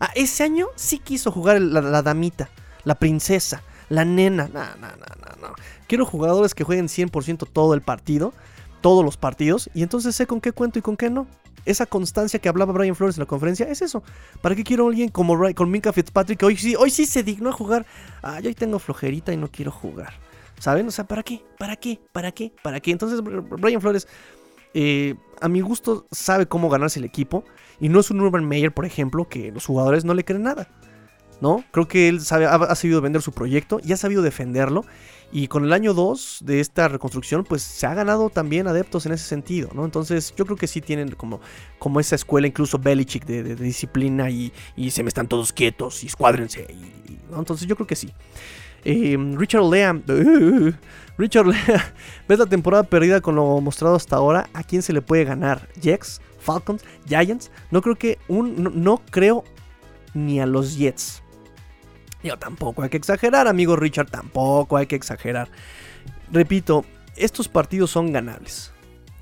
Ah, 0.01 0.11
ese 0.14 0.42
año 0.42 0.68
sí 0.76 0.98
quiso 0.98 1.30
jugar 1.30 1.61
la, 1.61 2.03
damita, 2.03 2.48
la 2.84 2.94
princesa, 2.94 3.62
la 3.90 4.07
nena. 4.07 4.48
No, 4.48 4.64
no, 4.76 4.88
no, 4.96 5.48
no, 5.48 5.55
Quiero 5.86 6.07
jugadores 6.07 6.55
que 6.55 6.64
jueguen 6.64 6.88
100% 6.88 7.46
todo 7.53 7.74
el 7.74 7.82
partido, 7.82 8.32
todos 8.80 9.05
los 9.05 9.18
partidos, 9.18 9.68
y 9.74 9.82
entonces 9.82 10.16
sé 10.16 10.26
con 10.26 10.40
qué 10.40 10.53
cuento 10.53 10.78
y 10.78 10.82
con 10.82 10.96
qué 10.96 11.11
no. 11.11 11.26
Esa 11.66 11.84
constancia 11.84 12.40
que 12.40 12.48
hablaba 12.48 12.72
Brian 12.72 12.96
Flores 12.96 13.16
en 13.16 13.20
la 13.20 13.26
conferencia 13.26 13.66
es 13.66 13.82
eso. 13.82 14.03
¿Para 14.40 14.55
qué 14.55 14.64
quiero 14.64 14.86
a 14.86 14.88
alguien 14.88 15.11
como 15.11 15.38
con 15.55 15.70
Minka 15.70 15.92
Fitzpatrick 15.92 16.38
que 16.38 16.46
hoy 16.46 16.57
sí, 16.57 16.74
hoy 16.74 16.90
sí 16.90 17.05
se 17.05 17.22
dignó 17.22 17.51
a 17.51 17.53
jugar? 17.53 17.84
Ah, 18.22 18.40
yo 18.40 18.48
hoy 18.48 18.55
tengo 18.55 18.78
flojerita 18.78 19.34
y 19.34 19.36
no 19.36 19.51
quiero 19.51 19.70
jugar. 19.70 20.14
¿Saben? 20.59 20.88
O 20.88 20.90
sea, 20.90 21.05
¿para 21.05 21.22
qué? 21.22 21.44
¿Para 21.59 21.76
qué? 21.76 22.01
¿Para 22.12 22.32
qué? 22.32 22.53
¿Para 22.62 22.80
qué? 22.80 22.92
Entonces, 22.92 23.20
Brian 23.22 23.80
Flores, 23.80 24.09
eh, 24.72 25.14
a 25.40 25.48
mi 25.48 25.61
gusto, 25.61 26.07
sabe 26.11 26.46
cómo 26.46 26.70
ganarse 26.70 26.98
el 26.98 27.05
equipo. 27.05 27.44
Y 27.81 27.89
no 27.89 28.01
es 28.01 28.11
un 28.11 28.20
Urban 28.20 28.47
Meyer, 28.47 28.72
por 28.72 28.85
ejemplo, 28.85 29.28
que 29.28 29.51
los 29.53 29.66
jugadores 29.66 30.05
no 30.05 30.14
le 30.14 30.24
creen 30.24 30.43
nada. 30.43 30.68
¿No? 31.41 31.64
Creo 31.70 31.89
que 31.89 32.09
él 32.09 32.20
sabe, 32.20 32.45
ha, 32.45 32.74
sabido 32.74 33.01
vender 33.01 33.22
su 33.22 33.33
proyecto 33.33 33.81
y 33.83 33.93
ha 33.93 33.97
sabido 33.97 34.20
defenderlo. 34.20 34.85
Y 35.33 35.49
con 35.49 35.64
el 35.64 35.72
año 35.72 35.95
2 35.95 36.41
de 36.45 36.61
esta 36.61 36.89
reconstrucción, 36.89 37.45
pues 37.45 37.62
se 37.62 37.87
ha 37.87 37.95
ganado 37.95 38.28
también 38.28 38.66
adeptos 38.66 39.07
en 39.07 39.12
ese 39.12 39.24
sentido, 39.24 39.70
¿no? 39.72 39.85
Entonces 39.87 40.35
yo 40.37 40.45
creo 40.45 40.59
que 40.59 40.66
sí 40.66 40.83
tienen 40.83 41.12
como, 41.12 41.41
como 41.78 41.99
esa 42.01 42.16
escuela, 42.16 42.47
incluso 42.47 42.78
Belichick, 42.78 43.24
de, 43.24 43.55
disciplina 43.57 44.28
y, 44.28 44.53
se 44.91 45.03
me 45.03 45.09
están 45.09 45.28
todos 45.28 45.53
quietos 45.53 46.05
y 46.05 46.09
escuádrense. 46.09 46.66
¿no? 47.31 47.39
Entonces 47.39 47.66
yo 47.66 47.74
creo 47.76 47.87
que 47.87 47.97
sí. 47.97 48.12
Em, 48.85 49.37
Richard 49.37 49.64
Lea. 49.64 49.93
Richard 51.18 51.47
Lea. 51.47 51.95
¿Ves 52.28 52.39
la 52.39 52.47
temporada 52.47 52.83
perdida 52.83 53.20
con 53.20 53.35
lo 53.35 53.61
mostrado 53.61 53.97
hasta 53.97 54.16
ahora? 54.16 54.49
¿A 54.55 54.62
quién 54.62 54.83
se 54.83 54.93
le 54.93 55.03
puede 55.03 55.24
ganar? 55.24 55.68
¿Jets? 55.81 56.20
¿Falcons? 56.39 56.83
¿Giants? 57.07 57.51
No 57.70 57.83
creo 57.83 57.97
que. 57.97 58.18
Un, 58.28 58.83
no, 58.83 59.03
creo 59.11 59.45
ni 60.14 60.41
a 60.41 60.47
los 60.47 60.76
Jets. 60.76 61.22
Yo 62.22 62.39
tampoco 62.39 62.83
hay 62.83 62.91
que 62.91 62.97
exagerar, 62.97 63.49
amigo 63.49 63.76
Richard. 63.76 64.11
Tampoco 64.11 64.76
hay 64.76 64.87
que 64.87 64.97
exagerar. 64.97 65.49
Repito, 66.31 66.85
estos 67.16 67.49
partidos 67.49 67.91
son 67.91 68.12
ganables. 68.12 68.72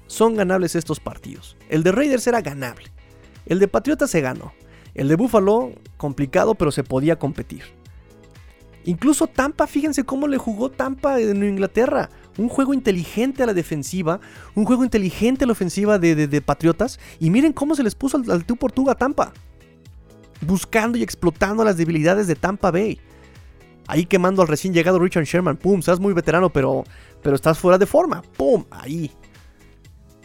Son 0.07 0.37
ganables 0.37 0.75
estos 0.75 1.01
partidos. 1.01 1.57
El 1.69 1.83
de 1.83 1.93
Raiders 1.93 2.27
era 2.27 2.41
ganable. 2.41 2.91
El 3.47 3.59
de 3.59 3.69
Patriotas 3.69 4.11
se 4.11 4.21
ganó. 4.21 4.53
El 4.95 5.09
de 5.09 5.17
Buffalo, 5.17 5.73
complicado, 5.97 6.55
pero 6.55 6.73
se 6.73 6.83
podía 6.83 7.19
competir. 7.19 7.78
Incluso 8.85 9.27
Tampa, 9.27 9.67
fíjense 9.67 10.05
cómo 10.05 10.29
le 10.29 10.39
jugó 10.39 10.71
Tampa 10.71 11.21
en 11.21 11.43
Inglaterra. 11.43 12.09
Un 12.39 12.49
juego 12.49 12.73
inteligente 12.73 13.43
a 13.43 13.47
la 13.47 13.55
defensiva, 13.55 14.21
un 14.55 14.65
juego 14.65 14.85
inteligente 14.85 15.45
a 15.45 15.47
la 15.47 15.53
ofensiva 15.53 15.99
de, 15.99 16.43
Patriotas. 16.43 16.99
Y 17.19 17.31
miren 17.31 17.53
cómo 17.53 17.75
se 17.75 17.83
les 17.83 17.95
puso 17.95 18.17
al, 18.17 18.45
por 18.45 18.73
tú 18.73 18.89
a 18.91 18.95
Tampa. 18.95 19.33
Buscando 20.41 20.97
y 20.97 21.03
explotando 21.03 21.65
las 21.65 21.77
debilidades 21.77 22.27
de 22.27 22.37
Tampa 22.37 22.71
Bay. 22.71 23.01
Ahí 23.89 24.05
quemando 24.05 24.43
al 24.43 24.49
recién 24.49 24.73
llegado 24.73 24.99
Richard 24.99 25.25
Sherman. 25.25 25.57
Pum, 25.57 25.81
estás 25.81 25.99
muy 25.99 26.13
veterano, 26.13 26.51
pero, 26.51 26.85
pero 27.23 27.35
estás 27.35 27.59
fuera 27.59 27.79
de 27.79 27.87
forma. 27.87 28.23
Pum, 28.37 28.65
ahí. 28.71 29.11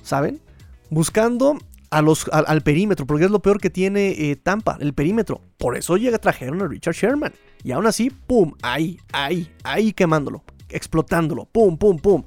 ¿Saben? 0.04 0.42
Buscando 0.90 1.58
al, 1.90 2.62
perímetro, 2.62 3.06
porque 3.06 3.26
es 3.26 3.32
lo 3.32 3.42
peor 3.42 3.60
que 3.60 3.70
tiene 3.70 4.10
eh, 4.10 4.36
Tampa, 4.36 4.78
el 4.80 4.94
perímetro. 4.94 5.42
Por 5.58 5.78
eso 5.78 5.98
llega, 5.98 6.18
trajeron 6.18 6.62
a 6.62 6.68
Richard 6.68 6.96
Sherman. 6.96 7.34
Y 7.64 7.72
aún 7.72 7.88
así, 7.88 8.10
pum, 8.10 8.54
ahí, 8.62 9.00
ahí, 9.12 9.52
ahí 9.64 9.94
quemándolo, 9.94 10.44
explotándolo, 10.70 11.46
pum, 11.46 11.78
pum, 11.78 11.98
pum. 11.98 12.24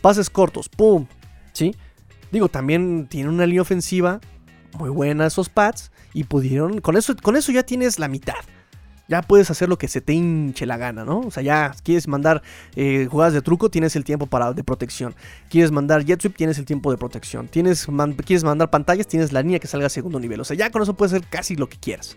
Pases 0.00 0.28
cortos, 0.30 0.68
pum, 0.68 1.06
¿sí? 1.52 1.74
Digo, 2.30 2.48
también 2.48 3.06
tiene 3.08 3.28
una 3.28 3.46
línea 3.46 3.62
ofensiva 3.62 4.20
muy 4.78 4.90
buena 4.90 5.26
esos 5.26 5.48
pads 5.48 5.90
y 6.12 6.24
pudieron, 6.24 6.80
con 6.80 6.96
eso, 6.96 7.14
con 7.22 7.36
eso 7.36 7.52
ya 7.52 7.62
tienes 7.62 7.98
la 7.98 8.08
mitad 8.08 8.34
ya 9.08 9.22
puedes 9.22 9.50
hacer 9.50 9.68
lo 9.68 9.78
que 9.78 9.88
se 9.88 10.00
te 10.00 10.12
hinche 10.12 10.66
la 10.66 10.76
gana, 10.76 11.04
¿no? 11.04 11.20
O 11.20 11.30
sea, 11.30 11.42
ya 11.42 11.74
quieres 11.82 12.08
mandar 12.08 12.42
eh, 12.74 13.06
jugadas 13.10 13.34
de 13.34 13.42
truco, 13.42 13.70
tienes 13.70 13.94
el 13.96 14.04
tiempo 14.04 14.26
para, 14.26 14.52
de 14.52 14.64
protección. 14.64 15.14
Quieres 15.48 15.70
mandar 15.70 16.04
jet 16.04 16.20
sweep, 16.20 16.36
tienes 16.36 16.58
el 16.58 16.64
tiempo 16.64 16.90
de 16.90 16.98
protección. 16.98 17.48
Tienes, 17.48 17.86
quieres 18.24 18.44
mandar 18.44 18.70
pantallas, 18.70 19.06
tienes 19.06 19.32
la 19.32 19.42
línea 19.42 19.58
que 19.58 19.68
salga 19.68 19.86
a 19.86 19.90
segundo 19.90 20.18
nivel. 20.18 20.40
O 20.40 20.44
sea, 20.44 20.56
ya 20.56 20.70
con 20.70 20.82
eso 20.82 20.94
puedes 20.94 21.12
hacer 21.12 21.28
casi 21.28 21.56
lo 21.56 21.68
que 21.68 21.76
quieras. 21.78 22.16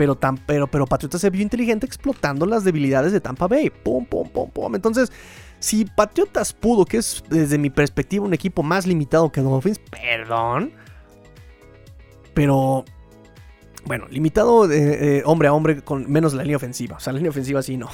Pero, 0.00 0.14
tan, 0.14 0.38
pero, 0.38 0.66
pero 0.66 0.86
Patriota 0.86 1.18
se 1.18 1.28
vio 1.28 1.42
inteligente 1.42 1.84
explotando 1.84 2.46
las 2.46 2.64
debilidades 2.64 3.12
de 3.12 3.20
Tampa 3.20 3.46
Bay. 3.46 3.68
Pum, 3.68 4.06
pum, 4.06 4.26
pum, 4.30 4.50
pum. 4.50 4.74
Entonces, 4.74 5.12
si 5.58 5.84
Patriotas 5.84 6.54
pudo, 6.54 6.86
que 6.86 6.96
es 6.96 7.22
desde 7.28 7.58
mi 7.58 7.68
perspectiva 7.68 8.24
un 8.24 8.32
equipo 8.32 8.62
más 8.62 8.86
limitado 8.86 9.30
que 9.30 9.42
Dolphins, 9.42 9.78
perdón. 9.90 10.72
Pero 12.32 12.86
bueno, 13.84 14.06
limitado 14.08 14.72
eh, 14.72 15.22
hombre 15.26 15.48
a 15.48 15.52
hombre 15.52 15.82
con 15.82 16.10
menos 16.10 16.32
la 16.32 16.44
línea 16.44 16.56
ofensiva. 16.56 16.96
O 16.96 17.00
sea, 17.00 17.12
la 17.12 17.18
línea 17.18 17.28
ofensiva 17.28 17.60
sí 17.60 17.76
no. 17.76 17.90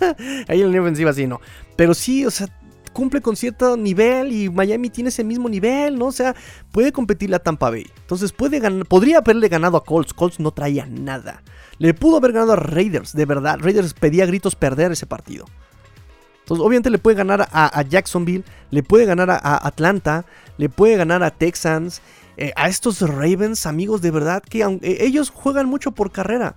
Ahí 0.48 0.60
la 0.60 0.64
línea 0.64 0.80
ofensiva 0.80 1.12
sí 1.12 1.26
no. 1.26 1.42
Pero 1.76 1.92
sí, 1.92 2.24
o 2.24 2.30
sea, 2.30 2.48
cumple 2.92 3.20
con 3.20 3.36
cierto 3.36 3.76
nivel 3.76 4.32
y 4.32 4.48
Miami 4.48 4.90
tiene 4.90 5.08
ese 5.08 5.24
mismo 5.24 5.48
nivel, 5.48 5.98
¿no? 5.98 6.06
O 6.06 6.12
sea, 6.12 6.34
puede 6.72 6.92
competir 6.92 7.30
la 7.30 7.38
Tampa 7.38 7.70
Bay. 7.70 7.86
Entonces 8.00 8.32
puede 8.32 8.60
podría 8.84 9.18
haberle 9.18 9.48
ganado 9.48 9.76
a 9.76 9.84
Colts. 9.84 10.14
Colts 10.14 10.40
no 10.40 10.50
traía 10.50 10.86
nada. 10.86 11.42
Le 11.78 11.94
pudo 11.94 12.18
haber 12.18 12.32
ganado 12.32 12.52
a 12.52 12.56
Raiders, 12.56 13.14
de 13.14 13.24
verdad. 13.24 13.58
Raiders 13.60 13.94
pedía 13.94 14.26
gritos 14.26 14.54
perder 14.54 14.92
ese 14.92 15.06
partido. 15.06 15.46
Entonces, 16.40 16.66
obviamente 16.66 16.90
le 16.90 16.98
puede 16.98 17.16
ganar 17.16 17.48
a, 17.52 17.82
Jacksonville, 17.82 18.44
le 18.70 18.82
puede 18.82 19.04
ganar 19.04 19.30
a 19.30 19.66
Atlanta, 19.66 20.24
le 20.58 20.68
puede 20.68 20.96
ganar 20.96 21.22
a 21.22 21.30
Texans. 21.30 22.02
Eh, 22.40 22.52
a 22.56 22.68
estos 22.68 23.02
Ravens, 23.02 23.66
amigos, 23.66 24.00
de 24.00 24.10
verdad 24.10 24.42
que 24.42 24.62
eh, 24.62 24.96
ellos 25.00 25.28
juegan 25.28 25.68
mucho 25.68 25.92
por 25.92 26.10
carrera. 26.10 26.54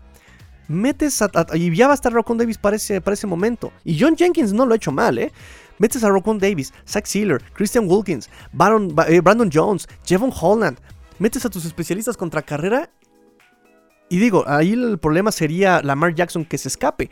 Metes 0.69 1.21
a, 1.21 1.29
y 1.55 1.75
ya 1.75 1.87
va 1.87 1.93
a 1.93 1.95
estar 1.95 2.13
Rocon 2.13 2.37
Davis 2.37 2.57
para 2.57 2.77
ese, 2.77 3.01
para 3.01 3.15
ese 3.15 3.27
momento. 3.27 3.73
Y 3.83 3.99
John 3.99 4.15
Jenkins 4.15 4.53
no 4.53 4.65
lo 4.65 4.71
ha 4.73 4.77
hecho 4.77 4.93
mal, 4.93 5.17
¿eh? 5.17 5.33
Metes 5.79 6.03
a 6.03 6.09
Rocon 6.09 6.39
Davis, 6.39 6.73
Zach 6.87 7.05
Sealer, 7.05 7.41
Christian 7.53 7.85
Wilkins, 7.87 8.29
eh, 9.07 9.21
Brandon 9.21 9.49
Jones, 9.51 9.87
Jevon 10.05 10.31
Holland. 10.33 10.77
Metes 11.19 11.45
a 11.45 11.49
tus 11.49 11.65
especialistas 11.65 12.17
contra 12.17 12.41
carrera. 12.41 12.89
Y 14.09 14.17
digo, 14.17 14.43
ahí 14.47 14.73
el 14.73 14.99
problema 14.99 15.31
sería 15.31 15.81
Lamar 15.81 16.13
Jackson 16.13 16.45
que 16.45 16.57
se 16.57 16.67
escape. 16.67 17.09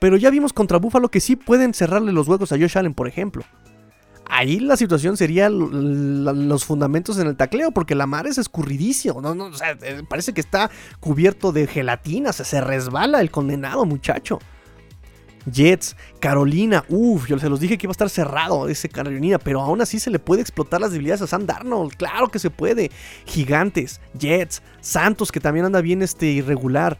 Pero 0.00 0.16
ya 0.16 0.30
vimos 0.30 0.52
contra 0.52 0.78
Buffalo 0.78 1.10
que 1.10 1.20
sí 1.20 1.36
pueden 1.36 1.74
cerrarle 1.74 2.12
los 2.12 2.28
huecos 2.28 2.52
a 2.52 2.58
Josh 2.58 2.78
Allen, 2.78 2.94
por 2.94 3.08
ejemplo 3.08 3.44
ahí 4.28 4.58
la 4.60 4.76
situación 4.76 5.16
sería 5.16 5.48
los 5.48 6.64
fundamentos 6.64 7.18
en 7.18 7.26
el 7.26 7.36
tacleo, 7.36 7.70
porque 7.72 7.94
la 7.94 8.06
mar 8.06 8.26
es 8.26 8.38
escurridicio, 8.38 9.20
¿no? 9.20 9.34
no 9.34 9.48
eh, 9.48 10.02
parece 10.08 10.32
que 10.32 10.40
está 10.40 10.70
cubierto 11.00 11.52
de 11.52 11.66
gelatina, 11.66 12.32
se 12.32 12.60
resbala 12.60 13.20
el 13.20 13.30
condenado 13.30 13.84
muchacho. 13.84 14.38
Jets, 15.46 15.96
Carolina, 16.20 16.84
uff, 16.88 17.26
yo 17.26 17.38
se 17.38 17.48
los 17.48 17.60
dije 17.60 17.76
que 17.76 17.86
iba 17.86 17.90
a 17.90 17.92
estar 17.92 18.10
cerrado 18.10 18.68
ese 18.68 18.88
Carolina, 18.88 19.38
pero 19.38 19.60
aún 19.60 19.80
así 19.80 19.98
se 19.98 20.10
le 20.10 20.18
puede 20.18 20.40
explotar 20.40 20.80
las 20.80 20.92
debilidades 20.92 21.22
a 21.22 21.26
Sam 21.26 21.46
Darnold, 21.46 21.94
claro 21.94 22.28
que 22.28 22.38
se 22.38 22.50
puede. 22.50 22.90
Gigantes, 23.26 24.00
Jets, 24.18 24.62
Santos 24.80 25.30
que 25.30 25.40
también 25.40 25.66
anda 25.66 25.80
bien 25.80 26.02
este 26.02 26.26
irregular. 26.26 26.98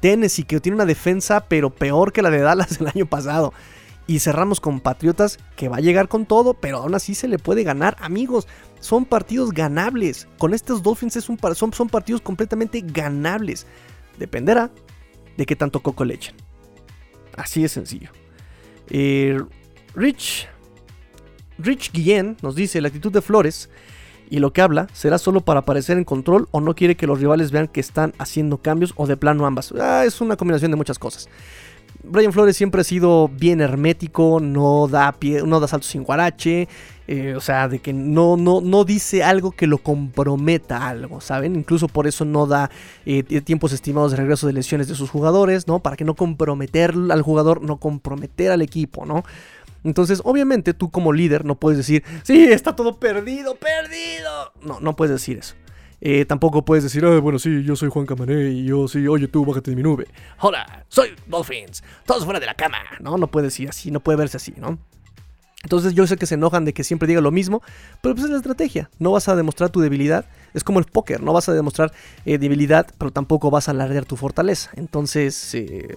Tennessee 0.00 0.44
que 0.44 0.60
tiene 0.60 0.76
una 0.76 0.86
defensa 0.86 1.44
pero 1.48 1.70
peor 1.70 2.12
que 2.12 2.22
la 2.22 2.30
de 2.30 2.40
Dallas 2.40 2.76
el 2.80 2.88
año 2.88 3.06
pasado. 3.06 3.52
Y 4.06 4.18
cerramos 4.18 4.58
con 4.58 4.80
Patriotas 4.80 5.38
que 5.54 5.68
va 5.68 5.76
a 5.76 5.80
llegar 5.80 6.08
con 6.08 6.26
todo, 6.26 6.54
pero 6.54 6.78
aún 6.78 6.94
así 6.94 7.14
se 7.14 7.28
le 7.28 7.38
puede 7.38 7.62
ganar. 7.62 7.96
Amigos, 8.00 8.48
son 8.80 9.04
partidos 9.04 9.52
ganables. 9.52 10.26
Con 10.38 10.54
estos 10.54 10.82
Dolphins 10.82 11.16
es 11.16 11.28
un, 11.28 11.38
son, 11.54 11.72
son 11.72 11.88
partidos 11.88 12.20
completamente 12.20 12.82
ganables. 12.84 13.64
Dependerá 14.18 14.70
de 15.36 15.46
qué 15.46 15.54
tanto 15.54 15.80
coco 15.80 16.04
le 16.04 16.14
echen. 16.14 16.34
Así 17.36 17.62
de 17.62 17.68
sencillo. 17.68 18.10
Eh, 18.88 19.40
Rich, 19.94 20.48
Rich 21.58 21.92
Guillén 21.92 22.36
nos 22.42 22.54
dice 22.54 22.80
la 22.80 22.88
actitud 22.88 23.12
de 23.12 23.22
Flores 23.22 23.70
y 24.30 24.38
lo 24.38 24.52
que 24.52 24.62
habla 24.62 24.86
será 24.92 25.18
solo 25.18 25.42
para 25.42 25.60
aparecer 25.60 25.98
en 25.98 26.04
control 26.04 26.48
o 26.52 26.60
no 26.60 26.74
quiere 26.74 26.96
que 26.96 27.06
los 27.06 27.20
rivales 27.20 27.50
vean 27.50 27.68
que 27.68 27.80
están 27.80 28.14
haciendo 28.18 28.58
cambios 28.58 28.94
o 28.96 29.06
de 29.06 29.16
plano 29.16 29.46
ambas. 29.46 29.72
Ah, 29.78 30.04
es 30.06 30.20
una 30.20 30.36
combinación 30.36 30.70
de 30.70 30.76
muchas 30.78 30.98
cosas. 30.98 31.28
Brian 32.02 32.32
Flores 32.32 32.56
siempre 32.56 32.80
ha 32.80 32.84
sido 32.84 33.28
bien 33.28 33.60
hermético, 33.60 34.40
no 34.40 34.88
da, 34.88 35.12
pie, 35.12 35.42
no 35.42 35.60
da 35.60 35.68
saltos 35.68 35.90
sin 35.90 36.02
guarache, 36.02 36.68
eh, 37.06 37.34
o 37.36 37.40
sea, 37.40 37.68
de 37.68 37.78
que 37.78 37.92
no, 37.92 38.36
no, 38.36 38.60
no 38.60 38.84
dice 38.84 39.22
algo 39.22 39.52
que 39.52 39.66
lo 39.66 39.78
comprometa 39.78 40.88
algo, 40.88 41.20
¿saben? 41.20 41.54
Incluso 41.54 41.88
por 41.88 42.06
eso 42.06 42.24
no 42.24 42.46
da 42.46 42.70
eh, 43.06 43.22
tiempos 43.42 43.72
estimados 43.72 44.12
de 44.12 44.16
regreso 44.16 44.46
de 44.46 44.52
lesiones 44.52 44.88
de 44.88 44.94
sus 44.94 45.10
jugadores, 45.10 45.68
¿no? 45.68 45.78
Para 45.78 45.96
que 45.96 46.04
no 46.04 46.14
comprometer 46.14 46.94
al 47.10 47.22
jugador, 47.22 47.62
no 47.62 47.78
comprometer 47.78 48.50
al 48.50 48.62
equipo, 48.62 49.06
¿no? 49.06 49.24
Entonces, 49.84 50.20
obviamente, 50.24 50.74
tú 50.74 50.90
como 50.90 51.12
líder 51.12 51.44
no 51.44 51.56
puedes 51.56 51.78
decir, 51.78 52.04
sí, 52.22 52.44
está 52.44 52.76
todo 52.76 52.98
perdido, 52.98 53.56
perdido. 53.56 54.52
No, 54.62 54.80
no 54.80 54.94
puedes 54.94 55.12
decir 55.12 55.38
eso. 55.38 55.54
Eh, 56.04 56.24
tampoco 56.24 56.64
puedes 56.64 56.82
decir, 56.82 57.04
ah, 57.04 57.20
bueno, 57.20 57.38
sí, 57.38 57.62
yo 57.62 57.76
soy 57.76 57.88
Juan 57.88 58.06
Camané 58.06 58.50
y 58.50 58.64
yo 58.64 58.88
sí, 58.88 59.06
oye 59.06 59.28
tú, 59.28 59.44
bájate 59.44 59.70
de 59.70 59.76
mi 59.76 59.84
nube. 59.84 60.08
Hola, 60.40 60.84
soy 60.88 61.10
Dolphins, 61.28 61.84
todos 62.04 62.24
fuera 62.24 62.40
de 62.40 62.46
la 62.46 62.54
cama. 62.54 62.78
No, 62.98 63.16
no 63.16 63.28
puede 63.28 63.46
decir 63.46 63.68
así, 63.68 63.92
no 63.92 64.00
puede 64.00 64.18
verse 64.18 64.36
así, 64.36 64.52
¿no? 64.56 64.80
Entonces 65.62 65.94
yo 65.94 66.04
sé 66.08 66.16
que 66.16 66.26
se 66.26 66.34
enojan 66.34 66.64
de 66.64 66.72
que 66.72 66.82
siempre 66.82 67.06
diga 67.06 67.20
lo 67.20 67.30
mismo, 67.30 67.62
pero 68.00 68.16
pues 68.16 68.24
es 68.24 68.32
la 68.32 68.38
estrategia. 68.38 68.90
No 68.98 69.12
vas 69.12 69.28
a 69.28 69.36
demostrar 69.36 69.70
tu 69.70 69.78
debilidad. 69.78 70.24
Es 70.54 70.64
como 70.64 70.80
el 70.80 70.86
póker, 70.86 71.22
no 71.22 71.32
vas 71.32 71.48
a 71.48 71.52
demostrar 71.52 71.92
eh, 72.24 72.36
debilidad, 72.36 72.88
pero 72.98 73.12
tampoco 73.12 73.52
vas 73.52 73.68
a 73.68 73.70
alardear 73.70 74.04
tu 74.04 74.16
fortaleza. 74.16 74.70
Entonces, 74.74 75.54
eh, 75.54 75.96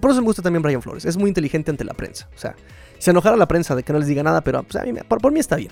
por 0.00 0.10
eso 0.10 0.20
me 0.20 0.26
gusta 0.26 0.42
también 0.42 0.62
Brian 0.62 0.82
Flores. 0.82 1.04
Es 1.04 1.16
muy 1.16 1.28
inteligente 1.28 1.70
ante 1.70 1.84
la 1.84 1.94
prensa. 1.94 2.28
O 2.34 2.38
sea, 2.38 2.56
se 2.98 3.12
enojará 3.12 3.36
la 3.36 3.46
prensa 3.46 3.76
de 3.76 3.84
que 3.84 3.92
no 3.92 4.00
les 4.00 4.08
diga 4.08 4.24
nada, 4.24 4.40
pero 4.40 4.64
pues, 4.64 4.82
por 5.04 5.30
mí 5.30 5.38
está 5.38 5.54
bien. 5.54 5.70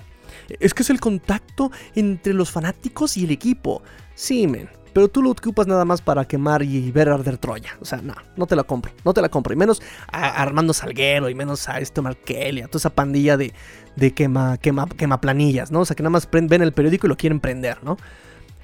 Es 0.59 0.73
que 0.73 0.83
es 0.83 0.89
el 0.89 0.99
contacto 0.99 1.71
entre 1.95 2.33
los 2.33 2.51
fanáticos 2.51 3.17
y 3.17 3.25
el 3.25 3.31
equipo. 3.31 3.81
Sí, 4.15 4.47
men. 4.47 4.69
Pero 4.93 5.07
tú 5.07 5.23
lo 5.23 5.31
ocupas 5.31 5.65
nada 5.65 5.85
más 5.85 6.01
para 6.01 6.25
quemar 6.25 6.61
y 6.61 6.91
ver 6.91 7.09
arder 7.09 7.39
Troya. 7.39 7.75
O 7.81 7.85
sea, 7.85 7.99
no, 8.01 8.13
no 8.37 8.45
te 8.45 8.55
la 8.55 8.63
compro. 8.63 8.91
No 9.03 9.13
te 9.13 9.21
la 9.21 9.29
compro. 9.29 9.51
Y 9.51 9.57
menos 9.57 9.81
a 10.11 10.41
Armando 10.41 10.71
Salguero 10.71 11.29
y 11.29 11.35
menos 11.35 11.67
a 11.67 11.79
este 11.79 12.01
Markelly, 12.01 12.61
a 12.61 12.67
toda 12.67 12.77
esa 12.77 12.89
pandilla 12.91 13.35
de, 13.35 13.53
de 13.95 14.13
quema, 14.13 14.57
quema, 14.57 14.87
quema 14.87 15.19
planillas, 15.19 15.71
¿no? 15.71 15.79
O 15.81 15.85
sea, 15.85 15.95
que 15.95 16.03
nada 16.03 16.11
más 16.11 16.29
ven 16.31 16.61
el 16.61 16.73
periódico 16.73 17.07
y 17.07 17.09
lo 17.09 17.17
quieren 17.17 17.39
prender, 17.39 17.83
¿no? 17.83 17.97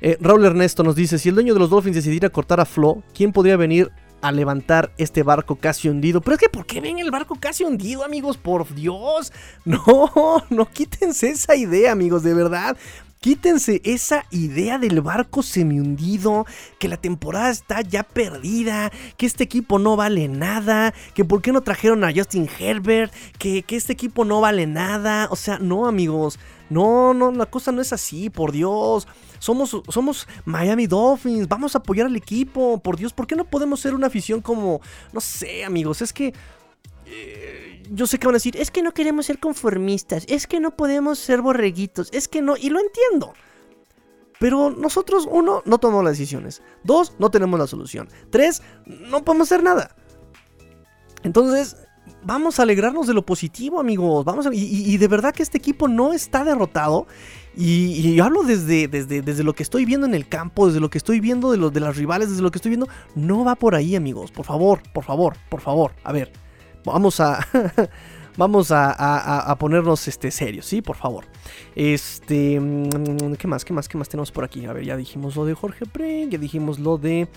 Eh, 0.02 0.18
Raúl 0.22 0.46
Ernesto 0.46 0.84
nos 0.84 0.96
dice, 0.96 1.18
si 1.18 1.30
el 1.30 1.36
dueño 1.36 1.54
de 1.54 1.60
los 1.60 1.72
Dolphins 1.72 1.96
decidiera 1.96 2.30
cortar 2.30 2.60
a 2.60 2.66
Flo, 2.66 3.04
¿quién 3.14 3.34
podría 3.34 3.58
venir 3.58 3.92
a 4.22 4.32
levantar 4.32 4.92
este 4.98 5.24
barco 5.24 5.56
casi 5.56 5.90
hundido. 5.90 6.22
Pero 6.22 6.36
es 6.36 6.40
que, 6.40 6.50
¿por 6.50 6.66
qué 6.66 6.82
ven 6.82 7.00
el 7.00 7.12
barco 7.12 7.36
casi 7.40 7.64
hundido, 7.64 8.04
amigos? 8.04 8.38
Por 8.38 8.74
Dios. 8.74 9.32
No, 9.66 10.44
no 10.50 10.66
quítense 10.72 11.30
esa 11.30 11.56
idea, 11.56 11.92
amigos, 11.92 12.24
de 12.24 12.34
verdad. 12.34 12.76
Quítense 13.20 13.82
esa 13.84 14.26
idea 14.32 14.78
del 14.78 15.02
barco 15.02 15.44
semi-hundido, 15.44 16.46
que 16.80 16.88
la 16.88 16.96
temporada 16.96 17.50
está 17.50 17.82
ya 17.82 18.04
perdida, 18.04 18.94
que 19.18 19.26
este 19.26 19.44
equipo 19.44 19.78
no 19.78 19.98
vale 19.98 20.30
nada, 20.30 20.94
que 21.14 21.26
por 21.26 21.42
qué 21.42 21.52
no 21.52 21.60
trajeron 21.60 22.06
a 22.06 22.14
Justin 22.14 22.50
Herbert, 22.60 23.14
que, 23.38 23.64
que 23.64 23.76
este 23.76 23.92
equipo 23.92 24.24
no 24.24 24.40
vale 24.40 24.68
nada. 24.68 25.28
O 25.32 25.36
sea, 25.36 25.60
no, 25.60 25.86
amigos. 25.86 26.40
No, 26.70 27.14
no, 27.14 27.32
la 27.32 27.46
cosa 27.46 27.74
no 27.74 27.82
es 27.82 27.92
así, 27.92 28.30
por 28.30 28.54
Dios. 28.54 29.06
Somos, 29.40 29.76
somos 29.90 30.26
Miami 30.46 30.88
Dolphins, 30.88 31.48
vamos 31.50 31.76
a 31.76 31.80
apoyar 31.80 32.08
al 32.08 32.16
equipo, 32.16 32.80
por 32.80 32.96
Dios, 32.96 33.12
¿por 33.12 33.28
qué 33.28 33.36
no 33.36 33.44
podemos 33.44 33.82
ser 33.82 33.96
una 33.96 34.08
afición 34.08 34.40
como, 34.42 34.82
no 35.12 35.20
sé, 35.20 35.66
amigos, 35.66 36.02
es 36.02 36.14
que... 36.14 36.34
Eh, 37.06 37.59
yo 37.92 38.08
sé 38.08 38.20
que 38.20 38.28
van 38.28 38.36
a 38.36 38.38
decir, 38.38 38.58
es 38.58 38.72
que 38.72 38.82
no 38.82 38.94
queremos 38.94 39.26
ser 39.26 39.40
conformistas, 39.40 40.26
es 40.28 40.48
que 40.48 40.60
no 40.60 40.76
podemos 40.76 41.20
ser 41.20 41.42
borreguitos, 41.42 42.10
es 42.12 42.28
que 42.28 42.42
no, 42.42 42.56
y 42.58 42.70
lo 42.70 42.80
entiendo. 42.80 43.34
Pero 44.40 44.70
nosotros, 44.72 45.28
uno, 45.30 45.62
no 45.66 45.78
tomamos 45.80 46.06
las 46.06 46.18
decisiones. 46.18 46.62
Dos, 46.84 47.14
no 47.20 47.30
tenemos 47.30 47.60
la 47.60 47.68
solución. 47.68 48.08
Tres, 48.30 48.62
no 48.86 49.24
podemos 49.24 49.52
hacer 49.52 49.64
nada. 49.64 49.96
Entonces, 51.24 51.76
vamos 52.24 52.60
a 52.60 52.64
alegrarnos 52.64 53.06
de 53.08 53.14
lo 53.14 53.26
positivo, 53.26 53.82
amigos. 53.82 54.24
Vamos 54.24 54.48
y, 54.54 54.98
de 54.98 55.08
verdad 55.10 55.34
que 55.34 55.44
este 55.44 55.58
equipo 55.58 55.90
no 55.90 56.14
está 56.14 56.46
derrotado. 56.46 57.06
Y, 57.54 58.16
yo 58.16 58.24
hablo 58.24 58.44
desde, 58.44 58.88
desde, 58.88 59.22
desde, 59.22 59.44
lo 59.44 59.54
que 59.54 59.64
estoy 59.64 59.84
viendo 59.84 60.08
en 60.08 60.14
el 60.14 60.30
campo, 60.30 60.68
desde 60.68 60.80
lo 60.80 60.90
que 60.90 60.98
estoy 60.98 61.20
viendo 61.20 61.52
de, 61.52 61.58
los, 61.58 61.74
de 61.74 61.82
las 61.82 61.98
rivales, 61.98 62.30
desde 62.30 62.42
lo 62.42 62.52
que 62.52 62.60
estoy 62.60 62.70
viendo. 62.70 62.88
No 63.16 63.44
va 63.44 63.56
por 63.56 63.76
ahí, 63.76 63.98
amigos. 63.98 64.32
Por 64.32 64.46
favor, 64.46 64.82
por 64.94 65.04
favor, 65.04 65.36
por 65.50 65.60
favor. 65.60 65.92
A 66.06 66.14
ver, 66.14 66.32
vamos 66.86 67.20
a... 67.20 67.46
vamos 68.40 68.72
a, 68.72 69.56
ponernos 69.60 70.08
este, 70.08 70.32
serios, 70.32 70.66
¿sí? 70.66 70.82
Por 70.82 70.96
favor. 70.96 71.26
Este. 71.76 72.60
Mm, 72.60 73.34
¿Qué 73.34 73.48
más? 73.48 73.66
¿Qué 73.66 73.74
más? 73.74 73.90
¿Qué 73.90 73.98
más 73.98 74.08
tenemos 74.08 74.32
por 74.32 74.46
aquí? 74.46 74.66
A 74.66 74.74
ver, 74.74 74.86
ya 74.86 74.96
dijimos 74.96 75.36
lo 75.36 75.46
de 75.46 75.54
Jorge 75.54 75.86
Pre, 75.86 76.28
ya 76.30 76.38
dijimos 76.38 76.80
lo 76.80 76.98
de. 76.98 77.28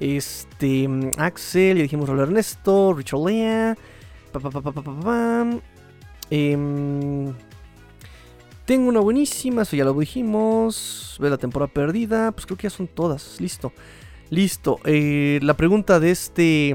Este. 0.00 0.88
Mm, 0.88 1.10
Axel, 1.18 1.76
ya 1.76 1.82
dijimos 1.82 2.08
lo 2.08 2.16
de 2.16 2.22
Ernesto, 2.22 2.94
Richard 2.94 3.20
Lea. 3.20 3.76
Em, 6.30 7.32
tengo 8.64 8.88
una 8.88 9.00
buenísima, 9.00 9.62
eso 9.62 9.76
ya 9.76 9.84
lo 9.84 9.92
dijimos. 9.92 11.16
Ve 11.20 11.30
la 11.30 11.38
temporada 11.38 11.72
perdida. 11.72 12.32
Pues 12.32 12.46
creo 12.46 12.56
que 12.56 12.64
ya 12.64 12.70
son 12.70 12.88
todas. 12.88 13.40
Listo. 13.40 13.72
Listo. 14.30 14.80
Eh, 14.84 15.38
la 15.42 15.54
pregunta 15.54 16.00
de 16.00 16.10
este. 16.10 16.74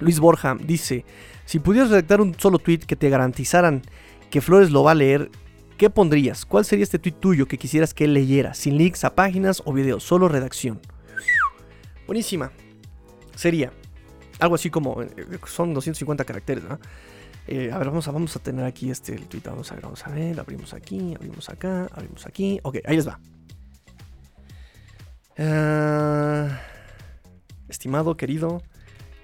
Luis 0.00 0.20
Borja 0.20 0.56
dice: 0.60 1.04
Si 1.44 1.58
pudieras 1.58 1.90
redactar 1.90 2.20
un 2.20 2.34
solo 2.38 2.58
tweet 2.58 2.78
que 2.80 2.96
te 2.96 3.10
garantizaran 3.10 3.82
que 4.30 4.40
Flores 4.40 4.70
lo 4.70 4.82
va 4.82 4.92
a 4.92 4.94
leer, 4.94 5.30
¿qué 5.76 5.90
pondrías? 5.90 6.44
¿Cuál 6.44 6.64
sería 6.64 6.82
este 6.82 6.98
tweet 6.98 7.14
tuyo 7.14 7.46
que 7.46 7.58
quisieras 7.58 7.94
que 7.94 8.04
él 8.04 8.14
leyera? 8.14 8.54
Sin 8.54 8.76
links 8.76 9.04
a 9.04 9.14
páginas 9.14 9.62
o 9.64 9.72
videos, 9.72 10.04
solo 10.04 10.28
redacción. 10.28 10.80
Buenísima. 12.06 12.52
Sería. 13.34 13.72
Algo 14.40 14.54
así 14.54 14.70
como, 14.70 15.02
eh, 15.02 15.08
son 15.46 15.74
250 15.74 16.24
caracteres, 16.24 16.64
¿no? 16.64 16.78
Eh, 17.46 17.70
a 17.72 17.78
ver, 17.78 17.88
vamos 17.88 18.06
a, 18.06 18.10
vamos 18.10 18.36
a 18.36 18.40
tener 18.40 18.64
aquí 18.64 18.90
este 18.90 19.14
el 19.14 19.26
tweet. 19.26 19.42
Vamos 19.44 19.70
a 19.72 19.74
ver, 19.74 19.84
vamos 19.84 20.06
a 20.06 20.10
ver. 20.10 20.38
Abrimos 20.38 20.74
aquí, 20.74 21.14
abrimos 21.14 21.48
acá, 21.48 21.88
abrimos 21.92 22.26
aquí. 22.26 22.60
Ok, 22.62 22.76
ahí 22.84 22.96
les 22.96 23.08
va. 23.08 23.18
Ah, 25.38 26.60
estimado, 27.68 28.16
querido, 28.16 28.62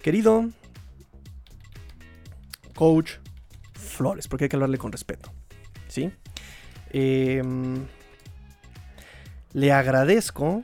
querido 0.02 0.48
coach 2.74 3.12
Flores, 3.72 4.28
porque 4.28 4.44
hay 4.44 4.48
que 4.48 4.56
hablarle 4.56 4.78
con 4.78 4.92
respeto. 4.92 5.32
¿Sí? 5.88 6.10
Em, 6.90 7.86
le 9.52 9.72
agradezco 9.72 10.62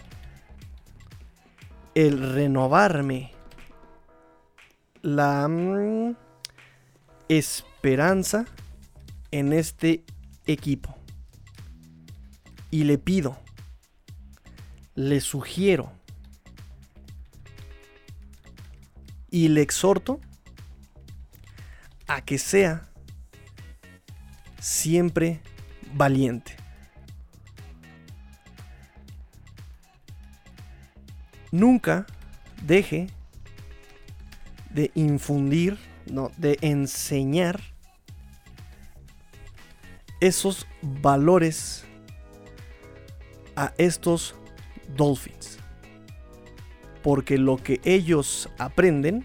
el 1.95 2.35
renovarme 2.35 3.33
la 5.03 5.49
mm, 5.49 6.17
esperanza 7.29 8.47
en 9.31 9.53
este 9.53 10.05
equipo. 10.47 10.97
Y 12.71 12.85
le 12.85 12.99
pido, 12.99 13.37
le 14.95 15.21
sugiero 15.21 15.93
y 19.31 19.49
le 19.49 19.63
exhorto 19.63 20.21
a 22.11 22.23
que 22.23 22.39
sea 22.39 22.89
siempre 24.59 25.41
valiente. 25.95 26.57
Nunca 31.53 32.07
deje 32.65 33.07
de 34.71 34.91
infundir, 34.97 35.79
no, 36.07 36.33
de 36.37 36.59
enseñar 36.63 37.61
esos 40.21 40.67
valores 40.83 41.85
a 43.55 43.73
estos 43.79 44.35
Dolphins. 44.97 45.61
Porque 47.05 47.39
lo 47.39 47.57
que 47.57 47.81
ellos 47.85 48.49
aprenden, 48.59 49.25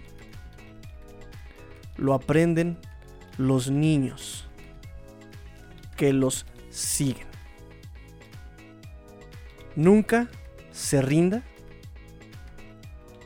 lo 1.97 2.13
aprenden 2.13 2.77
los 3.37 3.69
niños 3.69 4.47
que 5.97 6.13
los 6.13 6.45
siguen. 6.69 7.27
Nunca 9.75 10.29
se 10.71 11.01
rinda 11.01 11.43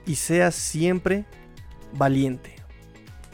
y 0.05 0.15
sea 0.15 0.51
siempre 0.51 1.25
valiente. 1.93 2.55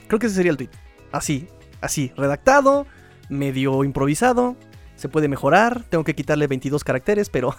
Creo 0.08 0.20
que 0.20 0.28
ese 0.28 0.36
sería 0.36 0.52
el 0.52 0.58
tweet. 0.58 0.70
Así, 1.12 1.48
así, 1.82 2.12
redactado, 2.18 2.86
medio 3.30 3.84
improvisado. 3.84 4.56
Se 4.96 5.10
puede 5.10 5.28
mejorar, 5.28 5.84
tengo 5.90 6.04
que 6.04 6.16
quitarle 6.16 6.48
22 6.48 6.84
caracteres, 6.84 7.30
pero 7.30 7.56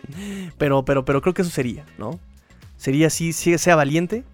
pero 0.58 0.84
pero 0.84 1.04
pero 1.04 1.22
creo 1.22 1.34
que 1.34 1.42
eso 1.42 1.50
sería, 1.50 1.86
¿no? 1.98 2.20
Sería 2.76 3.06
así, 3.06 3.32
sea 3.32 3.76
valiente, 3.76 4.24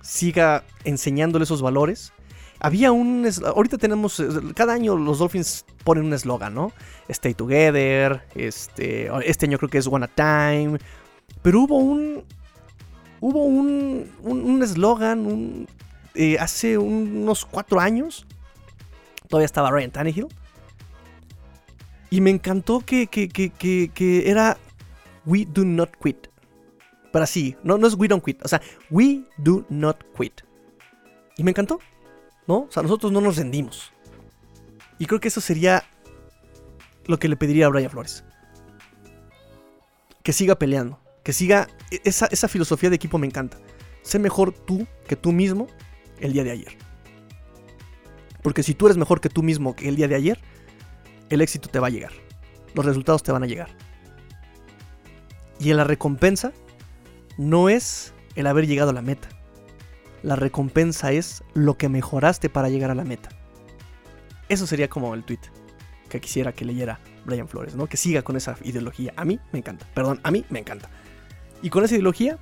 siga 0.00 0.64
enseñándole 0.84 1.44
esos 1.44 1.62
valores. 1.62 2.12
Había 2.62 2.92
un... 2.92 3.28
Ahorita 3.44 3.76
tenemos... 3.76 4.22
Cada 4.54 4.72
año 4.72 4.96
los 4.96 5.18
Dolphins 5.18 5.66
ponen 5.84 6.04
un 6.04 6.14
eslogan, 6.14 6.54
¿no? 6.54 6.72
Stay 7.08 7.34
together. 7.34 8.22
Este, 8.34 9.10
este 9.24 9.46
año 9.46 9.58
creo 9.58 9.68
que 9.68 9.78
es 9.78 9.86
One 9.86 10.06
at 10.06 10.10
Time. 10.14 10.78
Pero 11.42 11.62
hubo 11.62 11.76
un... 11.76 12.24
Hubo 13.20 13.44
un 13.44 14.10
un 14.22 14.62
eslogan 14.62 15.26
un, 15.26 15.68
eh, 16.14 16.38
hace 16.38 16.78
unos 16.78 17.44
cuatro 17.44 17.80
años. 17.80 18.26
Todavía 19.28 19.46
estaba 19.46 19.70
Ryan 19.70 19.90
Tannehill. 19.90 20.28
Y 22.10 22.20
me 22.20 22.30
encantó 22.30 22.80
que, 22.80 23.06
que, 23.06 23.28
que, 23.28 23.50
que, 23.50 23.90
que 23.94 24.30
era 24.30 24.56
We 25.24 25.46
do 25.46 25.64
not 25.64 25.90
quit. 26.02 26.28
Pero 27.12 27.24
así, 27.24 27.56
no, 27.62 27.78
no 27.78 27.86
es 27.86 27.94
we 27.94 28.08
don't 28.08 28.24
quit. 28.24 28.44
O 28.44 28.48
sea, 28.48 28.60
we 28.90 29.22
do 29.38 29.64
not 29.68 29.96
quit. 30.16 30.42
Y 31.36 31.44
me 31.44 31.50
encantó. 31.50 31.78
¿No? 32.52 32.58
O 32.64 32.70
sea, 32.70 32.82
nosotros 32.82 33.10
no 33.10 33.22
nos 33.22 33.36
rendimos. 33.36 33.92
Y 34.98 35.06
creo 35.06 35.20
que 35.20 35.28
eso 35.28 35.40
sería 35.40 35.84
lo 37.06 37.18
que 37.18 37.26
le 37.26 37.36
pediría 37.38 37.64
a 37.64 37.70
Brian 37.70 37.90
Flores. 37.90 38.24
Que 40.22 40.34
siga 40.34 40.58
peleando. 40.58 41.00
Que 41.24 41.32
siga. 41.32 41.68
e-, 41.90 42.02
Esa, 42.04 42.26
esa 42.26 42.48
filosofía 42.48 42.90
de 42.90 42.96
equipo 42.96 43.16
me 43.16 43.26
encanta. 43.26 43.56
Sé 44.02 44.18
mejor 44.18 44.52
tú 44.52 44.86
que 45.08 45.16
tú 45.16 45.32
mismo 45.32 45.66
el 46.20 46.34
día 46.34 46.44
de 46.44 46.50
ayer. 46.50 46.76
Porque 48.42 48.62
si 48.62 48.74
tú 48.74 48.84
eres 48.84 48.98
mejor 48.98 49.22
que 49.22 49.30
tú 49.30 49.42
mismo 49.42 49.74
que 49.74 49.88
el 49.88 49.96
día 49.96 50.08
de 50.08 50.16
ayer, 50.16 50.38
el 51.30 51.40
éxito 51.40 51.70
te 51.70 51.78
va 51.78 51.86
a 51.86 51.90
llegar. 51.90 52.12
Los 52.74 52.84
resultados 52.84 53.22
te 53.22 53.32
van 53.32 53.44
a 53.44 53.46
llegar. 53.46 53.70
Y 55.58 55.70
en 55.70 55.78
la 55.78 55.84
recompensa 55.84 56.52
no 57.38 57.70
es 57.70 58.12
el 58.34 58.46
haber 58.46 58.66
llegado 58.66 58.90
a 58.90 58.92
la 58.92 59.00
meta. 59.00 59.30
La 60.22 60.36
recompensa 60.36 61.12
es 61.12 61.42
lo 61.54 61.76
que 61.76 61.88
mejoraste 61.88 62.48
para 62.48 62.68
llegar 62.68 62.90
a 62.90 62.94
la 62.94 63.04
meta. 63.04 63.30
Eso 64.48 64.66
sería 64.66 64.88
como 64.88 65.14
el 65.14 65.24
tweet 65.24 65.40
que 66.08 66.20
quisiera 66.20 66.52
que 66.52 66.64
leyera 66.64 67.00
Brian 67.24 67.48
Flores, 67.48 67.74
¿no? 67.74 67.86
Que 67.86 67.96
siga 67.96 68.22
con 68.22 68.36
esa 68.36 68.56
ideología. 68.62 69.12
A 69.16 69.24
mí 69.24 69.40
me 69.50 69.58
encanta. 69.58 69.86
Perdón, 69.94 70.20
a 70.22 70.30
mí 70.30 70.44
me 70.50 70.58
encanta. 70.58 70.90
Y 71.62 71.70
con 71.70 71.84
esa 71.84 71.94
ideología, 71.94 72.38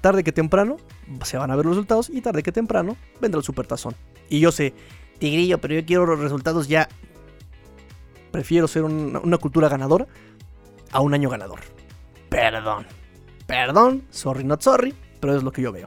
tarde 0.00 0.24
que 0.24 0.32
temprano, 0.32 0.76
se 1.24 1.36
van 1.36 1.50
a 1.50 1.56
ver 1.56 1.64
los 1.64 1.76
resultados 1.76 2.10
y 2.10 2.20
tarde 2.20 2.42
que 2.42 2.52
temprano 2.52 2.96
vendrá 3.20 3.38
el 3.38 3.44
supertazón. 3.44 3.94
Y 4.28 4.40
yo 4.40 4.50
sé, 4.50 4.74
Tigrillo, 5.18 5.60
pero 5.60 5.74
yo 5.74 5.84
quiero 5.86 6.06
los 6.06 6.18
resultados 6.18 6.66
ya. 6.66 6.88
Prefiero 8.32 8.66
ser 8.66 8.82
una, 8.82 9.20
una 9.20 9.38
cultura 9.38 9.68
ganadora 9.68 10.06
a 10.90 11.00
un 11.00 11.14
año 11.14 11.30
ganador. 11.30 11.60
Perdón. 12.28 12.86
Perdón, 13.46 14.04
sorry, 14.10 14.44
not 14.44 14.62
sorry, 14.62 14.94
pero 15.20 15.36
es 15.36 15.42
lo 15.42 15.52
que 15.52 15.62
yo 15.62 15.70
veo. 15.70 15.86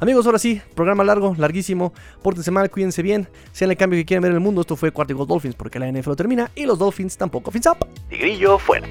Amigos, 0.00 0.26
ahora 0.26 0.38
sí, 0.38 0.62
programa 0.76 1.02
largo, 1.02 1.34
larguísimo. 1.36 1.92
Pórtense 2.22 2.52
mal, 2.52 2.70
cuídense 2.70 3.02
bien. 3.02 3.28
Sean 3.52 3.70
el 3.70 3.76
cambio 3.76 3.98
que 3.98 4.04
quieren 4.04 4.22
ver 4.22 4.30
en 4.30 4.36
el 4.36 4.42
mundo. 4.42 4.60
Esto 4.60 4.76
fue 4.76 4.92
Cuarto 4.92 5.12
y 5.12 5.16
Gol 5.16 5.26
Dolphins 5.26 5.56
porque 5.56 5.78
la 5.78 5.90
NFL 5.90 6.14
termina 6.14 6.50
y 6.54 6.66
los 6.66 6.78
Dolphins 6.78 7.16
tampoco. 7.16 7.50
Fins 7.50 7.66
up. 7.66 7.78
Tigrillo 8.08 8.58
fuera. 8.58 8.88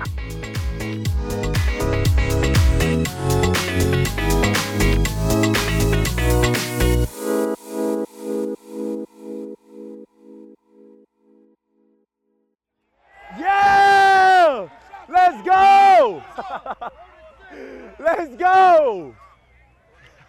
Yeah! 13.37 14.67
Let's 15.07 15.41
go! 15.43 16.21
Let's 17.99 18.35
go! 18.37 19.13